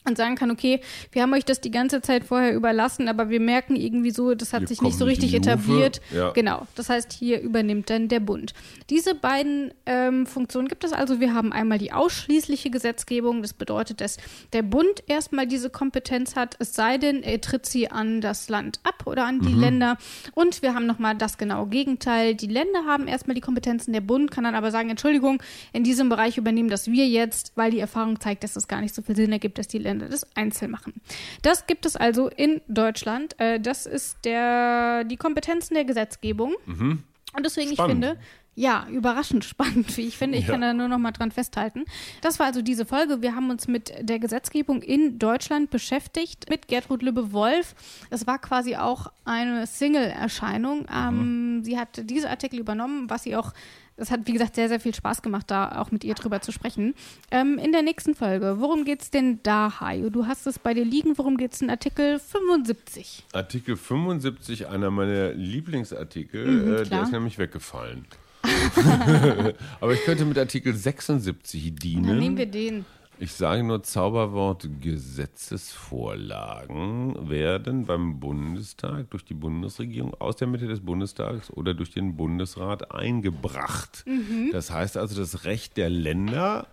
und 0.09 0.17
sagen 0.17 0.35
kann, 0.35 0.51
okay, 0.51 0.81
wir 1.11 1.21
haben 1.21 1.33
euch 1.33 1.45
das 1.45 1.61
die 1.61 1.71
ganze 1.71 2.01
Zeit 2.01 2.23
vorher 2.23 2.53
überlassen, 2.53 3.07
aber 3.07 3.29
wir 3.29 3.39
merken 3.39 3.75
irgendwie 3.75 4.11
so, 4.11 4.33
das 4.33 4.53
hat 4.53 4.61
wir 4.61 4.67
sich 4.67 4.81
nicht 4.81 4.97
so 4.97 5.05
richtig 5.05 5.33
etabliert. 5.33 6.01
Ja. 6.13 6.31
Genau. 6.31 6.67
Das 6.75 6.89
heißt, 6.89 7.13
hier 7.13 7.41
übernimmt 7.41 7.89
dann 7.89 8.07
der 8.07 8.19
Bund. 8.19 8.53
Diese 8.89 9.15
beiden 9.15 9.73
ähm, 9.85 10.25
Funktionen 10.25 10.67
gibt 10.67 10.83
es 10.83 10.93
also. 10.93 11.19
Wir 11.19 11.33
haben 11.33 11.51
einmal 11.51 11.77
die 11.77 11.91
ausschließliche 11.91 12.69
Gesetzgebung. 12.69 13.41
Das 13.41 13.53
bedeutet, 13.53 14.01
dass 14.01 14.17
der 14.53 14.63
Bund 14.63 15.03
erstmal 15.07 15.47
diese 15.47 15.69
Kompetenz 15.69 16.35
hat, 16.35 16.55
es 16.59 16.73
sei 16.73 16.97
denn, 16.97 17.23
er 17.23 17.39
tritt 17.41 17.65
sie 17.65 17.89
an 17.89 18.21
das 18.21 18.49
Land 18.49 18.79
ab 18.83 19.03
oder 19.05 19.25
an 19.25 19.39
die 19.41 19.53
mhm. 19.53 19.59
Länder. 19.59 19.97
Und 20.33 20.61
wir 20.61 20.73
haben 20.73 20.85
nochmal 20.85 21.15
das 21.15 21.37
genaue 21.37 21.67
Gegenteil. 21.67 22.35
Die 22.35 22.47
Länder 22.47 22.85
haben 22.85 23.07
erstmal 23.07 23.35
die 23.35 23.41
Kompetenzen. 23.41 23.93
Der 23.93 24.01
Bund 24.01 24.31
kann 24.31 24.43
dann 24.43 24.55
aber 24.55 24.71
sagen, 24.71 24.89
Entschuldigung, 24.89 25.41
in 25.73 25.83
diesem 25.83 26.09
Bereich 26.09 26.37
übernehmen 26.37 26.69
das 26.69 26.87
wir 26.87 27.07
jetzt, 27.07 27.51
weil 27.55 27.71
die 27.71 27.79
Erfahrung 27.79 28.19
zeigt, 28.19 28.43
dass 28.43 28.55
es 28.55 28.67
gar 28.67 28.81
nicht 28.81 28.95
so 28.95 29.01
viel 29.01 29.15
Sinn 29.15 29.31
ergibt, 29.31 29.57
dass 29.57 29.67
die 29.67 29.77
Länder 29.77 29.98
das 30.07 30.25
einzeln 30.35 30.71
machen. 30.71 30.93
Das 31.41 31.67
gibt 31.67 31.85
es 31.85 31.95
also 31.95 32.29
in 32.29 32.61
Deutschland. 32.67 33.39
Äh, 33.39 33.59
das 33.59 33.85
ist 33.85 34.17
der, 34.23 35.03
die 35.03 35.17
Kompetenzen 35.17 35.73
der 35.73 35.85
Gesetzgebung. 35.85 36.55
Mhm. 36.65 37.03
Und 37.35 37.45
deswegen, 37.45 37.73
Spannend. 37.73 38.03
ich 38.03 38.09
finde, 38.09 38.21
ja, 38.59 38.87
überraschend 38.91 39.45
spannend, 39.45 39.95
wie 39.95 40.07
ich 40.07 40.17
finde. 40.17 40.37
Ich 40.37 40.45
ja. 40.45 40.51
kann 40.51 40.61
da 40.61 40.73
nur 40.73 40.89
noch 40.89 40.97
mal 40.97 41.11
dran 41.11 41.31
festhalten. 41.31 41.85
Das 42.21 42.39
war 42.39 42.47
also 42.47 42.61
diese 42.61 42.85
Folge. 42.85 43.21
Wir 43.21 43.33
haben 43.33 43.49
uns 43.49 43.67
mit 43.67 43.93
der 44.01 44.19
Gesetzgebung 44.19 44.81
in 44.81 45.17
Deutschland 45.17 45.69
beschäftigt, 45.69 46.49
mit 46.49 46.67
Gertrud 46.67 47.01
Lübbe-Wolf. 47.01 47.73
Es 48.09 48.27
war 48.27 48.37
quasi 48.37 48.75
auch 48.75 49.07
eine 49.23 49.65
Single-Erscheinung. 49.65 50.87
Ähm, 50.93 51.57
mhm. 51.57 51.63
Sie 51.63 51.79
hat 51.79 52.01
diese 52.03 52.29
Artikel 52.29 52.59
übernommen, 52.59 53.09
was 53.09 53.23
sie 53.23 53.37
auch 53.37 53.53
es 53.99 54.11
hat, 54.11 54.21
wie 54.25 54.33
gesagt, 54.33 54.55
sehr, 54.55 54.69
sehr 54.69 54.79
viel 54.79 54.95
Spaß 54.95 55.21
gemacht, 55.21 55.45
da 55.51 55.79
auch 55.79 55.91
mit 55.91 56.03
ihr 56.03 56.15
drüber 56.15 56.41
zu 56.41 56.51
sprechen. 56.51 56.95
Ähm, 57.31 57.57
in 57.57 57.71
der 57.71 57.81
nächsten 57.81 58.15
Folge, 58.15 58.57
worum 58.59 58.85
geht 58.85 59.01
es 59.01 59.11
denn 59.11 59.39
da, 59.43 59.79
Hajo? 59.79 60.09
Du 60.09 60.27
hast 60.27 60.47
es 60.47 60.59
bei 60.59 60.73
dir 60.73 60.85
liegen. 60.85 61.17
Worum 61.17 61.37
geht 61.37 61.53
es 61.53 61.61
in 61.61 61.69
Artikel 61.69 62.19
75? 62.19 63.25
Artikel 63.33 63.75
75, 63.75 64.67
einer 64.67 64.91
meiner 64.91 65.33
Lieblingsartikel, 65.33 66.47
mhm, 66.47 66.73
äh, 66.75 66.83
der 66.83 67.03
ist 67.03 67.11
nämlich 67.11 67.37
weggefallen. 67.37 68.05
Aber 69.81 69.93
ich 69.93 70.03
könnte 70.05 70.25
mit 70.25 70.37
Artikel 70.37 70.73
76 70.73 71.75
dienen. 71.75 72.07
Dann 72.07 72.19
nehmen 72.19 72.37
wir 72.37 72.45
den. 72.45 72.85
Ich 73.21 73.33
sage 73.33 73.63
nur 73.63 73.83
Zauberwort 73.83 74.69
Gesetzesvorlagen 74.79 77.29
werden 77.29 77.85
beim 77.85 78.21
Bundestag 78.21 79.09
durch 79.09 79.25
die 79.25 79.33
Bundesregierung 79.33 80.13
aus 80.21 80.37
der 80.37 80.47
Mitte 80.47 80.67
des 80.67 80.79
Bundestags 80.79 81.51
oder 81.51 81.73
durch 81.73 81.91
den 81.91 82.15
Bundesrat 82.15 82.95
eingebracht. 82.95 84.05
Mhm. 84.07 84.51
Das 84.53 84.71
heißt 84.71 84.95
also 84.95 85.19
das 85.19 85.43
Recht 85.43 85.75
der 85.75 85.89
Länder 85.89 86.67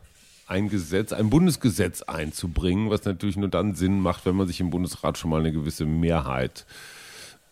ein 0.47 0.68
Gesetz, 0.68 1.12
ein 1.12 1.30
Bundesgesetz 1.30 2.03
einzubringen, 2.03 2.90
was 2.90 3.05
natürlich 3.05 3.36
nur 3.36 3.49
dann 3.49 3.74
Sinn 3.74 3.99
macht, 3.99 4.24
wenn 4.24 4.36
man 4.36 4.47
sich 4.47 4.61
im 4.61 4.70
Bundesrat 4.70 5.18
schon 5.18 5.30
mal 5.30 5.40
eine 5.40 5.51
gewisse 5.51 5.84
Mehrheit 5.84 6.64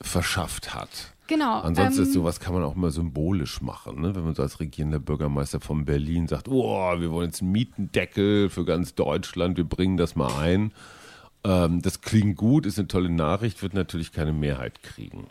verschafft 0.01 0.72
hat. 0.72 1.14
Genau. 1.27 1.61
Ansonsten 1.61 2.03
ähm, 2.03 2.09
ist 2.09 2.12
sowas 2.12 2.39
kann 2.39 2.53
man 2.53 2.62
auch 2.62 2.75
mal 2.75 2.91
symbolisch 2.91 3.62
machen, 3.62 4.01
ne? 4.01 4.14
wenn 4.14 4.25
man 4.25 4.35
so 4.35 4.43
als 4.43 4.61
regierender 4.61 4.99
Bürgermeister 4.99 5.61
von 5.61 5.85
Berlin 5.85 6.29
sagt, 6.29 6.49
oh, 6.49 7.01
wir 7.01 7.11
wollen 7.11 7.29
jetzt 7.29 7.41
einen 7.41 7.53
Mietendeckel 7.53 8.51
für 8.51 8.64
ganz 8.64 8.95
Deutschland, 8.95 9.57
wir 9.57 9.64
bringen 9.64 9.97
das 9.97 10.16
mal 10.16 10.37
ein. 10.39 10.72
Ähm, 11.43 11.81
das 11.81 12.03
klingt 12.03 12.37
gut, 12.37 12.66
ist 12.66 12.79
eine 12.79 12.89
tolle 12.89 13.11
Nachricht, 13.11 13.62
wird 13.62 13.75
natürlich 13.75 14.12
keine 14.12 14.33
Mehrheit 14.33 14.83
kriegen. 14.83 15.27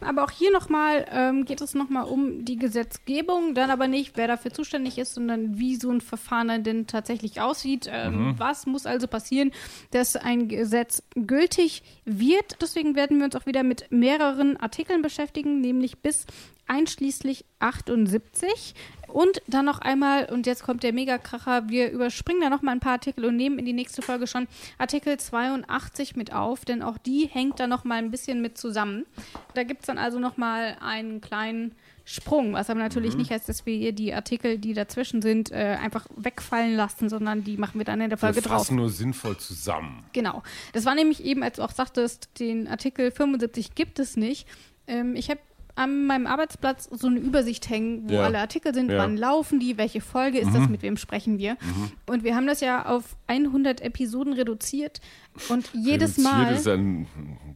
Aber 0.00 0.24
auch 0.24 0.30
hier 0.30 0.52
nochmal 0.52 1.06
ähm, 1.10 1.44
geht 1.44 1.60
es 1.60 1.74
nochmal 1.74 2.04
um 2.04 2.44
die 2.44 2.56
Gesetzgebung, 2.56 3.54
dann 3.54 3.70
aber 3.70 3.88
nicht, 3.88 4.16
wer 4.16 4.28
dafür 4.28 4.52
zuständig 4.52 4.98
ist, 4.98 5.14
sondern 5.14 5.58
wie 5.58 5.76
so 5.76 5.90
ein 5.90 6.00
Verfahren 6.00 6.64
denn 6.64 6.86
tatsächlich 6.86 7.40
aussieht. 7.40 7.88
Ähm, 7.90 8.28
mhm. 8.28 8.38
Was 8.38 8.66
muss 8.66 8.86
also 8.86 9.06
passieren, 9.06 9.52
dass 9.90 10.16
ein 10.16 10.48
Gesetz 10.48 11.02
gültig 11.14 11.82
wird? 12.04 12.56
Deswegen 12.60 12.94
werden 12.94 13.18
wir 13.18 13.26
uns 13.26 13.36
auch 13.36 13.46
wieder 13.46 13.62
mit 13.62 13.90
mehreren 13.90 14.56
Artikeln 14.56 15.02
beschäftigen, 15.02 15.60
nämlich 15.60 16.00
bis 16.00 16.26
einschließlich 16.66 17.44
78. 17.58 18.74
Und 19.10 19.42
dann 19.46 19.64
noch 19.64 19.80
einmal, 19.80 20.26
und 20.26 20.46
jetzt 20.46 20.62
kommt 20.62 20.82
der 20.82 20.92
Megakracher, 20.92 21.68
wir 21.68 21.90
überspringen 21.90 22.40
da 22.40 22.50
noch 22.50 22.62
mal 22.62 22.72
ein 22.72 22.80
paar 22.80 22.92
Artikel 22.92 23.24
und 23.24 23.36
nehmen 23.36 23.58
in 23.58 23.64
die 23.64 23.72
nächste 23.72 24.02
Folge 24.02 24.26
schon 24.26 24.46
Artikel 24.78 25.18
82 25.18 26.16
mit 26.16 26.32
auf, 26.32 26.64
denn 26.64 26.82
auch 26.82 26.98
die 26.98 27.26
hängt 27.26 27.60
da 27.60 27.66
noch 27.66 27.84
mal 27.84 27.96
ein 27.96 28.10
bisschen 28.10 28.40
mit 28.40 28.58
zusammen. 28.58 29.06
Da 29.54 29.64
gibt 29.64 29.80
es 29.80 29.86
dann 29.86 29.98
also 29.98 30.18
noch 30.18 30.36
mal 30.36 30.76
einen 30.80 31.20
kleinen 31.20 31.74
Sprung, 32.04 32.54
was 32.54 32.68
aber 32.70 32.80
natürlich 32.80 33.12
mhm. 33.12 33.20
nicht 33.20 33.30
heißt, 33.30 33.48
dass 33.48 33.66
wir 33.66 33.76
hier 33.76 33.92
die 33.92 34.12
Artikel, 34.12 34.58
die 34.58 34.74
dazwischen 34.74 35.22
sind, 35.22 35.52
äh, 35.52 35.76
einfach 35.80 36.06
wegfallen 36.16 36.74
lassen, 36.74 37.08
sondern 37.08 37.44
die 37.44 37.56
machen 37.56 37.78
wir 37.78 37.84
dann 37.84 38.00
in 38.00 38.08
der 38.08 38.18
Folge 38.18 38.36
wir 38.36 38.42
drauf. 38.42 38.62
fassen 38.62 38.76
nur 38.76 38.90
sinnvoll 38.90 39.36
zusammen. 39.36 40.04
Genau. 40.12 40.42
Das 40.72 40.84
war 40.86 40.96
nämlich 40.96 41.22
eben, 41.24 41.44
als 41.44 41.56
du 41.56 41.62
auch 41.62 41.70
sagtest, 41.70 42.28
den 42.40 42.66
Artikel 42.66 43.12
75 43.12 43.76
gibt 43.76 44.00
es 44.00 44.16
nicht. 44.16 44.48
Ähm, 44.88 45.14
ich 45.14 45.30
habe 45.30 45.40
an 45.80 46.04
meinem 46.04 46.26
Arbeitsplatz 46.26 46.90
so 46.92 47.06
eine 47.06 47.18
Übersicht 47.18 47.70
hängen, 47.70 48.10
wo 48.10 48.14
ja. 48.14 48.24
alle 48.24 48.38
Artikel 48.38 48.74
sind, 48.74 48.90
ja. 48.90 48.98
wann 48.98 49.16
laufen 49.16 49.60
die, 49.60 49.78
welche 49.78 50.02
Folge 50.02 50.38
ist 50.38 50.50
mhm. 50.50 50.54
das, 50.54 50.68
mit 50.68 50.82
wem 50.82 50.98
sprechen 50.98 51.38
wir. 51.38 51.52
Mhm. 51.54 51.92
Und 52.06 52.22
wir 52.22 52.36
haben 52.36 52.46
das 52.46 52.60
ja 52.60 52.84
auf 52.84 53.16
100 53.28 53.80
Episoden 53.80 54.34
reduziert 54.34 55.00
und 55.48 55.70
jedes 55.72 56.18
reduziert 56.18 56.34
Mal. 56.34 56.54
ist 56.54 56.68
ein 56.68 57.06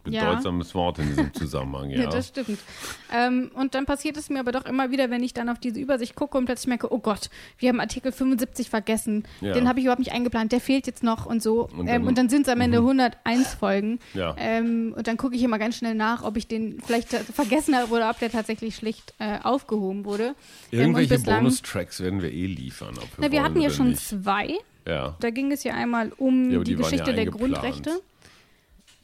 bedeutsames 0.05 0.69
ja. 0.69 0.75
Wort 0.75 0.99
in 1.01 1.09
diesem 1.09 1.35
Zusammenhang, 1.35 1.91
ja. 1.91 2.03
ja 2.03 2.09
das 2.09 2.29
stimmt. 2.29 2.59
Ähm, 3.13 3.51
und 3.55 3.75
dann 3.75 3.85
passiert 3.85 4.17
es 4.17 4.31
mir 4.31 4.41
aber 4.41 4.53
doch 4.53 4.65
immer 4.65 4.91
wieder, 4.91 5.11
wenn 5.11 5.23
ich 5.23 5.35
dann 5.35 5.49
auf 5.49 5.59
diese 5.59 5.81
Übersicht 5.81 6.15
gucke 6.15 6.39
und 6.39 6.47
plötzlich 6.47 6.69
merke, 6.69 6.93
oh 6.93 6.99
Gott, 6.99 7.29
wir 7.59 7.69
haben 7.69 7.81
Artikel 7.81 8.13
75 8.13 8.71
vergessen, 8.71 9.25
den 9.43 9.69
habe 9.69 9.81
ich 9.81 9.85
überhaupt 9.85 9.99
nicht 9.99 10.13
eingeplant, 10.13 10.53
der 10.53 10.61
fehlt 10.61 10.87
jetzt 10.87 11.03
noch 11.03 11.27
und 11.27 11.43
so. 11.43 11.69
Und 11.69 11.87
dann, 11.87 12.09
ähm, 12.09 12.15
dann 12.15 12.29
sind 12.29 12.47
es 12.47 12.53
am 12.53 12.61
Ende 12.61 12.79
101 12.79 13.15
mhm. 13.25 13.43
Folgen. 13.59 13.99
Ja. 14.15 14.35
Ähm, 14.39 14.95
und 14.97 15.07
dann 15.07 15.17
gucke 15.17 15.37
ich 15.37 15.43
immer 15.43 15.59
ganz 15.59 15.77
schnell 15.77 15.95
nach, 15.95 16.23
ob 16.23 16.37
ich 16.37 16.47
den 16.47 16.81
vielleicht 16.81 17.09
vergessen 17.09 17.77
habe 17.77 17.93
oder 17.93 18.11
ob 18.11 18.14
der 18.19 18.31
tatsächlich 18.31 18.77
schlicht 18.77 19.15
äh, 19.19 19.39
aufgehoben 19.43 20.05
wurde. 20.05 20.35
Ähm, 20.73 20.95
Irgendwelche 20.95 21.19
Bonustracks 21.19 22.01
werden 22.01 22.23
wir 22.23 22.33
eh 22.33 22.47
liefern. 22.47 22.95
wir, 22.97 23.03
na, 23.19 23.33
wir 23.33 23.43
hatten 23.43 23.61
ja 23.61 23.71
schon 23.71 23.91
nicht. 23.91 24.01
zwei. 24.01 24.59
Ja. 24.87 25.17
Da 25.21 25.31
ging 25.31 25.51
es 25.53 25.65
ja 25.65 25.75
einmal 25.75 26.13
um 26.17 26.51
ja, 26.51 26.59
die, 26.59 26.65
die 26.65 26.77
Geschichte 26.77 27.11
ja 27.11 27.17
der 27.17 27.27
Grundrechte. 27.27 28.01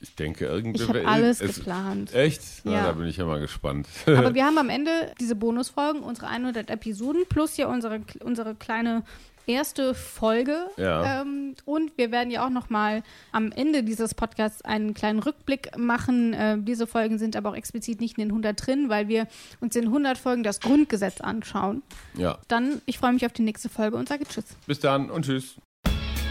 Ich 0.02 0.14
denke, 0.14 0.46
irgendwie. 0.46 0.82
Ich 0.82 0.88
habe 0.88 1.06
alles 1.06 1.42
es, 1.42 1.56
geplant. 1.56 2.14
Echt? 2.14 2.42
Na, 2.64 2.72
ja. 2.72 2.82
Da 2.86 2.92
bin 2.92 3.06
ich 3.06 3.18
ja 3.18 3.26
mal 3.26 3.40
gespannt. 3.40 3.86
Aber 4.06 4.34
wir 4.34 4.46
haben 4.46 4.56
am 4.56 4.70
Ende 4.70 5.12
diese 5.20 5.34
Bonusfolgen, 5.34 6.02
unsere 6.02 6.28
100 6.28 6.70
Episoden, 6.70 7.24
plus 7.28 7.58
ja 7.58 7.66
unsere, 7.66 8.00
unsere 8.24 8.54
kleine 8.54 9.02
erste 9.50 9.94
Folge. 9.94 10.66
Ja. 10.76 11.22
Ähm, 11.22 11.54
und 11.64 11.96
wir 11.96 12.10
werden 12.10 12.30
ja 12.30 12.44
auch 12.44 12.50
noch 12.50 12.70
mal 12.70 13.02
am 13.32 13.52
Ende 13.52 13.82
dieses 13.82 14.14
Podcasts 14.14 14.62
einen 14.62 14.94
kleinen 14.94 15.18
Rückblick 15.18 15.76
machen. 15.76 16.32
Äh, 16.32 16.58
diese 16.60 16.86
Folgen 16.86 17.18
sind 17.18 17.36
aber 17.36 17.50
auch 17.50 17.56
explizit 17.56 18.00
nicht 18.00 18.18
in 18.18 18.24
den 18.24 18.30
100 18.30 18.66
drin, 18.66 18.88
weil 18.88 19.08
wir 19.08 19.26
uns 19.60 19.76
in 19.76 19.86
100 19.86 20.18
Folgen 20.18 20.42
das 20.42 20.60
Grundgesetz 20.60 21.20
anschauen. 21.20 21.82
Ja. 22.14 22.38
Dann, 22.48 22.80
ich 22.86 22.98
freue 22.98 23.12
mich 23.12 23.26
auf 23.26 23.32
die 23.32 23.42
nächste 23.42 23.68
Folge 23.68 23.96
und 23.96 24.08
sage 24.08 24.24
Tschüss. 24.24 24.44
Bis 24.66 24.80
dann 24.80 25.10
und 25.10 25.24
Tschüss. 25.24 25.56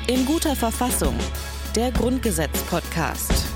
In 0.08 0.26
guter 0.26 0.56
Verfassung. 0.56 1.16
Der 1.76 1.92
Grundgesetz-Podcast. 1.92 3.49